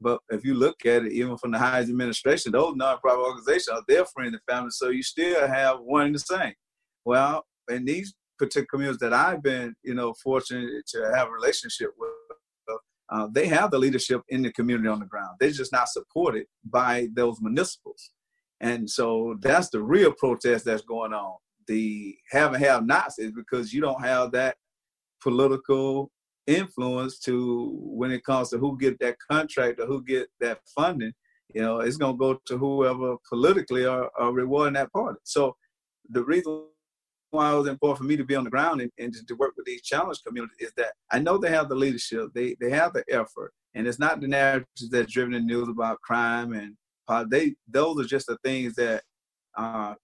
But 0.00 0.20
if 0.30 0.42
you 0.42 0.54
look 0.54 0.86
at 0.86 1.04
it, 1.04 1.12
even 1.12 1.36
from 1.36 1.50
the 1.50 1.58
highest 1.58 1.90
administration, 1.90 2.52
those 2.52 2.74
nonprofit 2.74 3.22
organizations 3.22 3.68
are 3.68 3.82
their 3.86 4.06
friends 4.06 4.32
and 4.32 4.42
family, 4.48 4.70
so 4.70 4.88
you 4.88 5.02
still 5.02 5.46
have 5.46 5.80
one 5.80 6.06
and 6.06 6.14
the 6.14 6.18
same. 6.18 6.54
Well, 7.04 7.44
in 7.68 7.84
these 7.84 8.14
particular 8.38 8.66
communities 8.70 9.00
that 9.00 9.12
I've 9.12 9.42
been, 9.42 9.74
you 9.82 9.94
know, 9.94 10.14
fortunate 10.14 10.86
to 10.88 11.12
have 11.14 11.28
a 11.28 11.32
relationship 11.32 11.90
with, 11.98 12.10
uh, 13.10 13.28
they 13.32 13.48
have 13.48 13.70
the 13.70 13.78
leadership 13.78 14.22
in 14.30 14.40
the 14.40 14.52
community 14.52 14.88
on 14.88 15.00
the 15.00 15.04
ground. 15.04 15.36
They're 15.38 15.50
just 15.50 15.72
not 15.72 15.88
supported 15.88 16.46
by 16.64 17.08
those 17.12 17.38
municipals. 17.42 18.12
And 18.60 18.88
so 18.88 19.36
that's 19.40 19.68
the 19.68 19.82
real 19.82 20.12
protest 20.12 20.64
that's 20.64 20.82
going 20.82 21.12
on. 21.12 21.36
The 21.70 22.16
have 22.32 22.52
and 22.52 22.64
have 22.64 22.84
nots 22.84 23.20
is 23.20 23.30
because 23.30 23.72
you 23.72 23.80
don't 23.80 24.02
have 24.02 24.32
that 24.32 24.56
political 25.22 26.10
influence 26.48 27.20
to 27.20 27.78
when 27.80 28.10
it 28.10 28.24
comes 28.24 28.50
to 28.50 28.58
who 28.58 28.76
get 28.76 28.98
that 28.98 29.18
contract 29.30 29.78
or 29.78 29.86
who 29.86 30.02
get 30.02 30.26
that 30.40 30.58
funding. 30.74 31.12
You 31.54 31.62
know, 31.62 31.78
it's 31.78 31.96
going 31.96 32.14
to 32.14 32.18
go 32.18 32.40
to 32.46 32.58
whoever 32.58 33.14
politically 33.28 33.86
are, 33.86 34.10
are 34.18 34.32
rewarding 34.32 34.74
that 34.74 34.92
party. 34.92 35.20
So 35.22 35.54
the 36.08 36.24
reason 36.24 36.64
why 37.30 37.52
it 37.52 37.56
was 37.56 37.68
important 37.68 37.98
for 37.98 38.04
me 38.04 38.16
to 38.16 38.24
be 38.24 38.34
on 38.34 38.42
the 38.42 38.50
ground 38.50 38.80
and, 38.80 38.90
and 38.98 39.14
to 39.14 39.34
work 39.36 39.52
with 39.56 39.66
these 39.66 39.82
challenge 39.82 40.18
communities 40.26 40.56
is 40.58 40.72
that 40.76 40.94
I 41.12 41.20
know 41.20 41.38
they 41.38 41.50
have 41.50 41.68
the 41.68 41.76
leadership, 41.76 42.30
they 42.34 42.56
they 42.60 42.70
have 42.70 42.94
the 42.94 43.04
effort, 43.08 43.52
and 43.74 43.86
it's 43.86 44.00
not 44.00 44.20
the 44.20 44.26
narratives 44.26 44.90
that's 44.90 45.12
driven 45.12 45.34
in 45.34 45.46
news 45.46 45.68
about 45.68 46.00
crime 46.00 46.52
and 46.52 46.74
uh, 47.06 47.24
they 47.30 47.54
those 47.68 48.00
are 48.00 48.08
just 48.08 48.26
the 48.26 48.38
things 48.44 48.74
that 48.74 49.04
uh, 49.56 49.94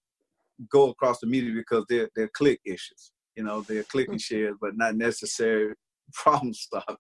go 0.71 0.91
across 0.91 1.21
the 1.21 1.27
media 1.27 1.53
because 1.55 1.85
they're 1.89 2.09
they're 2.15 2.29
click 2.29 2.61
issues. 2.65 3.13
You 3.37 3.45
know, 3.45 3.61
they're 3.63 3.83
clicking 3.85 4.15
mm. 4.15 4.23
shares, 4.23 4.57
but 4.61 4.77
not 4.77 4.97
necessary 4.97 5.75
problem 6.15 6.55
stuff. 6.55 6.97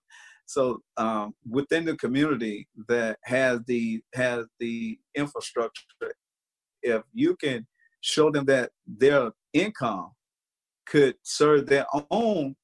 So 0.47 0.81
um, 0.97 1.35
within 1.49 1.85
the 1.85 1.97
community 1.97 2.69
that 2.89 3.19
has 3.25 3.61
the 3.67 4.01
has 4.15 4.47
the 4.61 4.99
infrastructure, 5.15 5.85
if 6.83 7.03
you 7.13 7.37
can 7.37 7.67
show 8.01 8.31
them 8.31 8.45
that 8.47 8.71
their 8.87 9.33
income 9.53 10.13
could 10.87 11.17
serve 11.25 11.67
their 11.67 11.87
own 12.11 12.55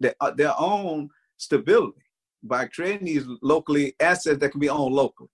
their, 0.00 0.14
uh, 0.20 0.32
their 0.32 0.52
own 0.58 1.08
stability 1.36 2.02
by 2.42 2.66
creating 2.66 3.06
these 3.06 3.24
locally 3.40 3.94
assets 4.00 4.38
that 4.40 4.50
can 4.50 4.60
be 4.60 4.68
owned 4.68 4.94
locally. 4.94 5.28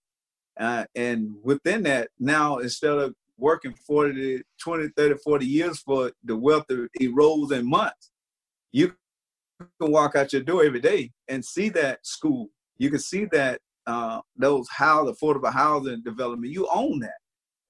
Uh, 0.60 0.84
and 0.94 1.30
within 1.42 1.82
that, 1.84 2.08
now 2.18 2.58
instead 2.58 2.98
of 2.98 3.14
working 3.38 3.72
40, 3.72 4.42
20, 4.60 4.88
30, 4.96 5.14
40 5.24 5.46
years 5.46 5.78
for 5.78 6.12
the 6.24 6.36
wealth 6.36 6.66
to 6.68 6.88
erode 7.00 7.52
in 7.52 7.68
months, 7.68 8.10
you 8.72 8.92
can 9.80 9.92
walk 9.92 10.16
out 10.16 10.32
your 10.32 10.42
door 10.42 10.64
every 10.64 10.80
day 10.80 11.12
and 11.28 11.44
see 11.44 11.68
that 11.70 12.04
school. 12.04 12.48
You 12.76 12.90
can 12.90 12.98
see 12.98 13.26
that 13.32 13.60
uh, 13.86 14.20
those 14.36 14.68
house, 14.68 15.08
affordable 15.08 15.52
housing 15.52 16.02
development. 16.02 16.52
You 16.52 16.68
own 16.72 17.00
that. 17.00 17.16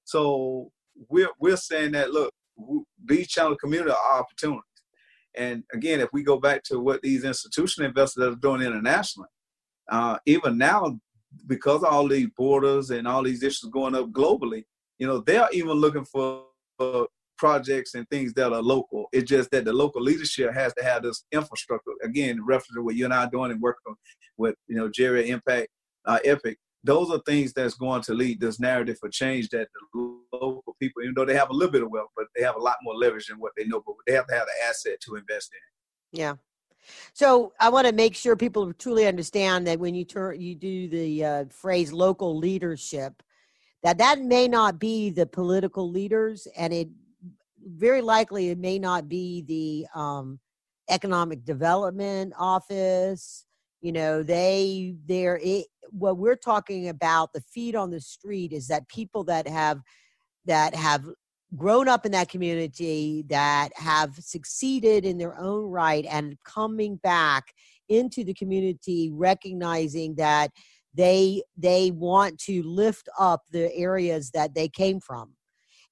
So 0.05 0.73
we're 1.09 1.31
we're 1.39 1.57
saying 1.57 1.93
that 1.93 2.11
look, 2.11 2.33
these 3.05 3.29
channel 3.29 3.57
community 3.57 3.93
are 3.93 4.21
opportunities. 4.21 4.65
And 5.37 5.63
again, 5.73 6.01
if 6.01 6.09
we 6.13 6.23
go 6.25 6.39
back 6.39 6.65
to 6.65 6.81
what 6.81 7.03
these 7.03 7.25
institutional 7.25 7.89
investors 7.89 8.25
are 8.25 8.37
doing 8.37 8.63
internationally, 8.63 9.29
uh, 9.89 10.19
even 10.27 10.59
now, 10.59 10.99
because 11.47 11.85
all 11.85 12.09
these 12.09 12.29
borders 12.37 12.91
and 12.91 13.07
all 13.07 13.23
these 13.23 13.43
issues 13.43 13.71
going 13.71 13.95
up 13.95 14.11
globally, 14.11 14.65
you 14.99 15.07
know, 15.07 15.19
they're 15.21 15.49
even 15.53 15.73
looking 15.73 16.05
for, 16.05 16.45
for 16.77 17.09
projects 17.37 17.95
and 17.95 18.09
things 18.09 18.33
that 18.35 18.53
are 18.53 18.63
local. 18.63 19.07
It's 19.13 19.29
just 19.29 19.51
that 19.53 19.65
the 19.65 19.73
local 19.73 20.03
leadership 20.03 20.53
has 20.53 20.75
to 20.75 20.85
have 20.85 21.03
this 21.03 21.25
infrastructure. 21.33 21.93
Again, 22.03 22.45
reference 22.45 22.75
to 22.75 22.83
what 22.83 22.97
you 22.97 23.05
and 23.05 23.15
I 23.15 23.25
are 23.25 23.31
doing 23.31 23.53
and 23.53 23.61
working 23.61 23.95
with, 24.37 24.57
you 24.67 24.77
know, 24.77 24.89
Jerry 24.89 25.31
Impact, 25.31 25.69
uh, 26.05 26.19
Epic. 26.25 26.59
Those 26.85 27.11
are 27.11 27.21
things 27.27 27.53
that's 27.53 27.75
going 27.75 28.03
to 28.03 28.15
lead 28.15 28.41
this 28.41 28.61
narrative 28.61 28.99
for 29.01 29.09
change 29.09 29.49
that 29.51 29.69
the 29.93 30.19
local 30.33 30.77
people, 30.81 31.03
even 31.03 31.15
though 31.15 31.25
they 31.25 31.35
have 31.35 31.51
a 31.51 31.53
little 31.53 31.73
bit 31.73 31.83
of 31.83 31.91
wealth, 31.91 32.11
but 32.17 32.27
they 32.37 32.43
have 32.43 32.57
a 32.57 32.61
lot 32.61 32.77
more 32.83 32.95
leverage 32.95 33.27
than 33.27 33.39
what 33.39 33.53
they 33.57 33.65
know, 33.65 33.83
but 33.85 33.95
they 34.07 34.15
have 34.15 34.27
to 34.29 34.35
have 34.35 34.47
the 34.47 34.67
asset 34.69 35.01
to 35.01 35.17
invest 35.17 35.51
in. 35.53 36.19
Yeah. 36.21 36.35
So 37.13 37.53
I 37.61 37.69
want 37.69 37.87
to 37.87 37.93
make 37.93 38.15
sure 38.15 38.37
people 38.37 38.73
truly 38.73 39.07
understand 39.07 39.67
that 39.67 39.79
when 39.79 39.95
you 39.95 40.05
turn, 40.05 40.41
you 40.41 40.55
do 40.55 40.89
the 40.89 41.25
uh, 41.25 41.45
phrase 41.51 41.93
local 41.93 42.39
leadership, 42.39 43.23
that 43.83 43.99
that 43.99 44.21
may 44.21 44.49
not 44.49 44.79
be 44.79 45.11
the 45.11 45.27
political 45.27 45.91
leaders, 45.91 46.47
and 46.57 46.73
it 46.73 46.89
very 47.65 48.03
likely 48.03 48.49
it 48.49 48.59
may 48.59 48.79
not 48.79 49.09
be 49.09 49.43
the 49.43 49.99
um, 49.99 50.39
economic 50.91 51.45
development 51.45 52.33
office. 52.39 53.45
You 53.81 53.93
know, 53.93 54.23
they 54.23 54.95
they're 55.07 55.39
it, 55.43 55.67
what 55.91 56.19
we're 56.19 56.37
talking 56.37 56.89
about. 56.89 57.33
The 57.33 57.41
feet 57.41 57.75
on 57.75 57.91
the 57.91 58.01
street 58.01 58.53
is 58.53 58.67
that 58.69 58.89
people 58.89 59.25
that 59.25 59.47
have 59.47 59.81
that 60.47 60.75
have 60.75 61.05
grown 61.57 61.89
up 61.89 62.05
in 62.05 62.13
that 62.13 62.29
community 62.29 63.25
that 63.29 63.71
have 63.75 64.15
succeeded 64.17 65.05
in 65.05 65.17
their 65.17 65.39
own 65.39 65.71
right 65.71 66.05
and 66.11 66.37
coming 66.45 66.97
back 66.97 67.55
into 67.89 68.23
the 68.23 68.35
community 68.35 69.11
recognizing 69.13 70.15
that 70.17 70.51
they 70.99 71.43
they 71.57 71.93
want 71.93 72.39
to 72.41 72.63
lift 72.65 73.09
up 73.19 73.43
the 73.53 73.75
areas 73.75 74.33
that 74.33 74.55
they 74.55 74.69
came 74.69 75.01
from. 75.01 75.33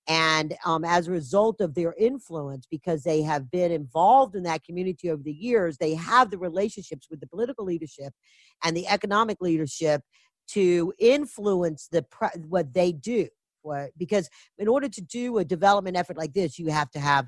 And 0.09 0.57
um, 0.65 0.85
as 0.85 1.09
a 1.09 1.13
result 1.13 1.61
of 1.61 1.75
their 1.75 1.95
influence 1.99 2.67
because 2.71 3.03
they 3.03 3.23
have 3.23 3.51
been 3.51 3.73
involved 3.73 4.37
in 4.37 4.43
that 4.45 4.65
community 4.65 5.11
over 5.11 5.23
the 5.23 5.33
years 5.33 5.79
they 5.79 5.95
have 5.95 6.31
the 6.31 6.39
relationships 6.39 7.09
with 7.11 7.21
the 7.21 7.27
political 7.27 7.65
leadership 7.65 8.13
and 8.63 8.77
the 8.77 8.87
economic 8.89 9.39
leadership 9.41 10.03
to 10.49 10.93
influence 10.99 11.89
the 11.91 12.05
what 12.49 12.75
they 12.75 12.93
do. 12.93 13.29
What 13.63 13.91
because 13.97 14.29
in 14.59 14.69
order 14.69 14.89
to 14.89 15.01
do 15.01 15.39
a 15.39 15.45
development 15.45 15.97
effort 15.97 16.17
like 16.17 16.33
this 16.35 16.59
you 16.59 16.69
have 16.69 16.91
to 16.93 17.01
have 17.01 17.27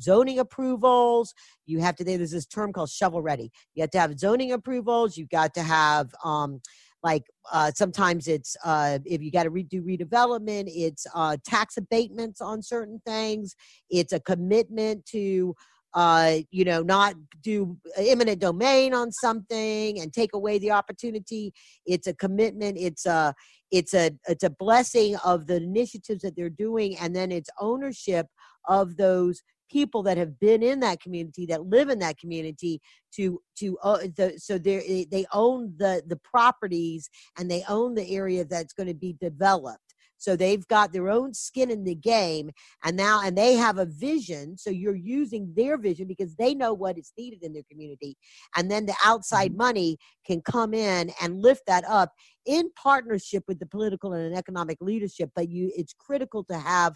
zoning 0.00 0.38
approvals. 0.38 1.34
You 1.66 1.80
have 1.80 1.96
to 1.96 2.04
there's 2.04 2.32
this 2.32 2.46
term 2.46 2.72
called 2.72 2.90
shovel 2.90 3.22
ready. 3.22 3.50
You 3.74 3.82
have 3.82 3.90
to 3.90 4.00
have 4.00 4.18
zoning 4.18 4.52
approvals. 4.52 5.16
You've 5.16 5.30
got 5.30 5.54
to 5.54 5.62
have 5.62 6.14
um, 6.24 6.60
like 7.02 7.24
uh, 7.52 7.70
sometimes 7.74 8.28
it's 8.28 8.56
uh, 8.64 8.98
if 9.04 9.22
you 9.22 9.30
got 9.30 9.44
to 9.44 9.50
redo 9.50 9.82
redevelopment 9.82 10.64
it's 10.66 11.06
uh, 11.14 11.36
tax 11.44 11.76
abatements 11.76 12.40
on 12.40 12.62
certain 12.62 13.00
things 13.06 13.54
it's 13.90 14.12
a 14.12 14.20
commitment 14.20 15.04
to 15.06 15.54
uh, 15.94 16.36
you 16.50 16.64
know, 16.64 16.82
not 16.82 17.14
do 17.42 17.76
eminent 17.96 18.40
domain 18.40 18.94
on 18.94 19.10
something 19.10 20.00
and 20.00 20.12
take 20.12 20.32
away 20.34 20.58
the 20.58 20.70
opportunity. 20.70 21.52
It's 21.84 22.06
a 22.06 22.14
commitment. 22.14 22.78
It's 22.78 23.06
a 23.06 23.34
it's 23.70 23.94
a 23.94 24.12
it's 24.28 24.44
a 24.44 24.50
blessing 24.50 25.16
of 25.24 25.46
the 25.46 25.56
initiatives 25.56 26.22
that 26.22 26.36
they're 26.36 26.48
doing, 26.48 26.96
and 26.98 27.14
then 27.14 27.32
it's 27.32 27.50
ownership 27.60 28.26
of 28.68 28.96
those 28.96 29.42
people 29.70 30.02
that 30.02 30.16
have 30.16 30.38
been 30.40 30.62
in 30.62 30.80
that 30.80 31.00
community 31.00 31.46
that 31.46 31.66
live 31.66 31.88
in 31.88 31.98
that 32.00 32.18
community 32.18 32.80
to 33.14 33.40
to 33.56 33.78
uh, 33.82 33.98
the, 34.16 34.34
so 34.38 34.58
they 34.58 35.06
they 35.10 35.24
own 35.32 35.72
the 35.78 36.02
the 36.06 36.16
properties 36.16 37.08
and 37.38 37.50
they 37.50 37.62
own 37.68 37.94
the 37.94 38.08
area 38.10 38.44
that's 38.44 38.72
going 38.72 38.88
to 38.88 38.94
be 38.94 39.16
developed 39.20 39.90
So 40.20 40.36
they've 40.36 40.66
got 40.68 40.92
their 40.92 41.08
own 41.08 41.32
skin 41.32 41.70
in 41.70 41.84
the 41.84 41.94
game, 41.94 42.50
and 42.84 42.94
now 42.96 43.22
and 43.24 43.36
they 43.36 43.54
have 43.54 43.78
a 43.78 43.86
vision. 43.86 44.58
So 44.58 44.68
you're 44.68 44.94
using 44.94 45.52
their 45.56 45.78
vision 45.78 46.06
because 46.06 46.36
they 46.36 46.54
know 46.54 46.74
what 46.74 46.98
is 46.98 47.12
needed 47.16 47.42
in 47.42 47.54
their 47.54 47.62
community, 47.70 48.16
and 48.54 48.70
then 48.70 48.84
the 48.84 48.94
outside 49.02 49.52
mm-hmm. 49.52 49.58
money 49.58 49.98
can 50.26 50.42
come 50.42 50.74
in 50.74 51.10
and 51.22 51.42
lift 51.42 51.62
that 51.66 51.84
up 51.88 52.12
in 52.44 52.70
partnership 52.76 53.44
with 53.48 53.58
the 53.58 53.66
political 53.66 54.12
and 54.12 54.36
economic 54.36 54.76
leadership. 54.82 55.30
But 55.34 55.48
you, 55.48 55.72
it's 55.74 55.94
critical 55.94 56.44
to 56.44 56.58
have 56.58 56.94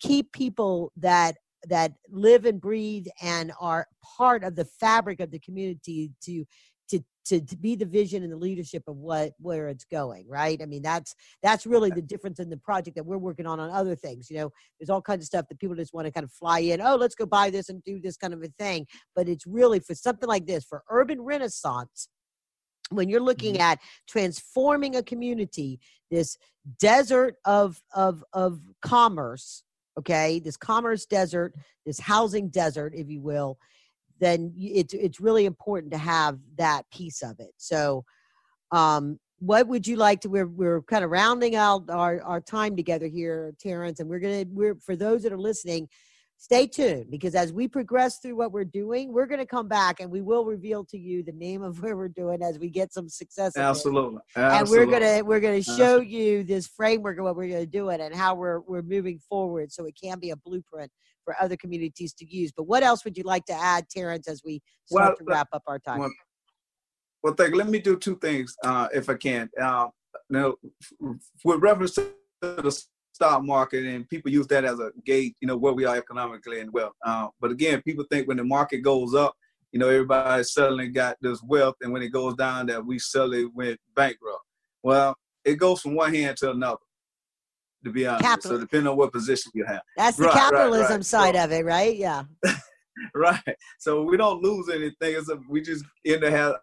keep 0.00 0.30
people 0.32 0.92
that 0.96 1.36
that 1.66 1.92
live 2.08 2.44
and 2.44 2.60
breathe 2.60 3.06
and 3.22 3.52
are 3.60 3.86
part 4.16 4.44
of 4.44 4.54
the 4.54 4.64
fabric 4.64 5.20
of 5.20 5.30
the 5.30 5.38
community 5.38 6.12
to 6.22 6.44
to, 6.90 7.04
to, 7.26 7.40
to 7.42 7.56
be 7.58 7.76
the 7.76 7.84
vision 7.84 8.22
and 8.22 8.32
the 8.32 8.36
leadership 8.36 8.82
of 8.88 8.96
what 8.96 9.32
where 9.38 9.68
it's 9.68 9.84
going 9.84 10.26
right? 10.28 10.60
I 10.62 10.66
mean 10.66 10.82
that's 10.82 11.14
that's 11.42 11.66
really 11.66 11.90
the 11.90 12.02
difference 12.02 12.38
in 12.38 12.48
the 12.48 12.56
project 12.56 12.96
that 12.96 13.04
we're 13.04 13.18
working 13.18 13.46
on 13.46 13.60
on 13.60 13.70
other 13.70 13.94
things 13.94 14.30
you 14.30 14.36
know? 14.38 14.50
There's 14.78 14.90
all 14.90 15.02
kinds 15.02 15.22
of 15.22 15.26
stuff 15.26 15.46
that 15.48 15.58
people 15.58 15.76
just 15.76 15.92
want 15.92 16.06
to 16.06 16.12
kind 16.12 16.24
of 16.24 16.32
fly 16.32 16.60
in 16.60 16.80
oh 16.80 16.96
let's 16.96 17.14
go 17.14 17.26
buy 17.26 17.50
this 17.50 17.68
and 17.68 17.82
do 17.84 18.00
this 18.00 18.16
kind 18.16 18.32
of 18.32 18.42
a 18.42 18.48
thing. 18.58 18.86
But 19.14 19.28
it's 19.28 19.46
really 19.46 19.80
for 19.80 19.94
something 19.94 20.28
like 20.28 20.46
this 20.46 20.64
for 20.64 20.82
urban 20.88 21.20
renaissance 21.20 22.08
when 22.90 23.08
you're 23.08 23.20
looking 23.20 23.54
mm-hmm. 23.54 23.62
at 23.62 23.80
transforming 24.08 24.96
a 24.96 25.02
community 25.02 25.80
this 26.10 26.36
desert 26.78 27.36
of 27.44 27.80
of 27.94 28.24
of 28.32 28.60
commerce 28.82 29.64
okay? 29.98 30.40
This 30.40 30.56
commerce 30.56 31.06
desert 31.06 31.54
this 31.84 32.00
housing 32.00 32.48
desert 32.48 32.92
if 32.94 33.08
you 33.08 33.20
will 33.20 33.58
then 34.20 34.52
it's 34.56 34.94
it's 34.94 35.20
really 35.20 35.46
important 35.46 35.92
to 35.92 35.98
have 35.98 36.38
that 36.56 36.82
piece 36.90 37.22
of 37.22 37.38
it. 37.40 37.52
So 37.56 38.04
um 38.72 39.18
what 39.40 39.68
would 39.68 39.86
you 39.86 39.96
like 39.96 40.20
to 40.20 40.28
we're 40.28 40.48
we're 40.48 40.82
kind 40.82 41.04
of 41.04 41.10
rounding 41.10 41.54
out 41.54 41.88
our 41.90 42.20
our 42.22 42.40
time 42.40 42.76
together 42.76 43.06
here 43.06 43.54
terrence 43.60 44.00
and 44.00 44.08
we're 44.08 44.18
gonna 44.18 44.44
we're 44.48 44.74
for 44.74 44.96
those 44.96 45.22
that 45.22 45.32
are 45.32 45.38
listening 45.38 45.88
stay 46.38 46.66
tuned 46.66 47.10
because 47.10 47.34
as 47.34 47.52
we 47.52 47.66
progress 47.66 48.18
through 48.20 48.36
what 48.36 48.52
we're 48.52 48.64
doing, 48.64 49.12
we're 49.12 49.26
going 49.26 49.40
to 49.40 49.46
come 49.46 49.66
back 49.68 50.00
and 50.00 50.10
we 50.10 50.22
will 50.22 50.44
reveal 50.44 50.84
to 50.84 50.96
you 50.96 51.22
the 51.22 51.32
name 51.32 51.62
of 51.62 51.82
where 51.82 51.96
we're 51.96 52.08
doing 52.08 52.42
as 52.42 52.58
we 52.58 52.70
get 52.70 52.92
some 52.92 53.08
success. 53.08 53.56
Absolutely. 53.56 54.20
Absolutely. 54.36 54.58
And 54.58 54.70
we're 54.70 54.98
going 54.98 55.18
to 55.18 55.22
we're 55.22 55.40
going 55.40 55.62
to 55.62 55.76
show 55.76 56.00
you 56.00 56.44
this 56.44 56.66
framework 56.68 57.18
of 57.18 57.24
what 57.24 57.36
we're 57.36 57.48
going 57.48 57.64
to 57.64 57.70
do 57.70 57.90
it 57.90 58.00
and 58.00 58.14
how 58.14 58.34
we're 58.34 58.60
we're 58.60 58.82
moving 58.82 59.18
forward 59.28 59.72
so 59.72 59.84
it 59.84 59.94
can 60.00 60.18
be 60.18 60.30
a 60.30 60.36
blueprint 60.36 60.90
for 61.24 61.34
other 61.40 61.56
communities 61.56 62.14
to 62.14 62.24
use. 62.24 62.52
But 62.56 62.64
what 62.64 62.82
else 62.82 63.04
would 63.04 63.18
you 63.18 63.24
like 63.24 63.44
to 63.46 63.52
add, 63.52 63.88
Terrence, 63.90 64.28
as 64.28 64.42
we 64.44 64.62
start 64.86 65.08
well, 65.08 65.16
to 65.16 65.24
wrap 65.24 65.48
up 65.52 65.62
our 65.66 65.78
time? 65.78 65.98
Well, 65.98 66.12
well 67.22 67.34
thank 67.34 67.50
you. 67.50 67.58
Let 67.58 67.68
me 67.68 67.80
do 67.80 67.98
two 67.98 68.16
things, 68.16 68.54
uh, 68.64 68.88
if 68.94 69.10
I 69.10 69.14
can. 69.14 69.50
Uh, 69.60 69.88
now, 70.30 70.54
with 71.44 71.60
reference 71.60 71.94
to 71.94 72.12
the 72.40 72.82
stock 73.18 73.42
market 73.42 73.84
and 73.84 74.08
people 74.08 74.30
use 74.30 74.46
that 74.46 74.64
as 74.64 74.78
a 74.78 74.92
gauge, 75.04 75.34
you 75.40 75.48
know, 75.48 75.56
where 75.56 75.72
we 75.72 75.84
are 75.84 75.96
economically 75.96 76.60
and 76.60 76.72
wealth. 76.72 76.92
Uh, 77.04 77.26
but 77.40 77.50
again, 77.50 77.82
people 77.82 78.04
think 78.08 78.28
when 78.28 78.36
the 78.36 78.44
market 78.44 78.78
goes 78.78 79.12
up, 79.12 79.34
you 79.72 79.80
know, 79.80 79.88
everybody 79.88 80.44
suddenly 80.44 80.88
got 80.88 81.16
this 81.20 81.42
wealth, 81.42 81.74
and 81.80 81.92
when 81.92 82.00
it 82.00 82.10
goes 82.10 82.36
down, 82.36 82.66
that 82.66 82.84
we 82.86 82.96
suddenly 83.00 83.46
went 83.46 83.80
bankrupt. 83.96 84.44
Well, 84.84 85.16
it 85.44 85.56
goes 85.56 85.80
from 85.80 85.96
one 85.96 86.14
hand 86.14 86.36
to 86.38 86.52
another. 86.52 86.78
To 87.84 87.90
be 87.90 88.06
honest, 88.06 88.24
Capital. 88.24 88.50
so 88.52 88.58
depending 88.58 88.88
on 88.88 88.96
what 88.96 89.12
position 89.12 89.50
you 89.54 89.64
have. 89.64 89.82
That's 89.96 90.16
the 90.16 90.24
right, 90.24 90.34
capitalism 90.34 90.82
right, 90.82 90.90
right. 90.96 91.04
side 91.04 91.34
so, 91.34 91.44
of 91.44 91.52
it, 91.52 91.64
right? 91.64 91.96
Yeah. 91.96 92.22
right. 93.14 93.56
So 93.78 94.02
we 94.02 94.16
don't 94.16 94.42
lose 94.42 94.68
anything. 94.68 94.94
It's 95.00 95.28
a, 95.28 95.38
we 95.48 95.60
just 95.60 95.84
end 96.06 96.22
up 96.24 96.32
have. 96.32 96.54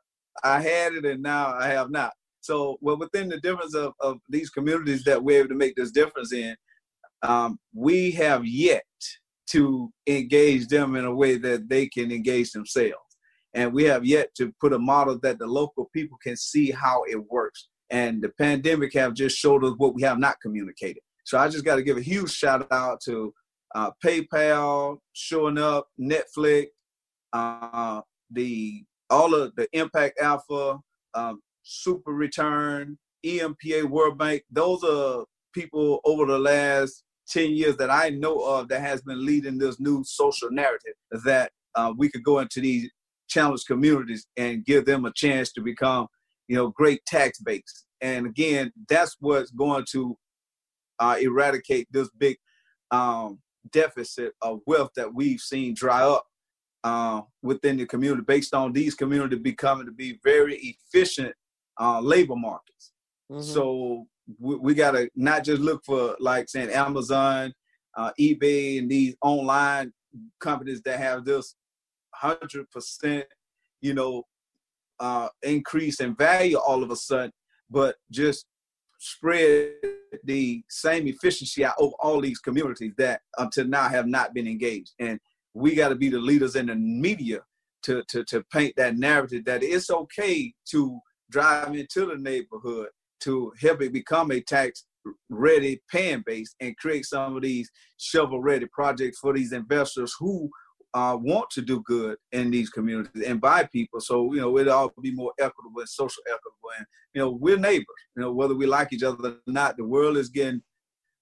I 0.44 0.62
had 0.62 0.94
it, 0.94 1.06
and 1.06 1.22
now 1.22 1.54
I 1.54 1.68
have 1.68 1.92
not. 1.92 2.14
So, 2.46 2.78
well, 2.80 2.98
within 2.98 3.28
the 3.28 3.40
difference 3.40 3.74
of, 3.74 3.94
of 4.00 4.20
these 4.30 4.52
communities 4.52 5.04
that 5.06 5.24
we're 5.24 5.40
able 5.40 5.50
to 5.50 5.56
make 5.56 5.76
this 5.76 5.92
difference 5.92 6.32
in, 6.32 6.56
um, 7.24 7.58
we 7.74 8.12
have 8.12 8.46
yet 8.46 8.84
to 9.48 9.92
engage 10.06 10.68
them 10.68 10.96
in 10.96 11.06
a 11.06 11.14
way 11.14 11.38
that 11.38 11.68
they 11.70 11.88
can 11.88 12.12
engage 12.12 12.52
themselves. 12.52 12.94
And 13.56 13.74
we 13.74 13.86
have 13.86 14.06
yet 14.06 14.36
to 14.36 14.54
put 14.62 14.74
a 14.74 14.80
model 14.80 15.18
that 15.24 15.40
the 15.40 15.48
local 15.48 15.90
people 15.92 16.20
can 16.22 16.36
see 16.36 16.70
how 16.70 17.04
it 17.08 17.18
works. 17.32 17.68
And 17.90 18.22
the 18.22 18.30
pandemic 18.30 18.94
have 18.94 19.16
just 19.16 19.38
showed 19.38 19.64
us 19.64 19.74
what 19.78 19.96
we 19.96 20.04
have 20.04 20.20
not 20.20 20.40
communicated. 20.40 21.02
So 21.24 21.40
I 21.40 21.48
just 21.48 21.66
got 21.66 21.78
to 21.78 21.84
give 21.84 21.98
a 21.98 22.02
huge 22.02 22.32
shout 22.32 22.68
out 22.72 23.02
to 23.06 23.34
uh, 23.74 23.90
PayPal 24.04 24.98
showing 25.14 25.58
up, 25.58 25.88
Netflix, 26.00 26.68
uh, 27.34 28.02
the 28.30 28.84
all 29.10 29.34
of 29.34 29.56
the 29.56 29.68
Impact 29.74 30.20
Alpha, 30.20 30.80
um, 31.14 31.42
Super 31.66 32.12
Return, 32.12 32.98
EMPA, 33.26 33.90
World 33.90 34.18
Bank. 34.18 34.44
Those 34.52 34.84
are 34.84 35.26
people 35.54 36.00
over 36.06 36.26
the 36.26 36.38
last 36.38 37.04
10 37.30 37.52
years 37.52 37.76
that 37.78 37.90
I 37.90 38.10
know 38.10 38.38
of 38.40 38.68
that 38.70 38.82
has 38.82 39.02
been 39.02 39.26
leading 39.26 39.58
this 39.58 39.80
new 39.80 40.04
social 40.06 40.52
narrative 40.52 40.94
that 41.26 41.52
uh, 41.74 41.92
we 41.98 42.10
could 42.10 42.24
go 42.24 42.40
into 42.40 42.62
these 42.62 42.90
challenged 43.28 43.66
communities 43.66 44.28
and 44.38 44.64
give 44.64 44.86
them 44.86 45.06
a 45.06 45.14
chance 45.14 45.52
to 45.54 45.62
become, 45.62 46.08
you 46.48 46.56
know, 46.56 46.70
great 46.70 47.04
tax 47.06 47.40
base. 47.40 47.86
And 48.00 48.28
again, 48.28 48.72
that's 48.88 49.18
what's 49.20 49.52
going 49.52 49.86
to 49.92 50.16
uh, 51.00 51.18
eradicate 51.20 51.88
this 51.92 52.10
big 52.18 52.38
um, 52.92 53.40
deficit 53.72 54.34
of 54.42 54.60
wealth 54.68 54.92
that 54.96 55.14
we've 55.14 55.40
seen 55.40 55.74
dry 55.74 56.04
up 56.04 56.26
uh, 56.84 57.22
within 57.42 57.78
the 57.78 57.86
community 57.88 58.24
based 58.28 58.54
on 58.54 58.72
these 58.72 58.94
communities 58.94 59.40
becoming 59.40 59.88
to 59.88 59.92
be 59.92 60.20
very 60.24 60.58
efficient 60.94 61.34
uh, 61.80 62.00
labor 62.00 62.36
markets. 62.36 62.92
Mm-hmm. 63.32 63.42
So 63.42 64.08
we, 64.40 64.56
we 64.56 64.74
got 64.74 64.92
to 64.92 65.10
not 65.16 65.44
just 65.44 65.62
look 65.62 65.84
for 65.86 66.16
like 66.20 66.50
saying 66.50 66.70
Amazon, 66.70 67.54
uh, 67.96 68.12
eBay, 68.20 68.80
and 68.80 68.90
these 68.90 69.16
online 69.22 69.94
companies 70.40 70.82
that 70.84 71.00
have 71.00 71.26
this 71.26 71.56
hundred 72.14 72.70
percent, 72.72 73.26
you 73.82 73.94
know, 73.94 74.24
uh, 75.00 75.30
increase 75.44 76.00
in 76.00 76.16
value 76.16 76.58
all 76.58 76.84
of 76.84 76.92
a 76.92 76.96
sudden, 76.96 77.32
but 77.70 77.96
just 78.12 78.46
spread 79.00 79.74
the 80.24 80.64
same 80.70 81.08
efficiency 81.08 81.66
out 81.66 81.76
over 81.78 81.94
all 82.00 82.22
these 82.22 82.40
communities 82.40 82.94
that 82.98 83.22
until 83.38 83.66
now 83.66 83.88
have 83.90 84.08
not 84.08 84.34
been 84.34 84.48
engaged. 84.48 84.94
And 85.00 85.20
we 85.54 85.76
got 85.76 85.90
to 85.90 85.96
be 85.96 86.10
the 86.10 86.20
leaders 86.20 86.56
in 86.56 86.68
the 86.68 86.76
media 86.76 87.42
to, 87.84 88.04
to, 88.10 88.24
to 88.26 88.44
paint 88.52 88.74
that 88.78 88.98
narrative 88.98 89.46
that 89.46 89.64
it's 89.64 89.90
okay 89.90 90.54
to 90.72 91.00
drive 91.30 91.76
into 91.76 92.06
the 92.06 92.18
neighborhood 92.18 92.88
to 93.22 93.52
help 93.60 93.82
it 93.82 93.94
become 93.94 94.32
a 94.32 94.42
tax 94.42 94.86
ready 95.30 95.82
paying 95.92 96.24
base 96.26 96.56
and 96.60 96.78
create 96.78 97.06
some 97.06 97.36
of 97.36 97.44
these 97.44 97.70
shovel 97.98 98.42
ready 98.42 98.68
projects 98.74 99.20
for 99.20 99.34
these 99.34 99.52
investors 99.52 100.14
who 100.20 100.50
uh, 100.94 101.18
want 101.20 101.50
to 101.50 101.62
do 101.62 101.82
good 101.86 102.18
in 102.32 102.50
these 102.50 102.70
communities 102.70 103.24
and 103.24 103.42
buy 103.42 103.68
people. 103.72 104.00
So, 104.00 104.34
you 104.34 104.40
know, 104.40 104.58
it'll 104.58 104.74
all 104.74 104.94
be 105.02 105.12
more 105.12 105.34
equitable 105.40 105.82
and 105.82 105.90
social 105.90 106.24
equitable. 106.26 106.70
And, 106.78 106.86
you 107.14 107.22
know, 107.22 107.32
we're 107.32 107.58
neighbors, 107.58 107.86
you 108.16 108.22
know, 108.22 108.32
whether 108.32 108.56
we 108.56 108.66
like 108.66 108.94
each 108.94 109.04
other 109.04 109.30
or 109.30 109.38
not, 109.46 109.76
the 109.76 109.84
world 109.84 110.16
is 110.18 110.30
getting 110.30 110.62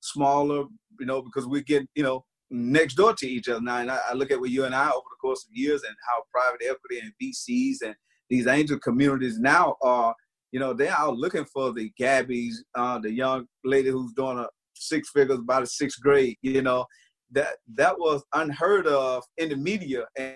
smaller, 0.01 0.65
you 0.99 1.05
know, 1.07 1.23
because 1.23 1.47
we 1.47 1.63
get, 1.63 1.87
you 1.95 2.03
know, 2.03 2.23
next 2.51 2.95
door 2.95 3.13
to 3.15 3.27
each 3.27 3.49
other 3.49 3.61
now. 3.61 3.77
And 3.77 3.89
I, 3.89 3.99
I 4.11 4.13
look 4.13 4.29
at 4.29 4.39
what 4.39 4.51
you 4.51 4.65
and 4.65 4.75
I 4.75 4.89
over 4.89 5.09
the 5.09 5.17
course 5.19 5.43
of 5.43 5.57
years 5.57 5.81
and 5.81 5.95
how 6.07 6.23
private 6.31 6.61
equity 6.61 6.99
and 6.99 7.11
VCs 7.21 7.77
and 7.83 7.95
these 8.29 8.47
angel 8.47 8.79
communities 8.79 9.39
now 9.39 9.75
are 9.81 10.15
you 10.53 10.59
know, 10.59 10.71
they're 10.71 10.95
out 10.95 11.17
looking 11.17 11.45
for 11.45 11.73
the 11.73 11.91
Gabbies, 11.99 12.57
uh, 12.75 12.99
the 12.99 13.11
young 13.11 13.47
lady 13.65 13.89
who's 13.89 14.13
doing 14.13 14.37
a 14.37 14.47
six 14.75 15.09
figures 15.09 15.39
by 15.39 15.59
the 15.59 15.65
sixth 15.65 15.99
grade. 15.99 16.37
You 16.43 16.61
know, 16.61 16.85
that 17.31 17.55
that 17.73 17.97
was 17.97 18.23
unheard 18.33 18.85
of 18.85 19.23
in 19.37 19.49
the 19.49 19.57
media, 19.57 20.05
and 20.15 20.35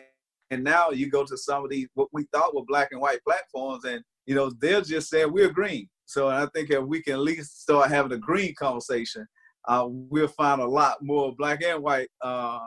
and 0.49 0.63
now 0.63 0.89
you 0.89 1.09
go 1.11 1.23
to 1.23 1.38
some 1.38 1.63
of 1.63 1.69
these 1.69 1.88
what 1.93 2.07
we 2.11 2.25
thought 2.33 2.55
were 2.55 2.65
black 2.67 2.89
and 2.91 2.99
white 2.99 3.19
platforms, 3.25 3.85
and 3.85 4.01
you 4.25 4.33
know 4.33 4.51
they're 4.59 4.81
just 4.81 5.09
saying 5.09 5.31
we're 5.31 5.51
green. 5.53 5.88
So 6.05 6.29
I 6.29 6.47
think 6.55 6.71
if 6.71 6.83
we 6.83 7.03
can 7.03 7.13
at 7.13 7.19
least 7.19 7.61
start 7.61 7.91
having 7.91 8.11
a 8.11 8.17
green 8.17 8.55
conversation, 8.57 9.27
uh, 9.67 9.85
we'll 9.88 10.29
find 10.29 10.61
a 10.61 10.67
lot 10.67 10.97
more 11.01 11.35
black 11.38 11.61
and 11.63 11.83
white 11.83 12.09
uh, 12.23 12.65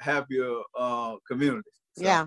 happier 0.00 0.52
uh, 0.76 1.14
communities. 1.28 1.62
So, 1.96 2.04
yeah. 2.04 2.26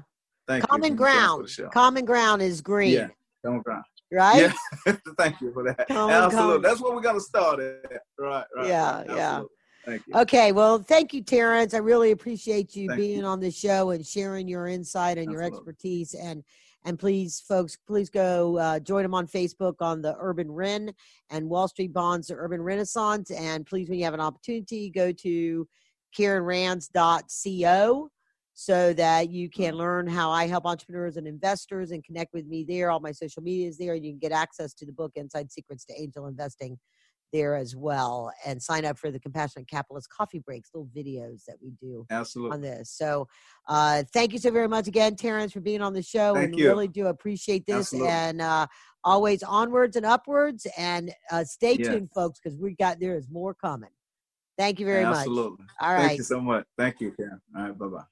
Thank 0.51 0.67
common 0.67 0.95
ground. 0.95 1.49
Common 1.73 2.05
ground 2.05 2.41
is 2.41 2.61
green. 2.61 2.93
Yeah. 2.93 3.07
Common 3.43 3.61
ground 3.61 3.83
right? 4.11 4.51
Yeah. 4.85 4.95
Thank 5.17 5.41
you 5.41 5.51
for 5.53 5.63
that. 5.63 5.89
Absolutely. 5.89 6.61
That's 6.61 6.81
what 6.81 6.93
we're 6.93 7.01
gonna 7.01 7.19
start 7.19 7.59
at. 7.59 8.01
Right, 8.19 8.45
right. 8.55 8.67
Yeah, 8.67 8.97
right. 8.97 9.07
yeah. 9.09 9.41
Thank 9.85 10.03
you. 10.05 10.13
Okay, 10.15 10.51
well, 10.51 10.77
thank 10.79 11.11
you, 11.13 11.23
Terrence. 11.23 11.73
I 11.73 11.77
really 11.79 12.11
appreciate 12.11 12.75
you 12.75 12.87
thank 12.87 12.99
being 12.99 13.19
you. 13.19 13.25
on 13.25 13.39
the 13.39 13.49
show 13.49 13.89
and 13.91 14.05
sharing 14.05 14.47
your 14.47 14.67
insight 14.67 15.17
and 15.17 15.29
Absolutely. 15.29 15.33
your 15.33 15.43
expertise. 15.55 16.13
And 16.13 16.43
and 16.83 16.99
please, 16.99 17.39
folks, 17.47 17.77
please 17.87 18.09
go 18.09 18.57
uh, 18.57 18.79
join 18.79 19.03
them 19.03 19.13
on 19.13 19.27
Facebook 19.27 19.75
on 19.81 20.01
the 20.01 20.15
Urban 20.19 20.51
Ren 20.51 20.91
and 21.29 21.49
Wall 21.49 21.67
Street 21.67 21.93
Bonds, 21.93 22.27
the 22.27 22.35
Urban 22.35 22.61
Renaissance. 22.61 23.31
And 23.31 23.65
please, 23.65 23.89
when 23.89 23.99
you 23.99 24.05
have 24.05 24.13
an 24.13 24.19
opportunity, 24.19 24.89
go 24.89 25.11
to 25.11 25.67
KarenRands.co 26.17 28.11
so 28.53 28.93
that 28.93 29.29
you 29.29 29.49
can 29.49 29.75
learn 29.75 30.07
how 30.07 30.29
I 30.29 30.47
help 30.47 30.65
entrepreneurs 30.65 31.17
and 31.17 31.27
investors 31.27 31.91
and 31.91 32.03
connect 32.03 32.33
with 32.33 32.45
me 32.47 32.63
there. 32.67 32.91
All 32.91 32.99
my 32.99 33.11
social 33.11 33.41
media 33.41 33.67
is 33.67 33.77
there. 33.77 33.93
And 33.93 34.05
you 34.05 34.11
can 34.11 34.19
get 34.19 34.31
access 34.31 34.73
to 34.75 34.85
the 34.85 34.91
book 34.91 35.11
Inside 35.15 35.51
Secrets 35.51 35.85
to 35.85 35.99
Angel 35.99 36.27
Investing 36.27 36.77
there 37.31 37.55
as 37.55 37.75
well 37.75 38.31
and 38.45 38.61
sign 38.61 38.83
up 38.83 38.97
for 38.97 39.09
the 39.09 39.19
Compassionate 39.19 39.67
Capitalist 39.67 40.09
coffee 40.09 40.39
breaks, 40.39 40.69
little 40.73 40.89
videos 40.95 41.45
that 41.45 41.55
we 41.61 41.71
do 41.81 42.05
Absolutely. 42.11 42.55
on 42.55 42.61
this. 42.61 42.91
So 42.91 43.27
uh, 43.67 44.03
thank 44.13 44.33
you 44.33 44.39
so 44.39 44.51
very 44.51 44.67
much 44.67 44.87
again, 44.87 45.15
Terrence, 45.15 45.53
for 45.53 45.61
being 45.61 45.81
on 45.81 45.93
the 45.93 46.03
show. 46.03 46.35
Thank 46.35 46.51
and 46.51 46.59
you. 46.59 46.67
really 46.67 46.89
do 46.89 47.07
appreciate 47.07 47.65
this. 47.65 47.93
Absolutely. 47.93 48.09
And 48.09 48.41
uh, 48.41 48.67
always 49.03 49.43
onwards 49.43 49.95
and 49.95 50.05
upwards. 50.05 50.67
And 50.77 51.13
uh, 51.31 51.45
stay 51.45 51.77
Yeah. 51.77 51.91
tuned, 51.91 52.09
folks, 52.13 52.39
because 52.43 52.59
we 52.59 52.75
got 52.75 52.99
there 52.99 53.15
is 53.15 53.29
more 53.29 53.53
coming. 53.53 53.91
Thank 54.57 54.79
you 54.79 54.85
very 54.85 55.05
much. 55.05 55.15
Absolutely. 55.19 55.65
All 55.79 55.95
Thank 55.95 56.17
you 56.17 56.23
so 56.23 56.41
much. 56.41 56.65
Thank 56.77 56.99
you, 56.99 57.13
Karen. 57.13 57.41
All 57.55 57.63
right. 57.63 57.77
Bye 57.77 57.87
bye 57.87 58.03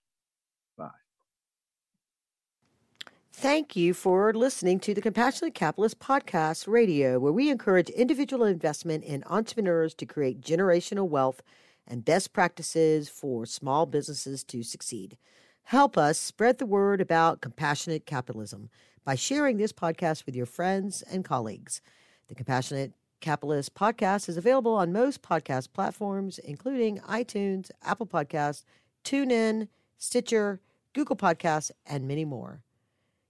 Thank 3.40 3.78
you 3.78 3.94
for 3.94 4.34
listening 4.34 4.82
to 4.82 4.94
the 4.94 5.00
Compassionate 5.00 5.54
Capitalist 5.54 5.98
Podcast 6.00 6.68
Radio, 6.68 7.20
where 7.20 7.32
we 7.32 7.50
encourage 7.50 7.90
individual 7.92 8.44
investment 8.44 9.06
in 9.06 9.24
entrepreneurs 9.28 9.94
to 9.94 10.06
create 10.06 10.42
generational 10.42 11.08
wealth 11.08 11.42
and 11.88 12.04
best 12.04 12.34
practices 12.34 13.08
for 13.08 13.46
small 13.46 13.86
businesses 13.86 14.44
to 14.44 14.62
succeed. 14.62 15.18
Help 15.64 15.98
us 15.98 16.18
spread 16.18 16.58
the 16.58 16.66
word 16.66 17.00
about 17.00 17.40
compassionate 17.40 18.06
capitalism 18.06 18.70
by 19.06 19.16
sharing 19.16 19.56
this 19.56 19.72
podcast 19.72 20.26
with 20.26 20.36
your 20.36 20.46
friends 20.46 21.02
and 21.04 21.24
colleagues. 21.24 21.82
The 22.28 22.36
Compassionate 22.36 22.92
Capitalist 23.22 23.74
Podcast 23.74 24.28
is 24.28 24.36
available 24.36 24.76
on 24.76 24.92
most 24.92 25.22
podcast 25.22 25.72
platforms, 25.72 26.40
including 26.40 27.00
iTunes, 27.08 27.72
Apple 27.84 28.06
Podcasts, 28.06 28.66
TuneIn, 29.06 29.70
Stitcher, 29.98 30.60
Google 30.92 31.16
Podcasts, 31.16 31.72
and 31.86 32.06
many 32.06 32.26
more. 32.26 32.64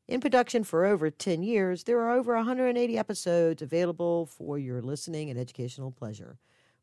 In 0.10 0.22
production 0.22 0.64
for 0.64 0.86
over 0.86 1.12
10 1.12 1.44
years, 1.44 1.84
there 1.84 2.00
are 2.02 2.10
over 2.18 2.34
180 2.34 2.98
episodes 2.98 3.62
available 3.62 4.26
for 4.26 4.58
your 4.58 4.82
listening 4.82 5.30
and 5.30 5.40
educational 5.40 5.92
pleasure. 5.92 6.40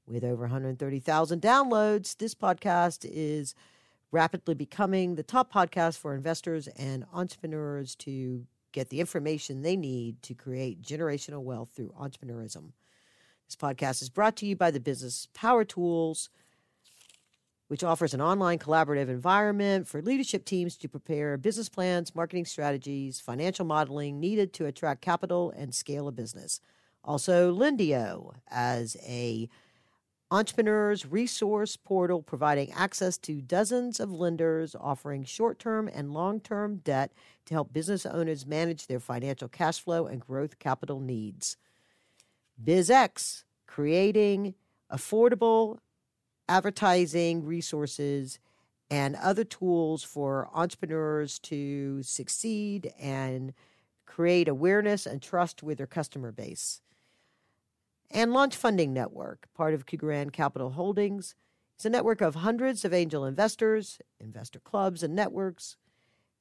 With 0.06 0.22
over 0.22 0.42
130,000 0.42 1.42
downloads, 1.42 2.16
this 2.16 2.36
podcast 2.36 3.04
is 3.04 3.56
rapidly 4.12 4.54
becoming 4.54 5.16
the 5.16 5.24
top 5.24 5.52
podcast 5.52 5.98
for 5.98 6.14
investors 6.14 6.68
and 6.68 7.04
entrepreneurs 7.12 7.96
to 7.96 8.46
get 8.70 8.90
the 8.90 9.00
information 9.00 9.62
they 9.62 9.76
need 9.76 10.22
to 10.22 10.32
create 10.32 10.80
generational 10.80 11.42
wealth 11.42 11.70
through 11.74 11.92
entrepreneurism. 12.00 12.70
This 13.48 13.56
podcast 13.56 14.02
is 14.02 14.08
brought 14.08 14.36
to 14.36 14.46
you 14.46 14.54
by 14.54 14.70
the 14.70 14.78
business 14.78 15.26
Power 15.34 15.64
Tools 15.64 16.30
which 17.68 17.82
offers 17.82 18.14
an 18.14 18.20
online 18.20 18.58
collaborative 18.58 19.08
environment 19.08 19.88
for 19.88 20.00
leadership 20.00 20.44
teams 20.44 20.76
to 20.76 20.88
prepare 20.88 21.36
business 21.36 21.68
plans, 21.68 22.14
marketing 22.14 22.44
strategies, 22.44 23.20
financial 23.20 23.64
modeling 23.64 24.20
needed 24.20 24.52
to 24.52 24.66
attract 24.66 25.00
capital 25.00 25.52
and 25.56 25.74
scale 25.74 26.06
a 26.08 26.12
business. 26.12 26.60
Also, 27.02 27.54
Lendio 27.54 28.34
as 28.48 28.96
a 29.06 29.48
entrepreneurs 30.30 31.06
resource 31.06 31.76
portal 31.76 32.20
providing 32.20 32.72
access 32.72 33.16
to 33.16 33.40
dozens 33.40 34.00
of 34.00 34.10
lenders 34.10 34.74
offering 34.78 35.24
short-term 35.24 35.88
and 35.92 36.12
long-term 36.12 36.78
debt 36.78 37.12
to 37.44 37.54
help 37.54 37.72
business 37.72 38.04
owners 38.04 38.44
manage 38.44 38.86
their 38.86 38.98
financial 38.98 39.48
cash 39.48 39.80
flow 39.80 40.06
and 40.06 40.20
growth 40.20 40.58
capital 40.58 40.98
needs. 40.98 41.56
BizX 42.62 43.44
creating 43.66 44.54
affordable 44.92 45.78
advertising 46.48 47.44
resources 47.44 48.38
and 48.90 49.16
other 49.16 49.44
tools 49.44 50.02
for 50.02 50.48
entrepreneurs 50.54 51.38
to 51.40 52.02
succeed 52.02 52.92
and 53.00 53.52
create 54.06 54.48
awareness 54.48 55.06
and 55.06 55.20
trust 55.20 55.62
with 55.62 55.78
their 55.78 55.86
customer 55.86 56.30
base. 56.32 56.80
And 58.10 58.32
Launch 58.32 58.56
Funding 58.56 58.92
Network, 58.92 59.48
part 59.54 59.74
of 59.74 59.86
Kugarand 59.86 60.32
Capital 60.32 60.70
Holdings, 60.70 61.34
is 61.78 61.84
a 61.84 61.90
network 61.90 62.20
of 62.20 62.36
hundreds 62.36 62.84
of 62.84 62.94
angel 62.94 63.24
investors, 63.24 63.98
investor 64.20 64.60
clubs 64.60 65.02
and 65.02 65.14
networks, 65.14 65.76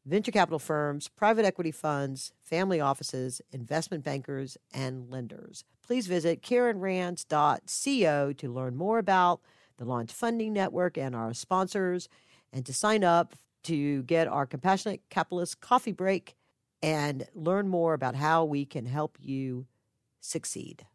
venture 0.06 0.32
capital 0.32 0.60
firms, 0.60 1.08
private 1.08 1.46
equity 1.46 1.72
funds, 1.72 2.32
family 2.44 2.80
offices, 2.80 3.42
investment 3.52 4.04
bankers, 4.04 4.58
and 4.74 5.10
lenders. 5.10 5.64
Please 5.86 6.08
visit 6.08 6.44
KarenRands.co 6.44 8.34
to 8.34 8.54
learn 8.54 8.76
more 8.76 9.00
about 9.00 9.42
the 9.78 9.86
Launch 9.86 10.12
Funding 10.12 10.54
Network 10.54 10.98
and 10.98 11.16
our 11.16 11.34
sponsors, 11.34 12.08
and 12.52 12.66
to 12.66 12.74
sign 12.74 13.04
up 13.04 13.36
to 13.64 14.04
get 14.04 14.28
our 14.28 14.46
Compassionate 14.46 15.02
Capitalist 15.10 15.60
coffee 15.60 15.92
break 15.92 16.36
and 16.82 17.26
learn 17.34 17.68
more 17.68 17.94
about 17.94 18.16
how 18.16 18.46
we 18.46 18.66
can 18.66 18.86
help 18.86 19.18
you 19.20 19.66
succeed. 20.22 20.86